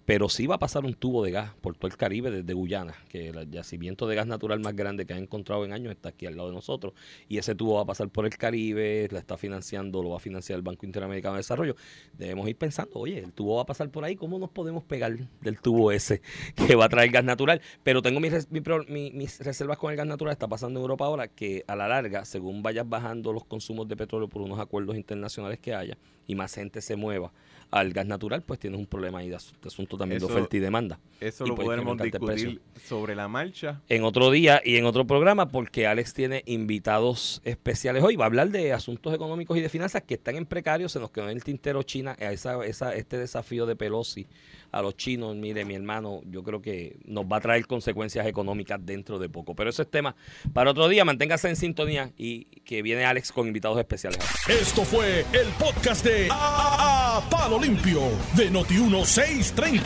pero 0.04 0.28
sí 0.28 0.46
va 0.46 0.54
a 0.54 0.58
pasar 0.60 0.84
un 0.84 0.94
tubo 0.94 1.24
de 1.24 1.32
gas 1.32 1.52
por 1.60 1.74
todo 1.76 1.88
el 1.88 1.96
Caribe 1.96 2.30
desde 2.30 2.52
Guyana, 2.54 2.94
que 3.08 3.30
el 3.30 3.50
yacimiento 3.50 4.06
de 4.06 4.14
gas 4.14 4.28
natural 4.28 4.60
más 4.60 4.76
grande 4.76 5.06
que 5.06 5.12
han 5.12 5.24
encontrado 5.24 5.64
en 5.64 5.72
años 5.72 5.90
está 5.90 6.10
aquí 6.10 6.24
al 6.26 6.36
lado 6.36 6.50
de 6.50 6.54
nosotros. 6.54 6.94
Y 7.28 7.38
ese 7.38 7.56
tubo 7.56 7.74
va 7.74 7.82
a 7.82 7.86
pasar 7.86 8.08
por 8.10 8.24
el 8.24 8.36
Caribe, 8.38 9.08
la 9.10 9.18
está 9.18 9.36
financiando, 9.36 10.04
lo 10.04 10.10
va 10.10 10.18
a 10.18 10.20
financiar 10.20 10.56
el 10.56 10.62
Banco 10.62 10.86
Interamericano 10.86 11.34
de 11.34 11.38
Desarrollo. 11.40 11.74
Debemos 12.16 12.48
ir 12.48 12.56
pensando, 12.56 12.92
oye, 13.00 13.18
el 13.18 13.32
tubo 13.32 13.56
va 13.56 13.62
a 13.62 13.66
pasar 13.66 13.90
por 13.90 14.04
ahí, 14.04 14.14
¿cómo 14.14 14.38
nos 14.38 14.50
podemos 14.50 14.84
pegar 14.84 15.16
del 15.40 15.60
tubo 15.60 15.90
ese 15.90 16.22
que 16.68 16.76
va 16.76 16.84
a 16.84 16.88
traer 16.88 17.10
gas 17.10 17.24
natural? 17.24 17.60
Pero 17.82 18.02
tengo 18.02 18.20
mis, 18.20 18.48
mis 18.52 19.40
reservas 19.40 19.78
con 19.78 19.90
el 19.90 19.96
gas 19.96 20.06
natural, 20.06 20.32
está 20.44 20.48
pasando 20.48 20.78
en 20.78 20.82
Europa 20.82 21.06
ahora, 21.06 21.28
que 21.28 21.64
a 21.66 21.74
la 21.74 21.88
larga, 21.88 22.24
según 22.26 22.62
vayas 22.62 22.86
bajando 22.88 23.32
los 23.32 23.44
consumos 23.44 23.88
de 23.88 23.96
petróleo 23.96 24.28
por 24.28 24.42
unos 24.42 24.58
acuerdos 24.60 24.96
internacionales 24.96 25.58
que 25.58 25.74
haya 25.74 25.96
y 26.26 26.34
más 26.34 26.54
gente 26.54 26.80
se 26.82 26.96
mueva 26.96 27.32
al 27.70 27.92
gas 27.92 28.06
natural, 28.06 28.42
pues 28.42 28.60
tienes 28.60 28.78
un 28.78 28.86
problema 28.86 29.18
ahí 29.18 29.28
de, 29.30 29.36
as- 29.36 29.52
de 29.60 29.68
asunto 29.68 29.96
también 29.96 30.18
Eso- 30.18 30.26
de 30.28 30.32
oferta 30.34 30.56
y 30.56 30.60
demanda. 30.60 31.00
Eso 31.20 31.44
y 31.44 31.48
lo 31.48 31.54
el 31.72 32.10
discutir 32.10 32.60
sobre 32.86 33.14
la 33.14 33.26
marcha. 33.26 33.80
en 33.88 34.04
otro 34.04 34.30
día 34.30 34.60
y 34.64 34.76
en 34.76 34.84
otro 34.84 35.06
programa 35.06 35.48
porque 35.48 35.86
Alex 35.86 36.12
tiene 36.14 36.42
invitados 36.46 37.40
especiales 37.44 38.02
hoy. 38.04 38.16
Va 38.16 38.24
a 38.24 38.28
hablar 38.28 38.50
de 38.50 38.72
asuntos 38.72 39.12
económicos 39.14 39.56
y 39.56 39.60
de 39.60 39.68
finanzas 39.70 40.02
que 40.02 40.14
están 40.14 40.36
en 40.36 40.44
precario. 40.46 40.88
Se 40.88 41.00
nos 41.00 41.10
quedó 41.10 41.24
en 41.30 41.36
el 41.36 41.42
tintero 41.42 41.82
China, 41.82 42.14
a 42.20 42.32
esa, 42.32 42.64
esa, 42.66 42.94
este 42.94 43.16
desafío 43.18 43.64
de 43.66 43.74
Pelosi 43.76 44.26
a 44.74 44.82
los 44.82 44.96
chinos. 44.96 45.34
Mire, 45.36 45.64
mi 45.64 45.74
hermano, 45.74 46.20
yo 46.26 46.42
creo 46.42 46.60
que 46.60 46.96
nos 47.04 47.24
va 47.24 47.36
a 47.38 47.40
traer 47.40 47.66
consecuencias 47.66 48.26
económicas 48.26 48.78
dentro 48.84 49.18
de 49.18 49.28
poco. 49.28 49.54
Pero 49.54 49.70
eso 49.70 49.82
es 49.82 49.90
tema 49.90 50.14
para 50.52 50.70
otro 50.70 50.88
día. 50.88 51.04
Manténgase 51.04 51.48
en 51.48 51.56
sintonía 51.56 52.10
y 52.16 52.44
que 52.64 52.82
viene 52.82 53.04
Alex 53.04 53.32
con 53.32 53.46
invitados 53.46 53.78
especiales. 53.78 54.18
Esto 54.48 54.84
fue 54.84 55.20
el 55.32 55.48
podcast 55.58 56.04
de 56.04 56.28
A, 56.30 57.18
A- 57.18 57.30
Palo 57.30 57.58
Limpio 57.60 58.00
de 58.36 58.50
Noti1630. 58.50 59.82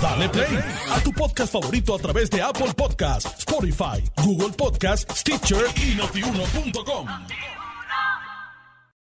Dale 0.00 0.28
play 0.28 0.58
a 0.90 1.00
tu 1.02 1.12
podcast 1.12 1.52
favorito 1.52 1.94
a 1.94 1.98
través 1.98 2.30
de 2.30 2.40
Apple 2.42 2.72
Podcasts, 2.76 3.38
Spotify, 3.40 4.02
Google 4.24 4.54
Podcasts, 4.56 5.20
Stitcher 5.20 5.64
y 5.76 5.94
notiuno.com. 5.96 7.59